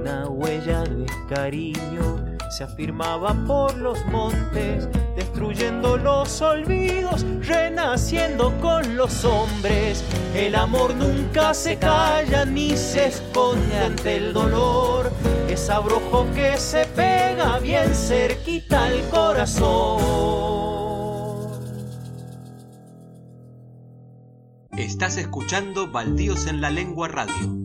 Una 0.00 0.28
huella 0.28 0.82
de 0.82 1.06
cariño 1.28 2.24
se 2.50 2.64
afirmaba 2.64 3.32
por 3.46 3.76
los 3.76 4.04
montes, 4.06 4.88
destruyendo 5.16 5.96
los 5.96 6.42
olvidos, 6.42 7.24
renaciendo 7.46 8.52
con 8.60 8.96
los 8.96 9.24
hombres. 9.24 10.02
El 10.34 10.56
amor 10.56 10.96
nunca 10.96 11.54
se 11.54 11.76
calla 11.76 12.44
ni 12.44 12.76
se 12.76 13.06
esconde 13.06 13.78
ante 13.78 14.16
el 14.16 14.32
dolor, 14.32 15.12
es 15.62 15.70
abrojo 15.70 16.26
que 16.34 16.56
se 16.56 16.86
pega 16.86 17.60
bien 17.60 17.94
cerquita 17.94 18.86
al 18.86 19.08
corazón. 19.10 20.02
Estás 24.76 25.18
escuchando 25.18 25.92
Baldíos 25.92 26.48
en 26.48 26.60
la 26.60 26.70
Lengua 26.70 27.06
Radio. 27.06 27.60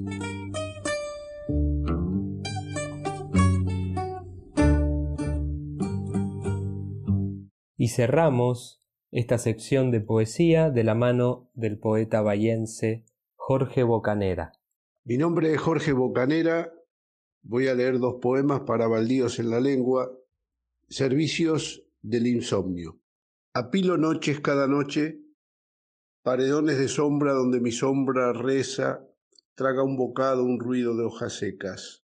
Y 7.77 7.87
cerramos 7.87 8.83
esta 9.09 9.39
sección 9.39 9.89
de 9.89 10.01
poesía 10.01 10.69
de 10.69 10.83
la 10.83 10.93
mano 10.93 11.49
del 11.55 11.79
poeta 11.79 12.21
bayense 12.21 13.05
Jorge 13.35 13.81
Bocanera. 13.81 14.51
Mi 15.03 15.17
nombre 15.17 15.51
es 15.51 15.59
Jorge 15.59 15.93
Bocanera. 15.93 16.76
Voy 17.49 17.69
a 17.69 17.75
leer 17.75 17.97
dos 17.97 18.15
poemas 18.21 18.63
para 18.67 18.87
Baldíos 18.87 19.39
en 19.39 19.49
la 19.49 19.61
Lengua. 19.61 20.11
Servicios 20.89 21.81
del 22.01 22.27
insomnio. 22.27 22.99
Apilo 23.53 23.97
noches 23.97 24.41
cada 24.41 24.67
noche, 24.67 25.21
paredones 26.23 26.77
de 26.77 26.89
sombra 26.89 27.31
donde 27.31 27.61
mi 27.61 27.71
sombra 27.71 28.33
reza, 28.33 29.07
traga 29.55 29.81
un 29.81 29.95
bocado, 29.95 30.43
un 30.43 30.59
ruido 30.59 30.97
de 30.97 31.05
hojas 31.05 31.37
secas. 31.37 32.03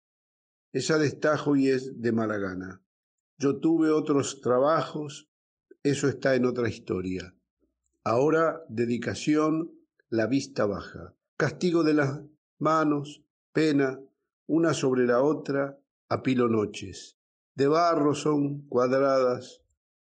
Es 0.71 0.89
a 0.89 0.97
destajo 0.97 1.57
y 1.57 1.67
es 1.67 2.01
de 2.01 2.13
mala 2.13 2.37
gana. 2.37 2.81
Yo 3.37 3.59
tuve 3.59 3.89
otros 3.89 4.39
trabajos, 4.39 5.29
eso 5.83 6.07
está 6.07 6.35
en 6.35 6.45
otra 6.45 6.69
historia. 6.69 7.35
Ahora, 8.05 8.63
dedicación, 8.69 9.73
la 10.07 10.27
vista 10.27 10.65
baja. 10.65 11.13
Castigo 11.35 11.83
de 11.83 11.93
las 11.93 12.21
manos, 12.57 13.21
pena, 13.51 13.99
una 14.47 14.73
sobre 14.73 15.05
la 15.05 15.21
otra, 15.21 15.79
apilo 16.09 16.47
noches. 16.47 17.17
De 17.55 17.67
barro 17.67 18.13
son 18.13 18.67
cuadradas, 18.67 19.61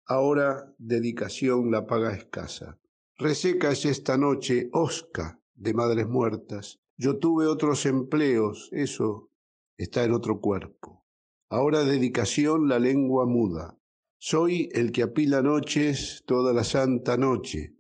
ahora 0.06 0.74
dedicación 0.78 1.72
la 1.72 1.86
paga 1.86 2.14
escasa. 2.14 2.80
Reseca 3.18 3.72
es 3.72 3.86
esta 3.86 4.18
noche 4.18 4.70
osca 4.74 5.40
de 5.54 5.74
madres 5.74 6.08
muertas. 6.08 6.80
Yo 6.98 7.18
tuve 7.18 7.48
otros 7.48 7.86
empleos, 7.86 8.70
eso 8.72 9.30
está 9.78 10.04
en 10.04 10.14
otro 10.14 10.42
cuerpo. 10.42 11.06
Ahora 11.50 11.84
dedicación 11.84 12.68
la 12.68 12.80
lengua 12.80 13.26
muda. 13.26 13.78
Soy 14.18 14.70
el 14.74 14.92
que 14.92 15.04
apila 15.04 15.42
noches 15.42 16.24
toda 16.26 16.54
la 16.54 16.64
santa 16.64 17.18
noche, 17.18 17.76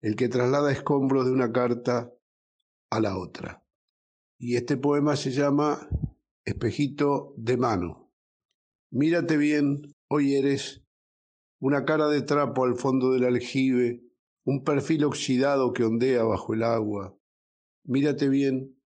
el 0.00 0.16
que 0.16 0.28
traslada 0.28 0.72
escombros 0.72 1.26
de 1.26 1.32
una 1.32 1.52
carta 1.52 2.12
a 2.90 3.00
la 3.00 3.18
otra. 3.18 3.65
Y 4.38 4.56
este 4.56 4.76
poema 4.76 5.16
se 5.16 5.30
llama 5.30 5.88
Espejito 6.44 7.32
de 7.38 7.56
mano. 7.56 8.12
Mírate 8.90 9.38
bien, 9.38 9.94
hoy 10.08 10.34
eres 10.34 10.84
una 11.58 11.86
cara 11.86 12.08
de 12.08 12.20
trapo 12.20 12.64
al 12.64 12.76
fondo 12.76 13.12
del 13.12 13.24
aljibe, 13.24 14.02
un 14.44 14.62
perfil 14.62 15.04
oxidado 15.04 15.72
que 15.72 15.84
ondea 15.84 16.22
bajo 16.24 16.52
el 16.52 16.64
agua. 16.64 17.16
Mírate 17.84 18.28
bien, 18.28 18.76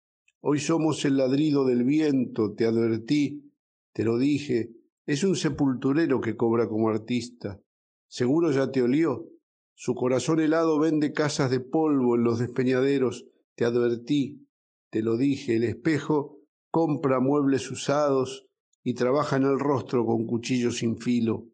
hoy 0.41 0.61
somos 0.61 1.05
el 1.05 1.17
ladrido 1.17 1.65
del 1.67 1.83
viento, 1.83 2.55
te 2.55 2.65
advertí, 2.65 3.53
te 3.93 4.05
lo 4.05 4.19
dije, 4.19 4.71
es 5.05 5.25
un 5.25 5.35
sepulturero 5.35 6.21
que 6.21 6.37
cobra 6.37 6.69
como 6.69 6.91
artista. 6.91 7.61
Seguro 8.07 8.53
ya 8.53 8.71
te 8.71 8.83
olió. 8.83 9.29
Su 9.75 9.97
corazón 9.97 10.39
helado 10.39 10.79
vende 10.79 11.13
casas 11.13 11.51
de 11.51 11.59
polvo 11.59 12.15
en 12.15 12.23
los 12.23 12.39
despeñaderos. 12.39 13.27
Te 13.57 13.65
advertí, 13.65 14.47
te 14.91 15.03
lo 15.03 15.17
dije, 15.17 15.57
el 15.57 15.65
espejo 15.65 16.39
compra 16.71 17.21
muebles 17.21 17.71
usados 17.71 18.47
y 18.83 18.95
trabaja 18.95 19.37
en 19.37 19.45
el 19.45 19.59
rostro 19.59 20.05
con 20.05 20.27
cuchillo 20.27 20.71
sin 20.71 20.99
filo. 20.99 21.49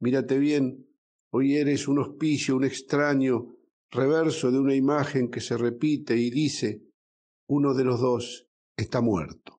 Mírate 0.00 0.38
bien, 0.38 0.86
hoy 1.30 1.56
eres 1.56 1.88
un 1.88 1.98
hospicio, 1.98 2.56
un 2.56 2.64
extraño, 2.64 3.54
reverso 3.90 4.50
de 4.50 4.58
una 4.58 4.74
imagen 4.74 5.30
que 5.30 5.40
se 5.40 5.56
repite 5.56 6.16
y 6.16 6.30
dice, 6.30 6.82
uno 7.48 7.74
de 7.74 7.84
los 7.84 8.00
dos 8.00 8.46
está 8.76 9.00
muerto. 9.00 9.55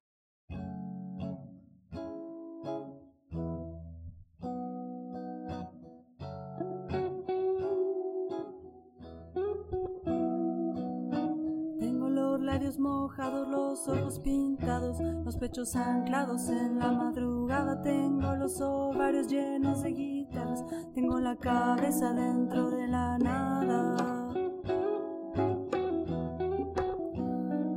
Mojados, 12.80 13.48
los 13.48 13.88
ojos 13.88 14.20
pintados, 14.20 15.00
los 15.00 15.38
pechos 15.38 15.76
anclados 15.76 16.50
en 16.50 16.80
la 16.80 16.92
madrugada. 16.92 17.82
Tengo 17.82 18.36
los 18.36 18.60
ovarios 18.62 19.28
llenos 19.28 19.84
de 19.84 19.92
guitarras, 19.92 20.64
tengo 20.94 21.20
la 21.20 21.36
cabeza 21.36 22.14
dentro 22.14 22.70
de 22.70 22.88
la 22.88 23.18
nada. 23.18 24.34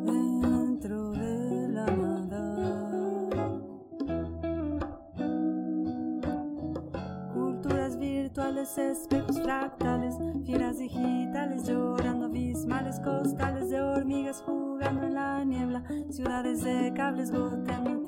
Dentro 0.05 1.11
de 1.13 1.69
la 1.69 1.87
nada. 1.87 3.31
Culturas 7.35 7.99
virtuales, 7.99 8.79
espejos 8.79 9.41
fractales, 9.41 10.15
fieras 10.45 10.79
digitales 10.79 11.67
llorando 11.67 12.27
abismales, 12.27 13.01
costales 13.01 13.60
ciudades 16.11 16.63
de 16.63 16.93
cables 16.95 17.31
goteando 17.31 18.00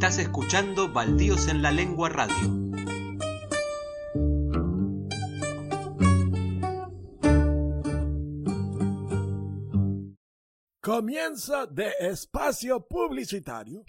Estás 0.00 0.16
escuchando 0.16 0.90
Baldíos 0.90 1.46
en 1.48 1.60
la 1.60 1.70
Lengua 1.70 2.08
Radio. 2.08 2.34
Comienza 10.80 11.66
de 11.66 11.92
espacio 12.00 12.80
publicitario. 12.88 13.84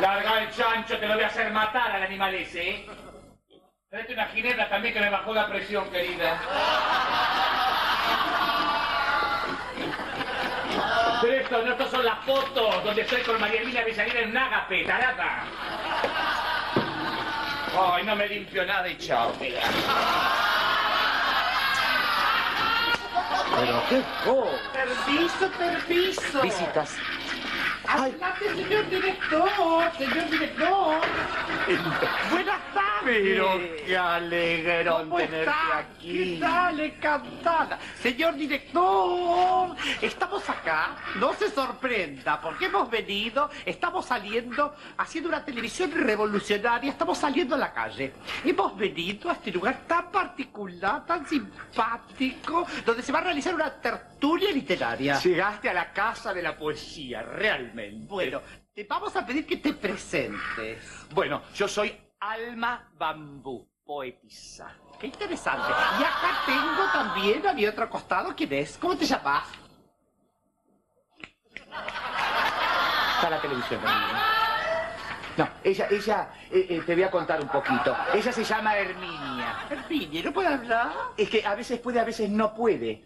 Larga 0.00 0.42
el 0.42 0.50
chancho, 0.50 0.98
te 0.98 1.06
lo 1.06 1.14
voy 1.14 1.24
a 1.24 1.26
hacer 1.28 1.50
matar 1.52 1.90
al 1.92 2.02
animal 2.02 2.34
ese, 2.34 2.70
¿eh? 2.70 2.86
Tráete 3.90 4.12
una 4.12 4.26
ginebra 4.26 4.68
también 4.68 4.94
que 4.94 5.00
me 5.00 5.10
bajó 5.10 5.32
la 5.32 5.48
presión, 5.48 5.90
querida. 5.90 6.38
Pero 11.22 11.34
esto, 11.34 11.62
no, 11.62 11.72
estos 11.72 11.90
son 11.90 12.04
las 12.04 12.18
fotos 12.24 12.84
donde 12.84 13.02
estoy 13.02 13.22
con 13.22 13.40
María 13.40 13.62
Emilia 13.62 13.84
Villarina 13.84 14.20
en 14.20 14.28
un 14.28 14.86
tarata. 14.86 15.44
Ay, 17.80 18.04
no 18.04 18.14
me 18.14 18.28
limpio 18.28 18.66
nada 18.66 18.88
y 18.88 18.98
chao, 18.98 19.32
mira. 19.40 19.60
Pero 23.58 23.82
qué 23.88 24.02
cosa. 24.24 24.56
Permiso, 24.72 25.50
permiso. 25.58 26.42
Visitas. 26.42 26.96
Adelante, 27.88 28.54
señor 28.54 28.88
director, 28.88 29.50
señor 29.96 30.30
director. 30.30 31.00
Buenas 32.30 32.60
tardes. 32.72 32.87
Pero 33.04 33.60
qué 33.86 33.96
alegrón 33.96 35.04
¿Cómo 35.04 35.16
tenerte 35.16 35.40
está? 35.40 35.78
aquí. 35.78 36.34
¿Qué 36.34 36.38
tal? 36.40 36.80
Encantada. 36.80 37.78
Señor 38.00 38.34
director, 38.34 39.76
estamos 40.00 40.48
acá. 40.48 40.96
No 41.18 41.32
se 41.34 41.50
sorprenda, 41.50 42.40
porque 42.40 42.66
hemos 42.66 42.90
venido, 42.90 43.50
estamos 43.64 44.06
saliendo, 44.06 44.74
haciendo 44.96 45.28
una 45.28 45.44
televisión 45.44 45.90
revolucionaria, 45.92 46.90
estamos 46.90 47.18
saliendo 47.18 47.54
a 47.54 47.58
la 47.58 47.72
calle. 47.72 48.12
Hemos 48.44 48.76
venido 48.76 49.30
a 49.30 49.34
este 49.34 49.50
lugar 49.52 49.80
tan 49.86 50.10
particular, 50.10 51.04
tan 51.06 51.26
simpático, 51.26 52.66
donde 52.84 53.02
se 53.02 53.12
va 53.12 53.18
a 53.18 53.22
realizar 53.22 53.54
una 53.54 53.70
tertulia 53.80 54.50
literaria. 54.52 55.18
Llegaste 55.18 55.68
a 55.68 55.74
la 55.74 55.92
casa 55.92 56.32
de 56.34 56.42
la 56.42 56.56
poesía, 56.56 57.22
realmente. 57.22 58.06
Bueno, 58.08 58.42
te 58.74 58.84
vamos 58.84 59.14
a 59.16 59.26
pedir 59.26 59.46
que 59.46 59.56
te 59.56 59.72
presentes. 59.72 61.06
Bueno, 61.12 61.42
yo 61.54 61.66
soy 61.66 61.92
Alma 62.20 62.90
Bambú, 62.98 63.68
poetisa. 63.84 64.74
Qué 64.98 65.06
interesante. 65.06 65.68
Y 66.00 66.02
acá 66.02 66.42
tengo 66.46 66.84
también 66.92 67.46
a 67.46 67.52
mi 67.52 67.64
otro 67.64 67.88
costado, 67.88 68.34
¿quién 68.34 68.52
es? 68.54 68.76
¿Cómo 68.76 68.96
te 68.96 69.06
llamas? 69.06 69.44
Está 73.16 73.30
la 73.30 73.40
televisión. 73.40 73.80
No, 75.36 75.48
ella, 75.62 75.86
ella, 75.90 76.28
eh, 76.50 76.66
eh, 76.68 76.82
te 76.84 76.94
voy 76.94 77.04
a 77.04 77.10
contar 77.10 77.40
un 77.40 77.48
poquito. 77.48 77.96
Ella 78.12 78.32
se 78.32 78.42
llama 78.42 78.76
Herminia. 78.76 79.66
Herminia, 79.70 80.22
¿no 80.24 80.32
puede 80.32 80.48
hablar? 80.48 80.90
Es 81.16 81.30
que 81.30 81.46
a 81.46 81.54
veces 81.54 81.78
puede, 81.78 82.00
a 82.00 82.04
veces 82.04 82.28
no 82.28 82.52
puede. 82.52 83.04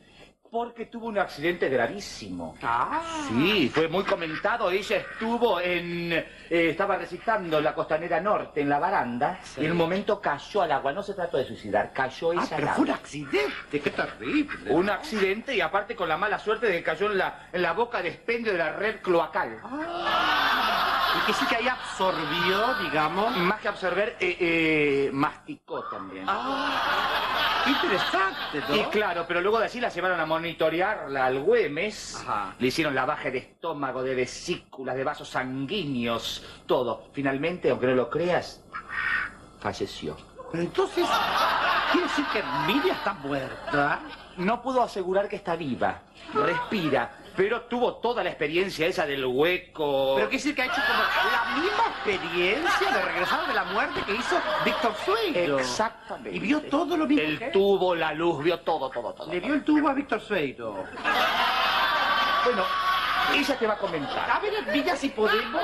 Porque 0.53 0.85
tuvo 0.85 1.07
un 1.07 1.17
accidente 1.19 1.67
gravísimo. 1.71 2.57
Ah. 2.63 3.01
Sí, 3.27 3.71
fue 3.75 3.89
muy 3.89 4.05
comentado. 4.05 4.71
Ella 4.71 4.99
estuvo 4.99 5.59
en... 5.59 6.13
eh, 6.13 6.27
estaba 6.51 6.97
recitando 6.99 7.59
la 7.59 7.73
costanera 7.75 8.21
norte 8.21 8.61
en 8.61 8.69
la 8.69 8.79
baranda 8.79 9.41
y 9.57 9.65
en 9.65 9.71
un 9.73 9.79
momento 9.79 10.21
cayó 10.21 10.61
al 10.61 10.73
agua. 10.73 10.93
No 10.93 11.03
se 11.03 11.15
trató 11.15 11.39
de 11.39 11.47
suicidar, 11.47 11.91
cayó 11.95 12.35
ella 12.35 12.43
Ah, 12.45 12.49
pero 12.55 12.69
al 12.69 12.75
fue 12.75 12.85
un 12.85 12.91
agua. 12.91 13.01
accidente, 13.01 13.81
qué 13.81 13.91
terrible. 13.91 14.71
Un 14.73 14.91
accidente 14.91 15.57
y 15.57 15.63
aparte 15.63 15.97
con 15.97 16.07
la 16.07 16.19
mala 16.19 16.39
suerte 16.39 16.67
de 16.67 16.73
que 16.75 16.83
cayó 16.83 17.11
en 17.11 17.17
la, 17.17 17.49
en 17.51 17.63
la 17.63 17.73
boca 17.73 18.03
de 18.03 18.11
expendio 18.11 18.53
de 18.53 18.59
la 18.59 18.73
red 18.73 19.01
cloacal. 19.01 19.59
Y 21.15 21.27
que 21.27 21.33
sí 21.35 21.45
que 21.47 21.57
ahí 21.57 21.69
absorbió, 21.69 22.75
digamos. 22.83 23.37
Más 23.37 23.61
que 23.61 23.69
absorber, 23.69 24.17
eh, 24.19 24.37
eh, 24.41 25.11
masticó 25.13 25.85
también. 25.85 26.27
Qué 27.65 27.71
interesante, 27.71 28.63
¿no? 28.69 28.77
Y 28.77 28.85
claro, 28.85 29.25
pero 29.29 29.41
luego 29.41 29.59
de 29.59 29.67
allí 29.67 29.81
la 29.81 29.89
llevaron 29.89 30.19
a 30.19 30.27
monitorearla 30.27 31.27
al 31.27 31.41
Güemes. 31.41 32.17
Ajá. 32.23 32.55
Le 32.59 32.67
hicieron 32.67 32.95
lavaje 32.95 33.31
de 33.31 33.39
estómago, 33.39 34.03
de 34.03 34.15
vesículas, 34.15 34.97
de 34.97 35.05
vasos 35.05 35.29
sanguíneos, 35.29 36.45
todo. 36.67 37.05
Finalmente, 37.13 37.71
aunque 37.71 37.87
no 37.87 37.95
lo 37.95 38.11
creas, 38.11 38.65
falleció. 39.61 40.17
Pero 40.51 40.65
entonces, 40.65 41.09
¿quiere 41.93 42.07
decir 42.07 42.25
que 42.33 42.39
Herminia 42.41 42.93
está 42.95 43.15
muerta? 43.15 44.01
No 44.37 44.61
pudo 44.61 44.83
asegurar 44.83 45.29
que 45.29 45.37
está 45.37 45.57
viva. 45.57 46.03
Respira. 46.35 47.22
Pero 47.37 47.63
tuvo 47.63 47.95
toda 47.97 48.23
la 48.23 48.31
experiencia 48.31 48.87
esa 48.87 49.07
del 49.07 49.25
hueco. 49.25 50.15
Pero 50.17 50.29
quiere 50.29 50.43
decir 50.43 50.55
que 50.55 50.63
ha 50.63 50.67
hecho 50.67 50.81
como 50.87 51.03
la 51.33 51.63
misma 51.63 51.85
experiencia 51.89 52.91
de 52.91 53.03
regresar 53.03 53.47
de 53.47 53.55
la 53.55 53.65
muerte 53.65 54.03
que 54.07 54.15
hizo 54.15 54.37
Víctor 54.65 54.95
Sueiro. 55.05 55.59
Exactamente. 55.59 56.37
Y 56.37 56.41
vio 56.41 56.61
todo 56.63 56.97
lo 56.97 57.07
mismo 57.07 57.23
El 57.23 57.39
que 57.39 57.47
tubo, 57.47 57.95
la 57.95 58.13
luz, 58.13 58.43
vio 58.43 58.61
todo, 58.61 58.91
todo, 58.91 59.15
todo. 59.15 59.33
Le 59.33 59.41
vio 59.41 59.55
el 59.55 59.65
tubo 59.65 59.89
a 59.89 59.95
Víctor 59.95 60.21
Sueiro. 60.21 60.85
Bueno, 62.45 62.65
ella 63.35 63.59
te 63.59 63.67
va 63.67 63.75
a 63.75 63.79
comentar. 63.79 64.31
A 64.31 64.41
ver, 64.41 64.55
Herminia, 64.55 64.97
si 64.97 65.09
podemos 65.09 65.63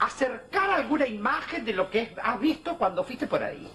acercar 0.00 0.70
alguna 0.70 1.06
imagen 1.06 1.64
de 1.64 1.72
lo 1.72 1.90
que 1.90 2.14
has 2.22 2.38
visto 2.38 2.76
cuando 2.76 3.02
fuiste 3.02 3.26
por 3.26 3.42
ahí. 3.42 3.68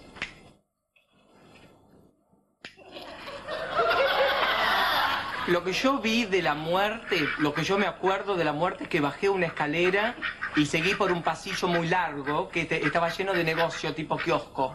Lo 5.48 5.62
que 5.62 5.72
yo 5.72 5.98
vi 5.98 6.24
de 6.24 6.40
la 6.42 6.54
muerte, 6.54 7.28
lo 7.38 7.52
que 7.52 7.64
yo 7.64 7.78
me 7.78 7.86
acuerdo 7.86 8.34
de 8.34 8.44
la 8.44 8.52
muerte 8.52 8.84
es 8.84 8.88
que 8.88 9.00
bajé 9.00 9.28
una 9.28 9.46
escalera 9.46 10.14
y 10.56 10.64
seguí 10.66 10.94
por 10.94 11.12
un 11.12 11.22
pasillo 11.22 11.68
muy 11.68 11.86
largo 11.88 12.48
que 12.48 12.62
estaba 12.70 13.10
lleno 13.10 13.32
de 13.34 13.44
negocio 13.44 13.94
tipo 13.94 14.16
kiosco. 14.16 14.74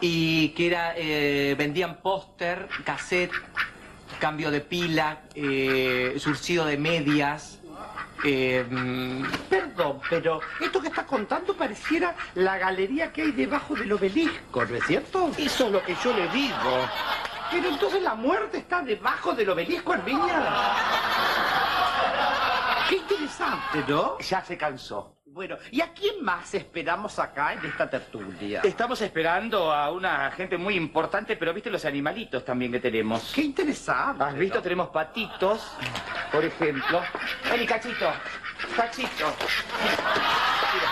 Y 0.00 0.50
que 0.50 0.66
era, 0.68 0.94
eh, 0.96 1.54
vendían 1.58 1.96
póster, 1.96 2.68
cassette, 2.84 3.32
cambio 4.18 4.50
de 4.50 4.60
pila, 4.60 5.20
eh, 5.34 6.14
surcido 6.18 6.64
de 6.64 6.78
medias. 6.78 7.58
eh, 8.24 8.64
mm, 8.68 9.24
Perdón, 9.50 10.00
pero 10.08 10.40
esto 10.58 10.80
que 10.80 10.88
estás 10.88 11.04
contando 11.04 11.54
pareciera 11.54 12.14
la 12.34 12.56
galería 12.56 13.12
que 13.12 13.22
hay 13.22 13.32
debajo 13.32 13.74
del 13.74 13.92
obelisco, 13.92 14.64
¿no 14.64 14.76
es 14.76 14.86
cierto? 14.86 15.30
Eso 15.36 15.66
es 15.66 15.72
lo 15.72 15.82
que 15.84 15.94
yo 16.02 16.14
le 16.14 16.26
digo. 16.28 16.88
Pero 17.50 17.68
entonces 17.68 18.02
la 18.02 18.14
muerte 18.14 18.58
está 18.58 18.82
debajo 18.82 19.32
del 19.32 19.50
obelisco, 19.50 19.94
Herminia. 19.94 20.42
Qué 22.88 22.96
interesante, 22.96 23.84
¿no? 23.88 24.18
Ya 24.18 24.44
se 24.44 24.56
cansó. 24.56 25.16
Bueno, 25.36 25.56
¿y 25.70 25.82
a 25.82 25.92
quién 25.92 26.24
más 26.24 26.54
esperamos 26.54 27.18
acá 27.18 27.52
en 27.52 27.66
esta 27.66 27.90
tertulia? 27.90 28.62
Estamos 28.64 29.02
esperando 29.02 29.70
a 29.70 29.90
una 29.90 30.30
gente 30.30 30.56
muy 30.56 30.76
importante, 30.76 31.36
pero 31.36 31.52
viste 31.52 31.68
los 31.68 31.84
animalitos 31.84 32.42
también 32.42 32.72
que 32.72 32.80
tenemos. 32.80 33.32
Qué 33.34 33.42
interesante. 33.42 34.24
¿Has 34.24 34.34
visto? 34.34 34.62
Tenemos 34.62 34.88
patitos, 34.88 35.72
por 36.32 36.42
ejemplo. 36.42 37.02
Vení, 37.50 37.66
cachito. 37.66 38.10
Cachito. 38.74 39.26
Mira. 40.72 40.88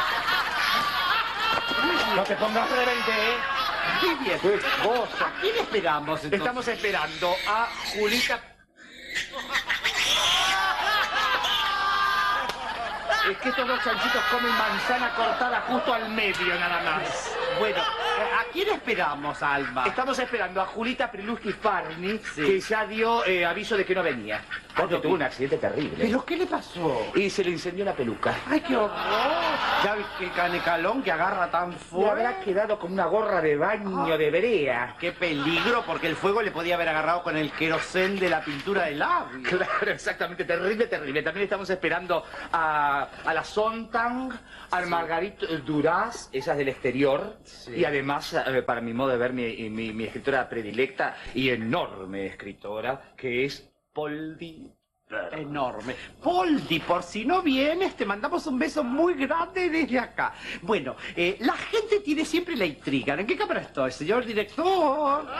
No 2.16 2.22
te 2.22 2.36
pongas 2.36 2.70
rebelde, 2.70 3.12
¿eh? 3.12 3.63
Qué 4.00 4.14
bien. 4.24 4.38
Qué 4.40 4.60
cosa. 4.82 5.26
¿A 5.26 5.40
quién 5.40 5.56
esperamos 5.56 6.24
entonces? 6.24 6.32
Estamos 6.32 6.68
esperando 6.68 7.34
a 7.46 7.68
Julita. 7.94 8.40
Es 13.30 13.38
que 13.38 13.48
estos 13.48 13.66
dos 13.66 13.80
chanchitos 13.82 14.22
comen 14.30 14.52
manzana 14.52 15.10
cortada 15.14 15.60
justo 15.62 15.94
al 15.94 16.10
medio, 16.10 16.54
nada 16.60 16.80
más. 16.82 17.34
Bueno, 17.58 17.82
¿A 18.14 18.44
quién 18.52 18.68
esperamos, 18.68 19.42
Alma? 19.42 19.84
Estamos 19.86 20.16
esperando 20.18 20.60
a 20.60 20.66
Julita 20.66 21.10
Priluski 21.10 21.52
Farni, 21.52 22.18
que 22.18 22.60
ya 22.60 22.86
dio 22.86 23.24
eh, 23.24 23.44
aviso 23.44 23.76
de 23.76 23.84
que 23.84 23.94
no 23.94 24.02
venía. 24.04 24.40
Porque 24.76 24.96
tuvo 24.98 25.14
un 25.14 25.22
accidente 25.22 25.56
terrible. 25.58 25.96
¿Pero 26.04 26.24
qué 26.24 26.36
le 26.36 26.46
pasó? 26.46 27.06
Y 27.14 27.30
se 27.30 27.44
le 27.44 27.50
incendió 27.50 27.84
la 27.84 27.92
peluca. 27.92 28.34
¡Ay, 28.48 28.60
qué 28.60 28.76
horror! 28.76 28.92
¿Ya 29.84 29.94
ves 29.94 30.06
el 30.20 30.32
canecalón 30.32 31.02
que 31.02 31.12
agarra 31.12 31.50
tan 31.50 31.70
Le 31.70 31.76
fuerte? 31.76 32.10
habrá 32.26 32.40
quedado 32.40 32.78
con 32.78 32.92
una 32.92 33.06
gorra 33.06 33.40
de 33.40 33.56
baño 33.56 34.16
de 34.18 34.30
brea. 34.30 34.96
¡Qué 34.98 35.12
peligro! 35.12 35.82
Porque 35.86 36.06
el 36.08 36.16
fuego 36.16 36.42
le 36.42 36.50
podía 36.50 36.74
haber 36.76 36.88
agarrado 36.88 37.22
con 37.22 37.36
el 37.36 37.52
querosén 37.52 38.18
de 38.18 38.28
la 38.28 38.40
pintura 38.44 38.84
de 38.84 38.96
labio. 38.96 39.42
Claro, 39.48 39.92
exactamente, 39.92 40.44
terrible, 40.44 40.86
terrible. 40.86 41.22
También 41.22 41.44
estamos 41.44 41.68
esperando 41.70 42.24
a, 42.52 43.06
a 43.24 43.34
la 43.34 43.44
Sontang, 43.44 44.30
al 44.70 44.86
Margarit 44.86 45.40
Duras, 45.64 46.28
esas 46.32 46.56
del 46.56 46.68
exterior, 46.68 47.38
y 47.74 47.84
además, 47.84 48.32
eh, 48.46 48.62
para 48.62 48.80
mi 48.80 48.92
modo 48.92 49.10
de 49.10 49.16
ver, 49.18 49.32
mi, 49.32 49.68
mi- 49.70 49.92
mi 49.92 50.04
escritora 50.04 50.48
predilecta 50.48 51.16
y 51.34 51.50
enorme 51.50 52.26
escritora, 52.26 53.14
que 53.16 53.44
es 53.44 53.70
Poldi. 53.92 54.70
Enorme. 55.32 55.94
Poldi, 56.22 56.80
por 56.80 57.02
si 57.04 57.24
no 57.24 57.40
vienes, 57.42 57.94
te 57.94 58.04
mandamos 58.04 58.46
un 58.48 58.58
beso 58.58 58.82
muy 58.82 59.14
grande 59.14 59.68
desde 59.68 59.98
acá. 60.00 60.32
Bueno, 60.62 60.96
eh, 61.14 61.36
la 61.40 61.52
gente 61.52 62.00
tiene 62.00 62.24
siempre 62.24 62.56
la 62.56 62.64
intriga. 62.64 63.14
¿En 63.14 63.26
qué 63.26 63.36
cámara 63.36 63.60
estoy, 63.60 63.92
señor 63.92 64.24
director? 64.24 65.26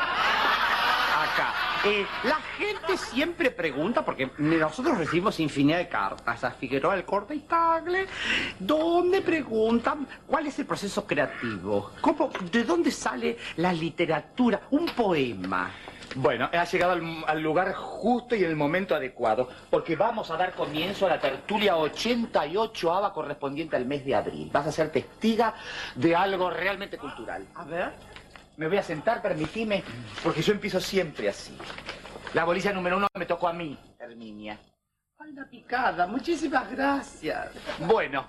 Acá. 1.34 1.52
Eh, 1.84 2.06
la 2.22 2.36
gente 2.56 2.96
siempre 2.96 3.50
pregunta, 3.50 4.04
porque 4.04 4.30
nosotros 4.38 4.96
recibimos 4.98 5.40
infinidad 5.40 5.78
de 5.78 5.88
cartas 5.88 6.44
a 6.44 6.52
Figueroa 6.52 6.94
del 6.94 7.04
Corte 7.04 7.34
y 7.34 7.40
Tagle, 7.40 8.06
donde 8.58 9.20
preguntan 9.20 10.06
cuál 10.26 10.46
es 10.46 10.58
el 10.60 10.66
proceso 10.66 11.04
creativo, 11.06 11.90
cómo, 12.00 12.30
de 12.50 12.62
dónde 12.62 12.90
sale 12.90 13.36
la 13.56 13.72
literatura, 13.72 14.62
un 14.70 14.86
poema. 14.86 15.70
Bueno, 16.14 16.48
ha 16.52 16.64
llegado 16.64 16.92
al, 16.92 17.24
al 17.26 17.42
lugar 17.42 17.74
justo 17.74 18.36
y 18.36 18.44
en 18.44 18.50
el 18.50 18.56
momento 18.56 18.94
adecuado, 18.94 19.48
porque 19.68 19.96
vamos 19.96 20.30
a 20.30 20.36
dar 20.36 20.52
comienzo 20.52 21.06
a 21.06 21.10
la 21.10 21.20
tertulia 21.20 21.76
88 21.76 22.92
ava 22.92 23.12
correspondiente 23.12 23.74
al 23.74 23.86
mes 23.86 24.04
de 24.04 24.14
abril. 24.14 24.48
Vas 24.52 24.68
a 24.68 24.72
ser 24.72 24.90
testiga 24.92 25.54
de 25.96 26.14
algo 26.14 26.50
realmente 26.50 26.96
cultural. 26.96 27.44
A 27.56 27.64
ver. 27.64 28.13
Me 28.56 28.68
voy 28.68 28.76
a 28.76 28.82
sentar, 28.82 29.20
permitime, 29.20 29.82
porque 30.22 30.42
yo 30.42 30.52
empiezo 30.52 30.80
siempre 30.80 31.28
así. 31.28 31.56
La 32.34 32.44
bolilla 32.44 32.72
número 32.72 32.96
uno 32.96 33.08
me 33.14 33.26
tocó 33.26 33.48
a 33.48 33.52
mí, 33.52 33.76
Herminia. 33.98 34.58
Ay, 35.18 35.34
picada, 35.50 36.06
muchísimas 36.06 36.70
gracias. 36.70 37.50
Bueno, 37.80 38.26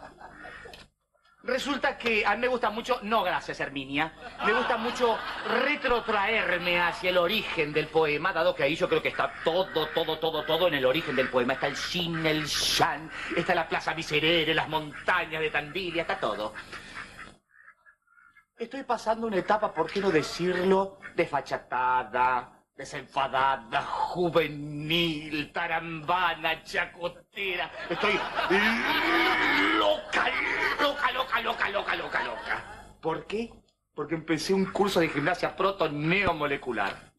resulta 1.44 1.96
que 1.98 2.26
a 2.26 2.36
mí 2.36 2.42
me 2.42 2.48
gusta 2.48 2.72
mucho, 2.72 3.00
no 3.04 3.22
gracias 3.24 3.60
Herminia, 3.60 4.14
me 4.46 4.54
gusta 4.54 4.78
mucho 4.78 5.18
retrotraerme 5.64 6.80
hacia 6.82 7.12
el 7.12 7.18
origen 7.18 7.72
del 7.72 7.88
poema, 7.88 8.34
dado 8.34 8.56
que 8.56 8.64
ahí 8.64 8.76
yo 8.76 8.90
creo 8.90 9.02
que 9.02 9.10
está 9.10 9.32
todo, 9.44 9.88
todo, 9.90 10.18
todo, 10.18 10.44
todo 10.44 10.68
en 10.68 10.74
el 10.76 10.86
origen 10.86 11.16
del 11.16 11.30
poema. 11.30 11.54
Está 11.54 11.68
el 11.68 11.76
Shin, 11.76 12.26
el 12.26 12.46
Shan, 12.46 13.12
está 13.36 13.54
la 13.54 13.68
Plaza 13.68 13.94
Miserere, 13.94 14.56
las 14.56 14.70
montañas 14.70 15.42
de 15.42 15.52
Tandilia, 15.52 16.02
está 16.02 16.20
todo. 16.20 16.54
Estoy 18.58 18.84
pasando 18.84 19.28
una 19.28 19.36
etapa, 19.36 19.74
¿por 19.74 19.92
qué 19.92 20.00
no 20.00 20.10
decirlo? 20.10 20.98
Desfachatada, 21.14 22.64
desenfadada, 22.74 23.82
juvenil, 23.82 25.52
tarambana, 25.52 26.64
chacotera. 26.64 27.70
Estoy 27.90 28.14
loca, 29.78 30.28
loca, 30.82 31.12
loca, 31.12 31.42
loca, 31.42 31.70
loca, 31.70 31.96
loca, 31.98 32.24
loca. 32.24 32.96
¿Por 33.02 33.26
qué? 33.26 33.52
Porque 33.94 34.16
empecé 34.16 34.54
un 34.54 34.72
curso 34.72 35.02
de 35.02 35.10
gimnasia 35.10 35.54
proto-neomolecular. 35.54 37.12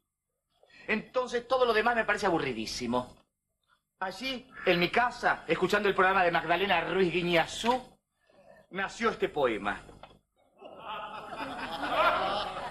Entonces 0.87 1.47
todo 1.47 1.67
lo 1.67 1.75
demás 1.75 1.97
me 1.97 2.05
parece 2.07 2.25
aburridísimo. 2.25 3.15
Allí, 4.01 4.51
en 4.65 4.81
mi 4.81 4.89
casa, 4.89 5.45
escuchando 5.47 5.87
el 5.87 5.95
programa 5.95 6.25
de 6.25 6.31
Magdalena 6.31 6.81
Ruiz 6.81 7.13
Guiñazú, 7.13 7.79
nació 8.71 9.11
este 9.11 9.29
poema. 9.29 9.83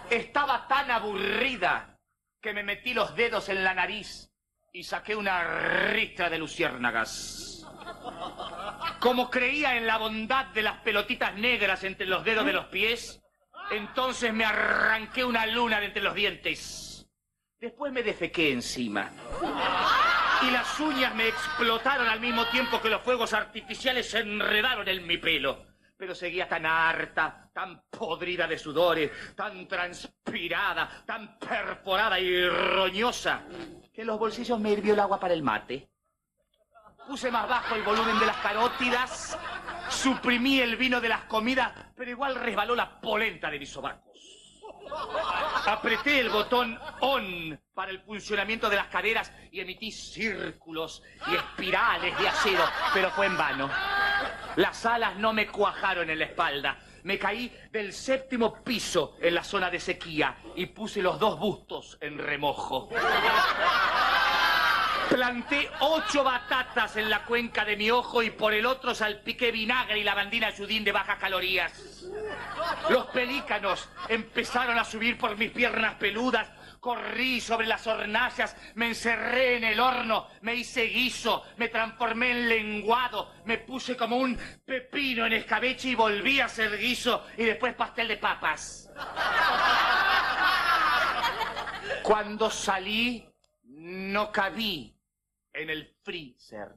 Estaba 0.10 0.68
tan 0.68 0.92
aburrida 0.92 2.00
que 2.42 2.54
me 2.54 2.64
metí 2.64 2.94
los 2.94 3.16
dedos 3.16 3.50
en 3.50 3.64
la 3.64 3.74
nariz 3.74 4.32
y 4.72 4.84
saqué 4.84 5.16
una 5.16 5.44
ristra 5.92 6.30
de 6.30 6.38
luciérnagas. 6.38 7.66
Como 9.00 9.30
creía 9.30 9.78
en 9.78 9.88
la 9.88 9.98
bondad 9.98 10.48
de 10.48 10.62
las 10.62 10.78
pelotitas 10.78 11.34
negras 11.36 11.84
entre 11.84 12.06
los 12.06 12.24
dedos 12.24 12.46
de 12.46 12.54
los 12.54 12.66
pies, 12.66 13.22
entonces 13.72 14.34
me 14.34 14.46
arranqué 14.46 15.24
una 15.24 15.46
luna 15.46 15.80
de 15.80 15.88
entre 15.88 16.04
los 16.04 16.14
dientes. 16.14 17.08
Después 17.60 17.92
me 17.92 18.04
defequé 18.04 18.52
encima. 18.52 19.12
Y 20.44 20.52
las 20.52 20.80
uñas 20.80 21.16
me 21.16 21.28
explotaron 21.28 22.08
al 22.08 22.20
mismo 22.20 22.46
tiempo 22.48 22.82
que 22.82 22.90
los 22.90 23.02
fuegos 23.02 23.34
artificiales 23.34 24.10
se 24.10 24.20
enredaron 24.20 24.88
en 24.88 25.08
mi 25.08 25.18
pelo. 25.18 25.66
Pero 25.98 26.14
seguía 26.14 26.48
tan 26.48 26.66
harta, 26.66 27.45
tan 27.56 27.82
podrida 27.90 28.48
de 28.48 28.60
sudores, 28.60 29.34
tan 29.34 29.66
transpirada, 29.66 31.04
tan 31.06 31.40
perforada 31.40 32.20
y 32.20 32.50
roñosa, 32.50 33.44
que 33.94 34.02
en 34.02 34.08
los 34.08 34.20
bolsillos 34.20 34.60
me 34.60 34.72
hirvió 34.72 34.94
el 34.94 35.00
agua 35.00 35.18
para 35.18 35.34
el 35.34 35.42
mate. 35.42 35.88
Puse 37.08 37.32
más 37.32 37.48
bajo 37.48 37.76
el 37.76 37.84
volumen 37.84 38.20
de 38.20 38.26
las 38.26 38.36
carótidas, 38.38 39.40
suprimí 39.88 40.60
el 40.60 40.76
vino 40.76 41.00
de 41.00 41.08
las 41.08 41.24
comidas, 41.26 41.72
pero 41.96 42.12
igual 42.12 42.36
resbaló 42.36 42.76
la 42.76 43.00
polenta 43.00 43.50
de 43.50 43.60
mis 43.60 43.70
sobacos. 43.70 44.20
Apreté 45.66 46.20
el 46.20 46.30
botón 46.30 46.78
ON 47.00 47.58
para 47.74 47.92
el 47.92 48.02
funcionamiento 48.02 48.70
de 48.70 48.76
las 48.76 48.88
caderas 48.88 49.32
y 49.50 49.62
emití 49.62 49.94
círculos 49.94 51.02
y 51.28 51.36
espirales 51.36 52.18
de 52.20 52.28
acero, 52.28 52.66
pero 52.94 53.12
fue 53.12 53.28
en 53.28 53.38
vano. 53.38 53.70
Las 54.58 54.86
alas 54.86 55.16
no 55.16 55.32
me 55.32 55.48
cuajaron 55.48 56.10
en 56.10 56.20
la 56.20 56.26
espalda. 56.26 56.78
Me 57.06 57.20
caí 57.20 57.56
del 57.72 57.94
séptimo 57.94 58.64
piso 58.64 59.16
en 59.22 59.36
la 59.36 59.44
zona 59.44 59.70
de 59.70 59.80
sequía 59.80 60.38
y 60.56 60.66
puse 60.66 61.04
los 61.04 61.20
dos 61.20 61.38
bustos 61.38 62.00
en 62.02 62.18
remojo. 62.18 62.90
Planté 65.08 65.70
ocho 65.82 66.24
batatas 66.24 66.98
en 66.98 67.12
la 67.12 67.24
cuenca 67.24 67.64
de 67.64 67.78
mi 67.78 67.92
ojo 67.92 68.24
y 68.24 68.32
por 68.32 68.56
el 68.56 68.66
otro 68.66 68.96
salpiqué 68.96 69.52
vinagre 69.52 70.00
y 70.00 70.04
lavandina 70.04 70.50
yudín 70.50 70.84
de 70.84 70.92
bajas 70.92 71.20
calorías. 71.20 72.06
Los 72.90 73.06
pelícanos 73.08 73.88
empezaron 74.10 74.80
a 74.80 74.84
subir 74.84 75.16
por 75.20 75.38
mis 75.38 75.52
piernas 75.52 75.94
peludas. 76.00 76.50
Corrí 76.86 77.42
sobre 77.42 77.66
las 77.66 77.88
hornallas, 77.88 78.56
me 78.76 78.90
encerré 78.90 79.58
en 79.58 79.64
el 79.64 79.80
horno, 79.80 80.28
me 80.42 80.54
hice 80.54 80.84
guiso, 80.84 81.44
me 81.58 81.70
transformé 81.70 82.30
en 82.30 82.48
lenguado, 82.48 83.34
me 83.46 83.58
puse 83.58 83.98
como 83.98 84.18
un 84.18 84.38
pepino 84.64 85.26
en 85.26 85.34
escabeche 85.34 85.90
y 85.90 85.96
volví 85.96 86.40
a 86.42 86.48
ser 86.48 86.78
guiso 86.78 87.26
y 87.38 87.46
después 87.46 87.74
pastel 87.74 88.10
de 88.10 88.18
papas. 88.18 88.88
Cuando 92.04 92.52
salí, 92.52 93.28
no 93.64 94.32
cabí 94.32 94.96
en 95.54 95.72
el 95.72 95.92
freezer. 96.04 96.70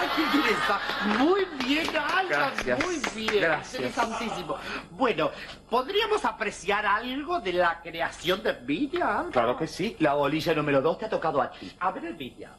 ¡Ay, 0.00 0.08
qué 0.16 0.22
interesante! 0.22 1.18
Muy 1.18 1.44
bien, 1.66 1.88
Alba, 1.96 2.22
Gracias, 2.28 2.84
muy 2.86 3.26
bien. 3.26 3.42
gracias. 3.42 3.82
Interesantísimo. 3.82 4.56
Bueno, 4.90 5.30
¿podríamos 5.68 6.24
apreciar 6.24 6.86
algo 6.86 7.40
de 7.40 7.52
la 7.52 7.80
creación 7.82 8.42
de 8.42 8.52
Villa? 8.52 9.26
Claro 9.30 9.56
que 9.58 9.66
sí, 9.66 9.96
la 9.98 10.14
bolilla 10.14 10.54
número 10.54 10.80
dos 10.80 10.98
te 10.98 11.04
ha 11.06 11.10
tocado 11.10 11.42
a 11.42 11.50
ti. 11.50 11.70
A 11.80 11.90
ver, 11.90 12.14
Villa. 12.14 12.56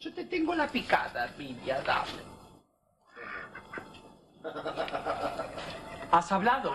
Yo 0.00 0.12
te 0.14 0.24
tengo 0.24 0.54
la 0.54 0.66
picada, 0.66 1.26
Villa, 1.36 1.82
dame. 1.82 2.32
¿Has 6.10 6.32
hablado? 6.32 6.74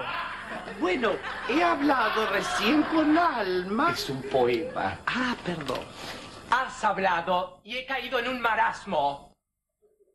Bueno, 0.79 1.11
he 1.49 1.63
hablado 1.63 2.27
recién 2.27 2.83
con 2.83 3.17
Alma. 3.17 3.91
Es 3.91 4.09
un 4.09 4.21
poema. 4.23 4.97
Ah, 5.05 5.35
perdón. 5.43 5.81
Has 6.49 6.83
hablado 6.83 7.59
y 7.63 7.77
he 7.77 7.85
caído 7.85 8.19
en 8.19 8.29
un 8.29 8.39
marasmo. 8.41 9.26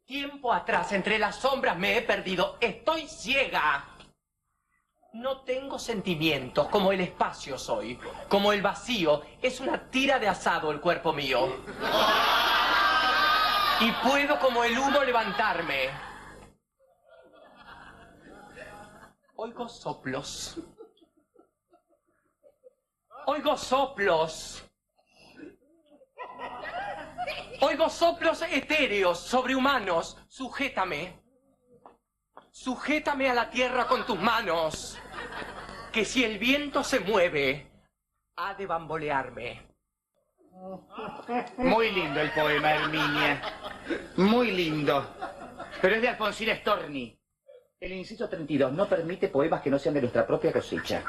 Tiempo 0.05 0.53
atrás, 0.53 0.93
entre 0.93 1.19
las 1.19 1.37
sombras 1.37 1.77
me 1.79 1.97
he 1.97 2.03
perdido. 2.03 2.59
Estoy 2.61 3.07
ciega. 3.07 3.85
No 5.15 5.43
tengo 5.43 5.79
sentimientos, 5.79 6.69
como 6.69 6.91
el 6.91 7.01
espacio 7.01 7.59
soy. 7.59 7.99
Como 8.29 8.53
el 8.53 8.62
vacío, 8.62 9.23
es 9.41 9.61
una 9.61 9.91
tira 9.91 10.19
de 10.19 10.29
asado 10.29 10.70
el 10.70 10.81
cuerpo 10.81 11.12
mío. 11.12 11.55
Y 13.81 13.93
puedo 14.07 14.39
como 14.39 14.65
el 14.65 14.79
humo 14.79 15.03
levantarme. 15.03 15.91
Oigo 19.37 19.69
soplos. 19.69 20.59
Oigo 23.27 23.57
soplos. 23.57 24.65
Oigo 27.60 27.88
soplos 27.88 28.42
etéreos, 28.42 29.18
sobrehumanos. 29.18 30.18
Sujétame. 30.28 31.20
Sujétame 32.50 33.30
a 33.30 33.34
la 33.34 33.50
tierra 33.50 33.86
con 33.86 34.04
tus 34.06 34.18
manos. 34.18 34.98
que 35.92 36.04
si 36.06 36.24
el 36.24 36.38
viento 36.38 36.82
se 36.82 37.00
mueve, 37.00 37.70
ha 38.36 38.54
de 38.54 38.66
bambolearme. 38.66 39.72
Muy 41.59 41.90
lindo 41.90 42.20
el 42.20 42.30
poema, 42.30 42.72
Herminia. 42.72 43.42
Muy 44.16 44.50
lindo. 44.52 45.06
Pero 45.80 45.96
es 45.96 46.02
de 46.02 46.09
Alfonsín 46.09 46.48
Storni. 46.56 47.18
El 47.80 47.92
inciso 47.92 48.28
32 48.28 48.72
no 48.72 48.88
permite 48.88 49.28
poemas 49.28 49.60
que 49.60 49.70
no 49.70 49.78
sean 49.78 49.94
de 49.94 50.02
nuestra 50.02 50.26
propia 50.26 50.52
cosecha. 50.52 51.02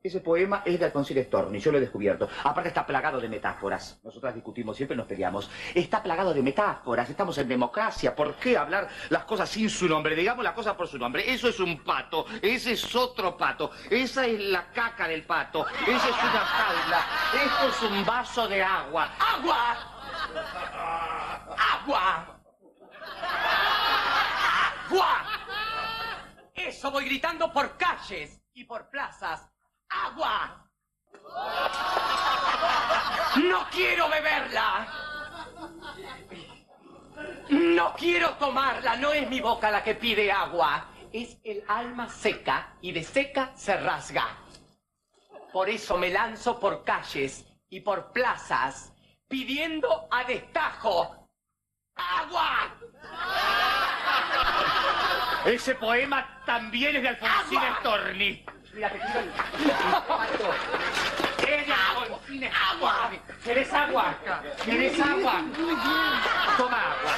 Ese 0.00 0.20
poema 0.20 0.62
es 0.64 0.78
de 0.78 0.84
Alfonsín 0.84 1.20
Storni, 1.24 1.58
yo 1.58 1.72
lo 1.72 1.78
he 1.78 1.80
descubierto. 1.80 2.28
Aparte 2.44 2.68
está 2.68 2.86
plagado 2.86 3.20
de 3.20 3.28
metáforas. 3.28 3.98
Nosotras 4.04 4.32
discutimos, 4.32 4.76
siempre 4.76 4.96
nos 4.96 5.08
peleamos. 5.08 5.50
Está 5.74 6.00
plagado 6.00 6.32
de 6.32 6.40
metáforas, 6.40 7.10
estamos 7.10 7.36
en 7.38 7.48
democracia. 7.48 8.14
¿Por 8.14 8.36
qué 8.36 8.56
hablar 8.56 8.88
las 9.08 9.24
cosas 9.24 9.50
sin 9.50 9.68
su 9.68 9.88
nombre? 9.88 10.14
Digamos 10.14 10.44
las 10.44 10.54
cosas 10.54 10.76
por 10.76 10.86
su 10.86 10.98
nombre. 10.98 11.28
Eso 11.28 11.48
es 11.48 11.58
un 11.58 11.82
pato, 11.82 12.26
ese 12.40 12.72
es 12.72 12.94
otro 12.94 13.36
pato, 13.36 13.72
esa 13.90 14.24
es 14.24 14.40
la 14.40 14.70
caca 14.70 15.08
del 15.08 15.24
pato, 15.24 15.66
esa 15.66 16.08
es 16.08 16.22
una 16.22 16.44
jaula, 16.44 17.06
esto 17.34 17.68
es 17.68 17.90
un 17.90 18.06
vaso 18.06 18.46
de 18.46 18.62
agua. 18.62 19.10
¡Agua! 19.18 19.76
¡Agua! 21.74 22.40
¡Agua! 24.86 25.24
Eso 26.54 26.90
voy 26.92 27.04
gritando 27.04 27.52
por 27.52 27.76
calles 27.76 28.40
y 28.54 28.62
por 28.62 28.88
plazas. 28.90 29.50
¡Agua! 29.90 30.68
¡No 33.36 33.66
quiero 33.70 34.08
beberla! 34.08 34.86
No 37.50 37.94
quiero 37.94 38.34
tomarla, 38.34 38.96
no 38.96 39.12
es 39.12 39.28
mi 39.28 39.40
boca 39.40 39.70
la 39.70 39.82
que 39.82 39.94
pide 39.94 40.30
agua, 40.30 40.88
es 41.12 41.38
el 41.44 41.64
alma 41.66 42.08
seca 42.08 42.74
y 42.80 42.92
de 42.92 43.02
seca 43.02 43.52
se 43.56 43.76
rasga. 43.76 44.26
Por 45.52 45.68
eso 45.68 45.96
me 45.96 46.10
lanzo 46.10 46.60
por 46.60 46.84
calles 46.84 47.46
y 47.70 47.80
por 47.80 48.12
plazas, 48.12 48.92
pidiendo 49.26 50.08
a 50.10 50.24
destajo 50.24 51.28
agua. 51.94 52.74
Ese 55.46 55.74
poema 55.76 56.42
también 56.44 56.96
es 56.96 57.02
de 57.02 57.08
Alfonsín 57.08 57.60
Storni. 57.80 58.44
Mira, 58.78 58.92
te 58.92 58.98
tiro 59.00 59.18
el... 59.18 59.28
Es 61.48 61.66
de 61.66 61.72
Alfonsín 61.72 62.44
Agua. 62.44 63.10
¿Querés 63.42 63.72
agua? 63.72 64.16
¿Querés 64.64 65.00
agua? 65.00 65.44
Toma 66.56 66.92
agua. 66.92 67.12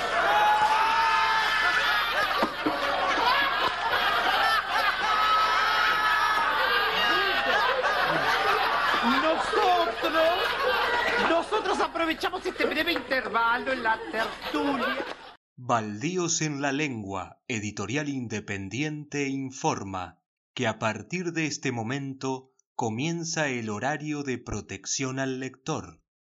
Nosotros, 9.23 10.39
nosotros 11.29 11.81
aprovechamos 11.81 12.47
este 12.47 12.65
breve 12.65 12.93
intervalo 12.93 13.73
en 13.73 13.83
la 13.83 13.99
tertulia. 14.11 14.97
Baldíos 15.57 16.41
en 16.41 16.63
la 16.63 16.73
lengua, 16.73 17.43
editorial 17.47 18.09
independiente 18.09 19.29
informa 19.29 20.20
que 20.61 20.67
a 20.67 20.79
partir 20.79 21.33
de 21.33 21.47
este 21.47 21.73
momento 21.73 22.53
comienza 22.75 23.49
el 23.49 23.71
horario 23.71 24.23
de 24.23 24.37
protección 24.37 25.19
al 25.19 25.41
lector. 25.41 26.00